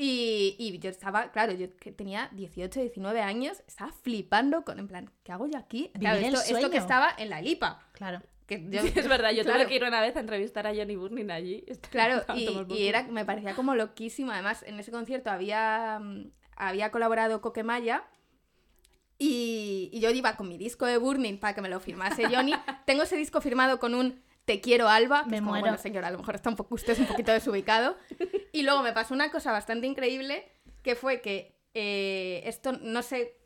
Y, 0.00 0.54
y 0.60 0.78
yo 0.78 0.90
estaba, 0.90 1.32
claro, 1.32 1.52
yo 1.52 1.74
que 1.76 1.90
tenía 1.90 2.30
18, 2.30 2.78
19 2.78 3.20
años, 3.20 3.64
estaba 3.66 3.90
flipando 3.90 4.64
con, 4.64 4.78
en 4.78 4.86
plan, 4.86 5.10
¿qué 5.24 5.32
hago 5.32 5.48
yo 5.48 5.58
aquí? 5.58 5.90
Claro, 5.98 6.20
esto, 6.20 6.40
esto 6.56 6.70
que 6.70 6.76
estaba 6.76 7.12
en 7.18 7.30
la 7.30 7.42
lipa. 7.42 7.84
Claro. 7.94 8.22
Que 8.46 8.64
yo, 8.70 8.80
Sí, 8.80 8.92
es 8.94 9.08
verdad, 9.08 9.32
yo 9.32 9.42
claro, 9.42 9.58
tuve 9.58 9.68
que 9.68 9.74
ir 9.74 9.82
una 9.82 10.00
vez 10.00 10.14
a 10.14 10.20
entrevistar 10.20 10.68
a 10.68 10.72
Johnny 10.72 10.94
Burning 10.94 11.30
allí. 11.32 11.64
Claro, 11.90 12.22
y, 12.36 12.86
era, 12.86 13.02
me 13.08 13.24
parecía 13.24 13.56
como 13.56 13.74
loquísimo. 13.74 14.30
Además, 14.30 14.62
en 14.62 14.78
ese 14.78 14.92
concierto 14.92 15.30
había, 15.30 15.98
mm, 16.00 16.30
había 16.54 16.92
colaborado 16.92 17.40
Coquemaya 17.40 18.04
y, 19.18 19.90
y 19.92 19.98
yo 19.98 20.10
iba 20.10 20.36
con 20.36 20.48
mi 20.48 20.58
disco 20.58 20.86
de 20.86 20.96
Burning 20.96 21.38
para 21.38 21.56
que 21.56 21.60
me 21.60 21.68
lo 21.68 21.80
firmase 21.80 22.28
Johnny. 22.32 22.54
Tengo 22.86 23.02
ese 23.02 23.16
disco 23.16 23.40
firmado 23.40 23.80
con 23.80 23.96
un 23.96 24.22
Te 24.48 24.60
quiero 24.62 24.88
Alba, 24.88 25.24
que 25.24 25.30
Me 25.30 25.36
es 25.36 25.40
como, 25.42 25.50
muero. 25.50 25.66
bueno, 25.66 25.78
señora, 25.78 26.08
a 26.08 26.10
lo 26.10 26.18
mejor 26.18 26.34
está 26.34 26.48
un 26.48 26.56
poco, 26.56 26.74
usted 26.74 26.94
es 26.94 26.98
un 27.00 27.06
poquito 27.06 27.32
desubicado. 27.32 27.96
Y 28.52 28.62
luego 28.62 28.82
me 28.82 28.92
pasó 28.94 29.12
una 29.12 29.30
cosa 29.30 29.52
bastante 29.52 29.86
increíble, 29.86 30.50
que 30.82 30.94
fue 30.96 31.20
que 31.20 31.60
eh, 31.74 32.40
esto 32.46 32.72
no 32.72 33.02
sé 33.02 33.36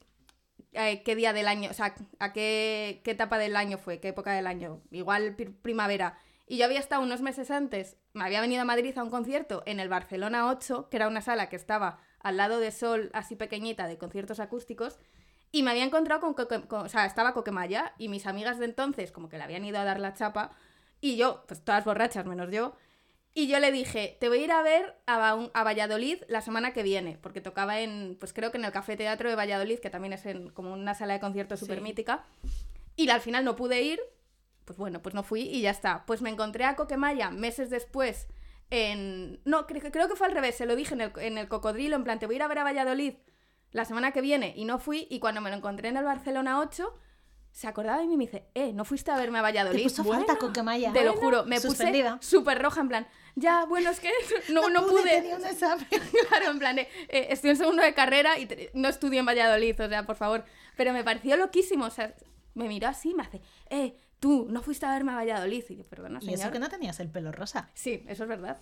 eh, 0.74 1.02
qué 1.02 1.16
día 1.16 1.32
del 1.32 1.48
año, 1.48 1.70
o 1.70 1.74
sea, 1.74 1.94
a 2.20 2.32
qué, 2.32 3.00
qué 3.04 3.10
etapa 3.10 3.36
del 3.36 3.56
año 3.56 3.78
fue, 3.78 3.98
qué 4.00 4.08
época 4.08 4.32
del 4.32 4.46
año, 4.46 4.80
igual 4.92 5.34
pri- 5.34 5.50
primavera. 5.50 6.16
Y 6.46 6.58
yo 6.58 6.64
había 6.66 6.78
estado 6.78 7.02
unos 7.02 7.20
meses 7.20 7.50
antes, 7.50 7.96
me 8.12 8.24
había 8.24 8.40
venido 8.40 8.62
a 8.62 8.64
Madrid 8.64 8.96
a 8.96 9.02
un 9.02 9.10
concierto 9.10 9.62
en 9.66 9.80
el 9.80 9.88
Barcelona 9.88 10.48
8, 10.48 10.88
que 10.88 10.96
era 10.98 11.08
una 11.08 11.20
sala 11.20 11.48
que 11.48 11.56
estaba 11.56 11.98
al 12.20 12.36
lado 12.36 12.60
de 12.60 12.70
Sol, 12.70 13.10
así 13.12 13.34
pequeñita, 13.36 13.88
de 13.88 13.98
conciertos 13.98 14.38
acústicos, 14.38 14.98
y 15.50 15.62
me 15.64 15.72
había 15.72 15.84
encontrado 15.84 16.20
con, 16.20 16.34
con- 16.34 16.80
o 16.86 16.88
sea, 16.88 17.06
estaba 17.06 17.34
Coquemaya, 17.34 17.92
y 17.98 18.08
mis 18.08 18.26
amigas 18.26 18.58
de 18.60 18.66
entonces 18.66 19.10
como 19.12 19.28
que 19.28 19.36
le 19.36 19.42
habían 19.44 19.64
ido 19.64 19.78
a 19.80 19.84
dar 19.84 19.98
la 20.00 20.14
chapa, 20.14 20.52
y 21.02 21.16
yo, 21.16 21.44
pues 21.46 21.62
todas 21.62 21.84
borrachas 21.84 22.24
menos 22.24 22.50
yo, 22.50 22.74
y 23.34 23.46
yo 23.48 23.58
le 23.60 23.72
dije, 23.72 24.16
te 24.20 24.28
voy 24.28 24.38
a 24.40 24.44
ir 24.44 24.52
a 24.52 24.62
ver 24.62 24.94
a, 25.06 25.16
Ba- 25.18 25.50
a 25.52 25.64
Valladolid 25.64 26.22
la 26.28 26.40
semana 26.42 26.72
que 26.72 26.82
viene, 26.82 27.18
porque 27.20 27.40
tocaba 27.40 27.80
en, 27.80 28.16
pues 28.20 28.32
creo 28.32 28.50
que 28.50 28.58
en 28.58 28.64
el 28.64 28.72
Café 28.72 28.96
Teatro 28.96 29.28
de 29.28 29.36
Valladolid, 29.36 29.78
que 29.78 29.90
también 29.90 30.12
es 30.14 30.24
en, 30.26 30.48
como 30.50 30.72
una 30.72 30.94
sala 30.94 31.14
de 31.14 31.20
conciertos 31.20 31.58
Sí. 31.60 31.66
súper 31.66 31.80
mítica. 31.82 32.24
Y 32.94 33.08
al 33.08 33.20
final 33.22 33.44
no 33.44 33.56
pude 33.56 33.80
ir, 33.82 34.00
pues 34.66 34.78
bueno, 34.78 35.00
pues 35.02 35.14
no 35.14 35.22
fui 35.22 35.40
y 35.42 35.62
ya 35.62 35.70
está. 35.70 36.04
Pues 36.06 36.20
me 36.22 36.28
encontré 36.30 36.64
a 36.64 36.76
Coquemaya 36.76 37.30
meses 37.30 37.70
después 37.70 38.26
en... 38.70 39.40
No, 39.44 39.66
creo, 39.66 39.90
creo 39.90 40.08
que 40.08 40.14
fue 40.16 40.26
al 40.26 40.34
revés, 40.34 40.54
se 40.56 40.66
lo 40.66 40.76
dije 40.76 40.94
en 40.94 41.00
el, 41.00 41.12
en 41.16 41.38
el 41.38 41.48
Cocodrilo, 41.48 41.96
en 41.96 42.04
plan, 42.04 42.18
te 42.18 42.26
voy 42.26 42.34
a 42.34 42.36
ir 42.36 42.42
a 42.42 42.48
ver 42.48 42.58
a 42.58 42.64
Valladolid 42.64 43.14
la 43.70 43.86
semana 43.86 44.12
que 44.12 44.20
viene 44.20 44.52
y 44.56 44.66
no 44.66 44.78
fui. 44.78 45.06
Y 45.10 45.20
cuando 45.20 45.40
me 45.40 45.48
lo 45.50 45.56
encontré 45.56 45.88
en 45.88 45.96
el 45.96 46.04
Barcelona 46.04 46.60
8, 46.60 46.94
se 47.52 47.68
acordaba 47.68 48.00
de 48.00 48.06
mí 48.06 48.14
y 48.14 48.16
me 48.16 48.24
dice, 48.24 48.44
eh, 48.54 48.72
¿no 48.72 48.84
fuiste 48.84 49.10
a 49.10 49.16
verme 49.16 49.38
a 49.38 49.42
Te 49.42 49.44
Valladolid? 49.44 49.82
puso 49.84 50.04
falta 50.04 50.36
Coquemaya. 50.38 50.92
Te 50.92 51.04
lo 51.04 51.12
juro, 51.14 51.44
me 51.44 51.60
Suspendida. 51.60 52.16
puse 52.16 52.30
súper 52.30 52.60
roja, 52.62 52.80
en 52.80 52.88
plan, 52.88 53.06
ya, 53.36 53.66
bueno, 53.66 53.90
es 53.90 54.00
que 54.00 54.10
no, 54.52 54.70
no, 54.70 54.82
pude, 54.86 55.02
pude. 55.02 55.10
tenía 55.10 55.36
un 55.36 55.44
examen. 55.46 55.86
claro, 56.28 56.50
en 56.50 56.58
plan, 56.58 56.78
eh, 56.78 56.88
estoy 57.10 57.50
en 57.50 57.56
segundo 57.56 57.82
de 57.82 57.92
carrera 57.94 58.38
y 58.38 58.46
te- 58.46 58.70
no 58.74 58.88
estudio 58.88 59.20
en 59.20 59.26
Valladolid, 59.26 59.78
o 59.80 59.88
sea, 59.88 60.04
por 60.06 60.16
favor. 60.16 60.44
Pero 60.76 60.92
me 60.94 61.04
pareció 61.04 61.36
loquísimo, 61.36 61.84
o 61.84 61.90
sea, 61.90 62.14
me 62.54 62.68
miró 62.68 62.88
así, 62.88 63.12
me 63.14 63.22
hace, 63.22 63.42
eh, 63.68 63.94
tú, 64.18 64.46
no 64.48 64.62
fuiste 64.62 64.86
a 64.86 64.92
verme 64.94 65.12
a 65.12 65.16
Valladolid. 65.16 65.64
Y 65.68 65.76
yo, 65.76 65.84
perdona, 65.84 66.20
Y 66.22 66.28
eso 66.28 66.36
señor. 66.38 66.52
que 66.52 66.58
no 66.58 66.68
tenías 66.70 66.98
el 67.00 67.10
pelo 67.10 67.32
rosa. 67.32 67.68
Sí, 67.74 68.02
eso 68.08 68.22
es 68.22 68.28
verdad. 68.30 68.58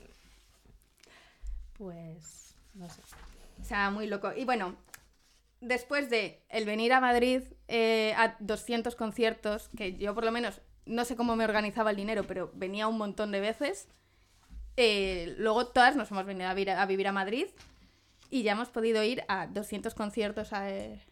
Pues, 1.79 2.55
no 2.75 2.89
sé. 2.89 3.01
O 3.61 3.65
sea, 3.65 3.91
muy 3.91 4.07
loco. 4.07 4.33
Y 4.37 4.45
bueno, 4.45 4.77
después 5.61 6.11
de 6.11 6.45
el 6.49 6.65
venir 6.65 6.93
a 6.93 7.01
Madrid 7.01 7.43
eh, 7.69 8.15
a 8.17 8.37
200 8.41 8.97
conciertos, 8.97 9.69
que 9.77 9.97
yo 9.97 10.15
por 10.15 10.25
lo 10.25 10.33
menos 10.33 10.61
no 10.87 11.05
sé 11.05 11.17
cómo 11.17 11.37
me 11.37 11.45
organizaba 11.45 11.91
el 11.91 11.97
dinero, 11.97 12.25
pero 12.27 12.51
venía 12.55 12.89
un 12.89 12.99
montón 12.99 13.31
de 13.33 13.41
veces, 13.41 13.89
eh, 14.77 15.35
luego 15.39 15.67
todas 15.69 15.97
nos 15.97 16.11
hemos 16.11 16.25
venido 16.25 16.49
a, 16.49 16.55
vir- 16.55 16.75
a 16.77 16.87
vivir 16.87 17.07
a 17.09 17.13
Madrid 17.13 17.47
y 18.31 18.43
ya 18.43 18.53
hemos 18.53 18.69
podido 18.71 19.03
ir 19.05 19.23
a 19.29 19.47
200 19.49 19.95
conciertos 19.95 20.53
a, 20.53 20.71
eh, 20.71 21.05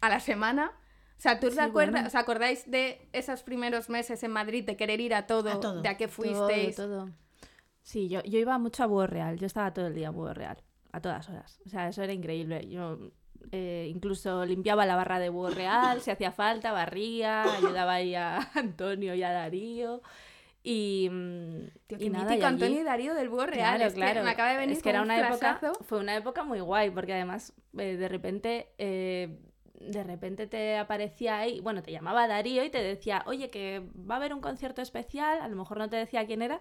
a 0.00 0.08
la 0.08 0.20
semana. 0.20 0.72
O 1.18 1.22
sea, 1.22 1.38
¿tú 1.38 1.48
te 1.48 1.54
Sí, 1.54 1.60
acuerdas, 1.60 1.92
bueno. 2.02 2.08
os 2.08 2.14
acordáis 2.14 2.70
de 2.70 3.08
esos 3.12 3.42
primeros 3.42 3.90
meses 3.90 4.22
en 4.22 4.30
Madrid 4.30 4.64
de 4.64 4.76
querer 4.76 5.00
ir 5.00 5.12
a 5.14 5.26
todo, 5.26 5.50
A 5.50 5.60
todo. 5.60 5.82
de 5.82 5.88
a 5.88 5.96
qué 5.98 6.08
fuisteis? 6.08 6.76
Todo, 6.76 6.88
todo. 7.06 7.10
Sí, 7.82 8.08
yo, 8.08 8.22
yo 8.22 8.38
iba 8.38 8.56
mucho 8.58 8.84
a 8.84 8.86
Búho 8.86 9.06
Real. 9.06 9.38
Yo 9.38 9.46
estaba 9.46 9.72
todo 9.74 9.88
el 9.88 9.94
día 9.94 10.08
en 10.08 10.14
Búho 10.14 10.32
Real. 10.32 10.62
A 10.92 11.00
todas 11.00 11.28
horas. 11.28 11.60
O 11.66 11.68
sea, 11.68 11.88
eso 11.88 12.02
era 12.02 12.12
increíble. 12.12 12.66
Yo 12.68 13.10
eh, 13.52 13.86
incluso 13.90 14.44
limpiaba 14.44 14.86
la 14.86 14.96
barra 14.96 15.18
de 15.18 15.28
Búho 15.28 15.50
Real 15.50 16.00
si 16.00 16.10
hacía 16.10 16.32
falta, 16.32 16.72
barría, 16.72 17.42
ayudaba 17.44 17.94
ahí 17.94 18.14
a 18.14 18.38
Antonio 18.54 19.14
y 19.14 19.22
a 19.22 19.32
Darío. 19.32 20.02
Y, 20.62 21.08
mm, 21.10 21.68
Tío, 21.86 21.98
y 22.00 22.10
nada, 22.10 22.24
y 22.24 22.26
mítico 22.28 22.46
allí- 22.46 22.54
Antonio 22.54 22.80
y 22.80 22.84
Darío 22.84 23.14
del 23.14 23.28
Búho 23.30 23.46
Real. 23.46 23.78
Claro, 23.78 23.84
es 23.86 23.94
que 23.94 24.22
me 24.22 24.30
acaba 24.30 24.50
de 24.50 24.56
venir 24.58 24.76
Es 24.76 24.82
que 24.82 24.90
era 24.90 25.02
una 25.02 25.14
un 25.18 25.24
época, 25.24 25.60
fue 25.84 25.98
una 26.00 26.14
época 26.16 26.44
muy 26.44 26.60
guay, 26.60 26.90
porque 26.90 27.14
además 27.14 27.54
eh, 27.78 27.96
de 27.96 28.08
repente, 28.08 28.68
eh, 28.76 29.38
de 29.80 30.04
repente 30.04 30.46
te 30.46 30.76
aparecía 30.76 31.38
ahí, 31.38 31.60
bueno, 31.60 31.82
te 31.82 31.90
llamaba 31.92 32.28
Darío 32.28 32.62
y 32.62 32.68
te 32.68 32.82
decía, 32.82 33.22
oye, 33.26 33.48
que 33.48 33.82
va 34.08 34.16
a 34.16 34.18
haber 34.18 34.34
un 34.34 34.42
concierto 34.42 34.82
especial, 34.82 35.40
a 35.40 35.48
lo 35.48 35.56
mejor 35.56 35.78
no 35.78 35.88
te 35.88 35.96
decía 35.96 36.26
quién 36.26 36.42
era, 36.42 36.60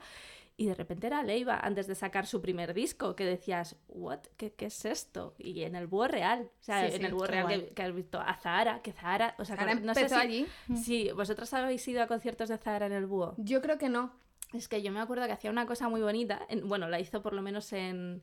y 0.61 0.65
de 0.67 0.75
repente 0.75 1.07
era 1.07 1.23
Leiva 1.23 1.57
antes 1.59 1.87
de 1.87 1.95
sacar 1.95 2.27
su 2.27 2.41
primer 2.41 2.73
disco, 2.73 3.15
que 3.15 3.25
decías, 3.25 3.77
¿what? 3.87 4.19
¿Qué, 4.37 4.51
qué 4.53 4.65
es 4.65 4.83
esto? 4.85 5.33
Y 5.37 5.63
en 5.63 5.75
el 5.75 5.87
Búho 5.87 6.07
Real, 6.07 6.51
o 6.59 6.63
sea, 6.63 6.81
Sí, 6.87 6.95
en 6.95 6.99
sí, 7.01 7.05
el 7.07 7.13
Búho 7.13 7.25
Real 7.27 7.47
que, 7.47 7.73
que 7.73 7.81
has 7.83 7.95
visto 7.95 8.19
a 8.19 8.35
Zahara, 8.35 8.81
que 8.81 8.91
Zahara, 8.91 9.35
o 9.39 9.45
sea, 9.45 9.55
Ahora 9.55 9.75
no 9.75 9.93
sé 9.93 10.09
si, 10.09 10.15
allí. 10.15 10.47
si 10.75 11.11
vosotros 11.11 11.53
habéis 11.53 11.87
ido 11.87 12.03
a 12.03 12.07
conciertos 12.07 12.49
de 12.49 12.57
Zahara 12.57 12.87
en 12.87 12.93
el 12.93 13.05
Búho. 13.05 13.35
Yo 13.37 13.61
creo 13.61 13.77
que 13.77 13.89
no. 13.89 14.13
Es 14.53 14.67
que 14.67 14.81
yo 14.81 14.91
me 14.91 14.99
acuerdo 14.99 15.25
que 15.27 15.31
hacía 15.31 15.51
una 15.51 15.65
cosa 15.65 15.87
muy 15.89 16.01
bonita, 16.01 16.45
en- 16.49 16.67
bueno, 16.67 16.89
la 16.89 16.99
hizo 16.99 17.21
por 17.21 17.33
lo 17.33 17.41
menos 17.41 17.71
en, 17.71 18.21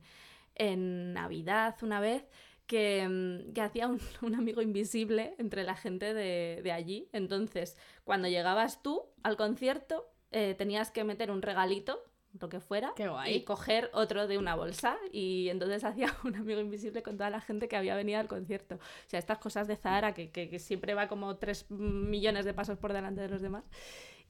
en 0.55 1.13
Navidad 1.13 1.75
una 1.81 1.99
vez, 1.99 2.25
que, 2.65 3.07
mm, 3.07 3.53
que 3.53 3.61
hacía 3.61 3.87
un, 3.87 3.99
un 4.21 4.35
amigo 4.35 4.61
invisible 4.61 5.35
entre 5.37 5.63
la 5.63 5.75
gente 5.75 6.13
de, 6.13 6.61
de 6.63 6.71
allí. 6.71 7.09
Entonces, 7.13 7.77
cuando 8.03 8.27
llegabas 8.27 8.81
tú 8.83 9.03
al 9.23 9.37
concierto, 9.37 10.09
eh, 10.31 10.53
tenías 10.57 10.91
que 10.91 11.03
meter 11.05 11.31
un 11.31 11.41
regalito, 11.41 12.03
lo 12.39 12.49
que 12.49 12.59
fuera, 12.59 12.93
Qué 12.95 13.07
guay. 13.07 13.35
y 13.35 13.43
coger 13.43 13.89
otro 13.93 14.27
de 14.27 14.37
una 14.37 14.55
bolsa. 14.55 14.97
Y 15.11 15.49
entonces 15.49 15.83
hacía 15.85 16.13
un 16.23 16.35
amigo 16.35 16.59
invisible 16.61 17.03
con 17.03 17.17
toda 17.17 17.29
la 17.29 17.41
gente 17.41 17.67
que 17.67 17.75
había 17.77 17.95
venido 17.95 18.19
al 18.19 18.27
concierto. 18.27 18.75
O 18.75 19.09
sea, 19.09 19.19
estas 19.19 19.37
cosas 19.39 19.67
de 19.67 19.75
Zahara, 19.75 20.13
que, 20.13 20.29
que- 20.31 20.49
que 20.49 20.59
siempre 20.59 20.93
va 20.93 21.07
como 21.07 21.35
tres 21.37 21.69
millones 21.69 22.45
de 22.45 22.53
pasos 22.53 22.77
por 22.77 22.93
delante 22.93 23.21
de 23.21 23.29
los 23.29 23.41
demás. 23.41 23.63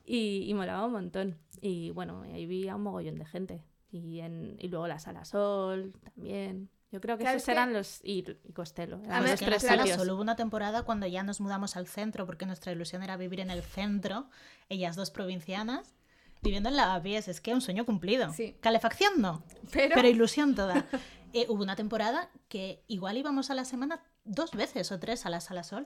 y, 0.06 0.46
y 0.48 0.54
molaba 0.54 0.86
un 0.86 0.94
montón. 0.94 1.38
Y 1.62 1.92
bueno, 1.92 2.22
ahí 2.24 2.46
vi 2.46 2.68
a 2.70 2.76
un 2.76 2.84
mogollón 2.84 3.16
de 3.16 3.26
gente. 3.26 3.64
Y, 3.92 4.20
en, 4.20 4.56
y 4.60 4.68
luego 4.70 4.88
la 4.88 5.00
Sala 5.00 5.26
Sol 5.26 5.94
también. 6.04 6.70
Yo 6.90 7.02
creo 7.02 7.18
que 7.18 7.24
Claro, 7.26 7.36
esos 7.38 7.44
es 7.44 7.46
que- 7.48 7.52
eran 7.52 7.74
los... 7.74 8.00
Y, 8.04 8.24
y 8.46 8.54
Costello. 8.54 9.00
eran 9.04 9.12
A 9.12 9.20
ver, 9.20 9.32
los 9.32 9.40
tres 9.42 9.62
sala 9.64 9.84
sitios. 9.84 9.98
solo 10.00 10.14
hubo 10.16 10.22
una 10.22 10.38
temporada 10.38 10.84
cuando 10.84 11.06
ya 11.08 11.22
nos 11.24 11.42
mudamos 11.42 11.76
al 11.76 11.86
centro, 11.88 12.26
porque 12.26 12.46
nuestra 12.46 12.72
ilusión 12.72 13.04
era 13.04 13.18
vivir 13.18 13.42
en 13.42 13.50
el 13.52 13.62
centro, 13.62 14.30
ellas 14.70 14.96
dos 14.96 15.12
provincianas, 15.12 15.97
viviendo 16.42 16.70
en 16.70 16.76
Lavapiés. 16.76 17.28
Es 17.28 17.42
que 17.42 17.54
un 17.54 17.62
sueño 17.62 17.86
cumplido. 17.86 18.32
Sí. 18.34 18.56
Calefacción 18.62 19.22
no, 19.22 19.44
Pero, 19.72 19.96
pero 19.96 20.08
ilusión 20.08 20.56
toda. 20.56 20.86
Eh, 21.34 21.46
hubo 21.50 21.62
una 21.62 21.76
temporada 21.76 22.32
que 22.48 22.86
igual 22.88 23.18
íbamos 23.18 23.52
a 23.52 23.54
la 23.54 23.66
semana 23.66 24.02
dos 24.24 24.52
veces 24.52 24.94
o 24.94 25.00
tres 25.00 25.26
a 25.26 25.30
la 25.30 25.42
Sala 25.42 25.64
Sol. 25.64 25.84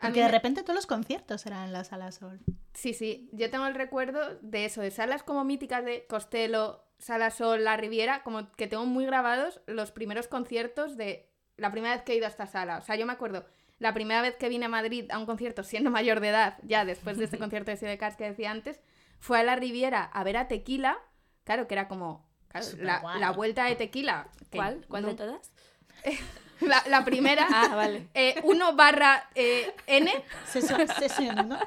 Porque 0.00 0.22
de 0.22 0.28
repente 0.28 0.62
todos 0.62 0.74
los 0.74 0.86
conciertos 0.86 1.46
eran 1.46 1.66
en 1.66 1.72
la 1.72 1.84
Sala 1.84 2.10
Sol. 2.10 2.40
sí, 2.74 2.92
sí, 2.92 3.30
yo 3.32 3.48
tengo 3.48 3.66
el 3.66 3.76
recuerdo 3.76 4.38
de 4.42 4.64
eso, 4.64 4.80
de 4.80 4.90
salas 4.90 5.22
como 5.22 5.44
míticas 5.44 5.84
de 5.84 6.04
Costello, 6.08 6.82
Sala 6.98 7.30
Sol, 7.30 7.64
La 7.64 7.76
Riviera, 7.76 8.22
como 8.22 8.50
que 8.52 8.66
tengo 8.66 8.86
muy 8.86 9.06
grabados 9.06 9.60
los 9.66 9.92
primeros 9.92 10.26
conciertos 10.26 10.96
de 10.96 11.30
la 11.56 11.70
primera 11.70 11.94
vez 11.94 12.02
que 12.02 12.12
he 12.12 12.16
ido 12.16 12.26
a 12.26 12.30
esta 12.30 12.46
sala. 12.46 12.78
O 12.78 12.82
sea, 12.82 12.96
yo 12.96 13.06
me 13.06 13.12
acuerdo, 13.12 13.44
la 13.78 13.94
primera 13.94 14.22
vez 14.22 14.36
que 14.36 14.48
vine 14.48 14.66
a 14.66 14.68
Madrid 14.68 15.10
a 15.10 15.18
un 15.18 15.26
concierto 15.26 15.62
siendo 15.62 15.90
mayor 15.90 16.20
de 16.20 16.28
edad, 16.28 16.58
ya 16.62 16.84
después 16.84 17.18
de 17.18 17.24
este 17.24 17.38
concierto 17.38 17.70
de 17.70 17.76
Sidecars 17.76 18.16
que 18.16 18.24
decía 18.24 18.50
antes, 18.50 18.80
fue 19.20 19.38
a 19.38 19.42
La 19.44 19.54
Riviera 19.56 20.02
a 20.04 20.24
ver 20.24 20.36
a 20.36 20.48
Tequila, 20.48 20.98
claro, 21.44 21.68
que 21.68 21.74
era 21.74 21.86
como 21.88 22.26
claro, 22.48 22.66
la, 22.78 23.16
la 23.18 23.30
vuelta 23.30 23.64
de 23.66 23.76
Tequila. 23.76 24.28
¿Cuál? 24.50 24.84
¿Cuál 24.88 25.04
de 25.06 25.14
todas? 25.14 25.52
La, 26.60 26.82
la 26.88 27.04
primera, 27.06 27.46
Ah, 27.50 27.74
vale. 27.74 28.08
1 28.42 28.76
barra 28.76 29.30
eh, 29.34 29.72
N, 29.86 30.10
Sesión, 30.46 30.86
sesión, 30.88 31.48
¿no? 31.48 31.58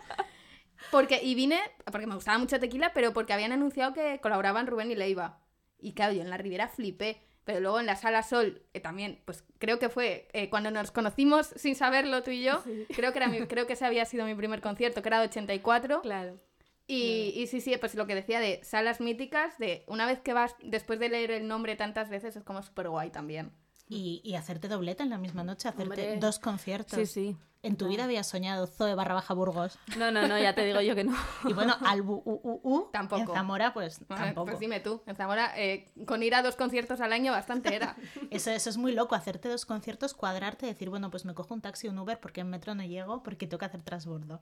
porque, 0.92 1.20
y 1.24 1.34
vine, 1.34 1.60
porque 1.92 2.06
me 2.06 2.14
gustaba 2.14 2.38
mucho 2.38 2.60
Tequila, 2.60 2.94
pero 2.94 3.12
porque 3.14 3.34
habían 3.34 3.52
anunciado 3.52 3.94
que 3.94 4.20
colaboraban 4.22 4.68
Rubén 4.68 4.92
y 4.92 4.96
Leiva. 4.96 5.40
Y 5.80 5.94
claro, 5.94 6.14
yo 6.14 6.22
en 6.22 6.30
la 6.30 6.38
Riviera 6.38 6.68
flipé. 6.68 7.22
Pero 7.44 7.60
luego 7.60 7.80
en 7.80 7.88
la 7.88 7.96
Sala 7.96 8.22
Sol, 8.24 8.62
eh, 8.74 8.80
también, 8.80 9.20
pues 9.26 9.44
creo 9.58 9.78
que 9.80 9.90
fue 9.90 10.30
eh, 10.32 10.50
cuando 10.50 10.70
nos 10.72 10.92
conocimos 10.92 11.48
sin 11.58 11.76
saberlo 11.76 12.22
tú 12.24 12.30
y 12.32 12.42
yo, 12.44 12.64
creo 12.96 13.12
que 13.12 13.18
era 13.18 13.28
mi- 13.28 13.48
creo 13.48 13.66
que 13.68 13.74
ese 13.74 13.86
había 13.86 14.06
sido 14.06 14.26
mi 14.26 14.36
primer 14.36 14.62
concierto, 14.62 15.02
que 15.02 15.10
era 15.10 15.20
de 15.20 15.26
84. 15.28 16.02
Claro. 16.02 16.40
Y, 16.88 17.34
y 17.36 17.48
sí, 17.48 17.62
sí, 17.62 17.76
pues 17.80 17.96
lo 17.96 18.06
que 18.08 18.16
decía 18.16 18.40
de 18.40 18.60
salas 18.64 19.00
míticas, 19.00 19.58
de 19.58 19.84
una 19.88 20.06
vez 20.06 20.20
que 20.20 20.34
vas, 20.34 20.56
después 20.62 21.00
de 21.00 21.10
leer 21.10 21.32
el 21.32 21.48
nombre 21.48 21.76
tantas 21.76 22.10
veces, 22.10 22.36
es 22.36 22.44
como 22.44 22.62
súper 22.62 22.90
guay 22.90 23.10
también. 23.10 23.54
Y, 23.88 24.22
y 24.24 24.36
hacerte 24.36 24.68
dobleta 24.68 25.04
en 25.04 25.10
la 25.10 25.18
misma 25.18 25.44
noche, 25.44 25.68
hacerte 25.70 25.84
Hombre. 26.02 26.18
dos 26.18 26.40
conciertos. 26.40 26.98
Sí, 27.00 27.06
sí. 27.06 27.38
En 27.62 27.78
tu 27.78 27.88
vida 27.88 28.04
habías 28.04 28.28
soñado 28.28 28.68
Zoe 28.68 28.94
barra 28.94 29.14
baja 29.14 29.34
Burgos. 29.34 29.80
No, 29.98 30.12
no, 30.12 30.28
no, 30.28 30.38
ya 30.38 30.54
te 30.54 30.66
digo 30.66 30.82
yo 30.82 30.96
que 30.96 31.06
no. 31.06 31.16
Y 31.48 31.54
bueno, 31.54 31.74
Albu 31.86 32.22
U, 32.26 32.42
U, 32.44 32.60
U, 32.64 32.90
Tampoco. 32.92 33.22
En 33.22 33.28
Zamora, 33.28 33.74
pues 33.74 34.02
Pues 34.06 34.20
tampoco. 34.20 34.58
dime 34.58 34.82
tú, 34.82 35.02
en 35.06 35.16
Zamora, 35.16 35.54
eh, 35.58 35.90
con 36.06 36.22
ir 36.24 36.36
a 36.36 36.42
dos 36.42 36.58
conciertos 36.58 37.00
al 37.00 37.14
año 37.14 37.32
bastante 37.32 37.74
era. 37.74 37.96
Eso, 38.32 38.52
eso 38.52 38.70
es 38.70 38.76
muy 38.76 38.92
loco, 38.92 39.16
hacerte 39.16 39.48
dos 39.48 39.66
conciertos, 39.66 40.14
cuadrarte 40.14 40.66
y 40.66 40.70
decir, 40.70 40.90
bueno, 40.90 41.10
pues 41.10 41.24
me 41.24 41.34
cojo 41.34 41.54
un 41.54 41.62
taxi 41.62 41.88
o 41.88 41.92
un 41.92 42.00
Uber 42.00 42.20
porque 42.20 42.42
en 42.42 42.50
metro 42.50 42.76
no 42.76 42.84
llego 42.84 43.24
porque 43.24 43.48
tengo 43.48 43.60
que 43.60 43.66
hacer 43.66 43.82
transbordo. 43.82 44.42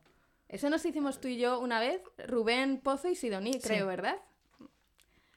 Eso 0.51 0.69
nos 0.69 0.85
hicimos 0.85 1.21
tú 1.21 1.29
y 1.29 1.37
yo 1.37 1.59
una 1.61 1.79
vez, 1.79 2.01
Rubén 2.27 2.81
Pozo 2.81 3.07
y 3.07 3.15
Sidoní, 3.15 3.57
creo, 3.61 3.87
¿verdad? 3.87 4.17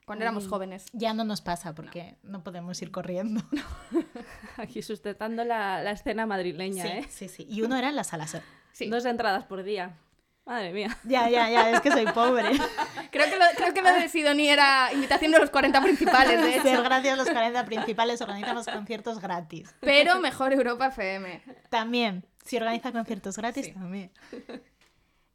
Cuando 0.04 0.24
éramos 0.24 0.48
jóvenes. 0.48 0.86
Ya 0.92 1.14
no 1.14 1.22
nos 1.24 1.40
pasa 1.40 1.72
porque 1.74 2.16
no, 2.24 2.42
podemos 2.42 2.82
ir 2.82 2.90
corriendo. 2.90 3.40
Aquí 4.58 4.82
sustentando 4.82 5.44
la, 5.44 5.82
la 5.82 5.92
escena 5.92 6.26
madrileña, 6.26 6.82
sí, 6.82 6.88
¿eh? 6.88 7.06
sí, 7.08 7.28
sí. 7.28 7.46
Y 7.48 7.62
uno 7.62 7.76
era 7.76 7.88
en 7.90 7.96
la 7.96 8.02
sala. 8.04 8.26
Sí. 8.72 8.88
Dos 8.88 9.04
entradas 9.04 9.44
por 9.46 9.62
día. 9.62 9.96
Madre 10.44 10.72
mía. 10.72 10.98
Ya, 11.04 11.30
ya, 11.30 11.48
ya, 11.48 11.70
es 11.70 11.80
que 11.80 11.90
soy 11.92 12.06
pobre. 12.06 12.50
Creo, 13.10 13.30
que 13.30 13.36
lo, 13.38 13.44
creo 13.56 13.72
que 13.72 13.80
lo 13.80 13.92
de 13.94 14.08
Sidoní 14.08 14.48
era 14.48 14.92
invitación 14.92 15.30
de 15.30 15.38
los 15.38 15.48
40 15.50 15.80
principales, 15.80 16.42
de 16.42 16.60
Ser 16.60 16.74
hecho. 16.74 16.82
gracias 16.82 17.14
a 17.14 17.16
los 17.16 17.30
40 17.30 17.64
principales 17.64 18.20
organizamos 18.20 18.66
conciertos 18.66 19.20
gratis. 19.20 19.72
Pero 19.80 20.18
mejor 20.18 20.52
Europa 20.52 20.88
FM. 20.88 21.40
También, 21.70 22.26
si 22.44 22.56
organiza 22.56 22.90
conciertos 22.90 23.36
gratis, 23.38 23.66
Sí. 23.66 23.72
también. 23.72 24.10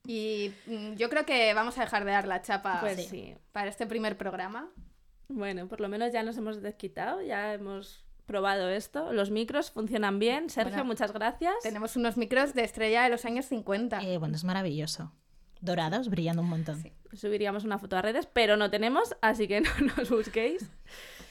Y 0.09 0.51
mm, 0.65 0.95
yo 0.95 1.07
creo 1.07 1.23
que 1.23 1.53
vamos 1.53 1.77
a 1.77 1.81
dejar 1.81 2.03
de 2.03 2.09
dar 2.09 2.27
la 2.27 2.41
chapa 2.41 2.79
Pues 2.79 3.05
sí. 3.07 3.35
para 3.51 3.69
este 3.69 3.85
primer 3.85 4.17
programa. 4.17 4.67
Bueno, 5.27 5.67
por 5.67 5.81
lo 5.81 5.87
menos 5.87 6.11
ya 6.11 6.23
nos 6.23 6.35
hemos 6.35 6.63
desquitado, 6.63 7.21
ya 7.21 7.53
hemos 7.53 8.03
probado 8.25 8.69
esto. 8.69 9.13
Los 9.13 9.29
micros 9.29 9.69
funcionan 9.69 10.17
bien. 10.17 10.49
Sergio, 10.49 10.71
Bueno, 10.71 10.85
muchas 10.85 11.13
gracias. 11.13 11.53
Tenemos 11.61 11.95
unos 11.95 12.17
micros 12.17 12.55
de 12.55 12.63
estrella 12.63 13.03
de 13.03 13.09
los 13.09 13.23
años 13.23 13.45
50. 13.45 14.01
Eh, 14.01 14.17
bueno, 14.17 14.35
es 14.35 14.43
maravilloso. 14.43 15.13
Dorados, 15.61 16.09
brillando 16.09 16.41
un 16.41 16.49
montón. 16.49 16.81
Sí. 16.81 16.91
Subiríamos 17.13 17.63
una 17.63 17.77
foto 17.77 17.95
a 17.95 18.01
redes, 18.01 18.25
pero 18.25 18.57
no 18.57 18.71
tenemos, 18.71 19.15
así 19.21 19.47
que 19.47 19.61
no 19.61 19.69
nos 19.95 20.09
busquéis. 20.09 20.71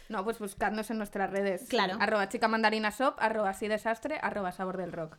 No, 0.08 0.22
pues 0.22 0.38
buscadnos 0.38 0.88
en 0.92 0.98
nuestras 0.98 1.30
redes. 1.30 1.66
Claro. 1.68 1.96
Arroba 1.98 2.28
chica 2.28 2.46
mandarina 2.46 2.90
shop, 2.90 3.16
arroba 3.18 3.50
así 3.50 3.66
desastre, 3.66 4.20
arroba 4.22 4.52
sabor 4.52 4.76
del 4.76 4.92
rock. 4.92 5.18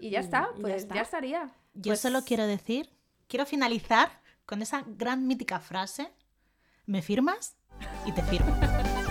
Y 0.00 0.10
ya 0.10 0.20
está, 0.20 0.48
ya 0.56 0.60
pues 0.62 0.74
está. 0.82 0.94
ya 0.94 1.02
estaría. 1.02 1.50
Yo 1.74 1.90
Pues- 1.90 2.00
solo 2.00 2.22
quiero 2.24 2.46
decir, 2.46 2.90
quiero 3.28 3.46
finalizar 3.46 4.10
con 4.46 4.62
esa 4.62 4.82
gran 4.86 5.26
mítica 5.26 5.60
frase, 5.60 6.10
¿me 6.86 7.02
firmas? 7.02 7.56
Y 8.06 8.12
te 8.12 8.22
firmo. 8.22 8.52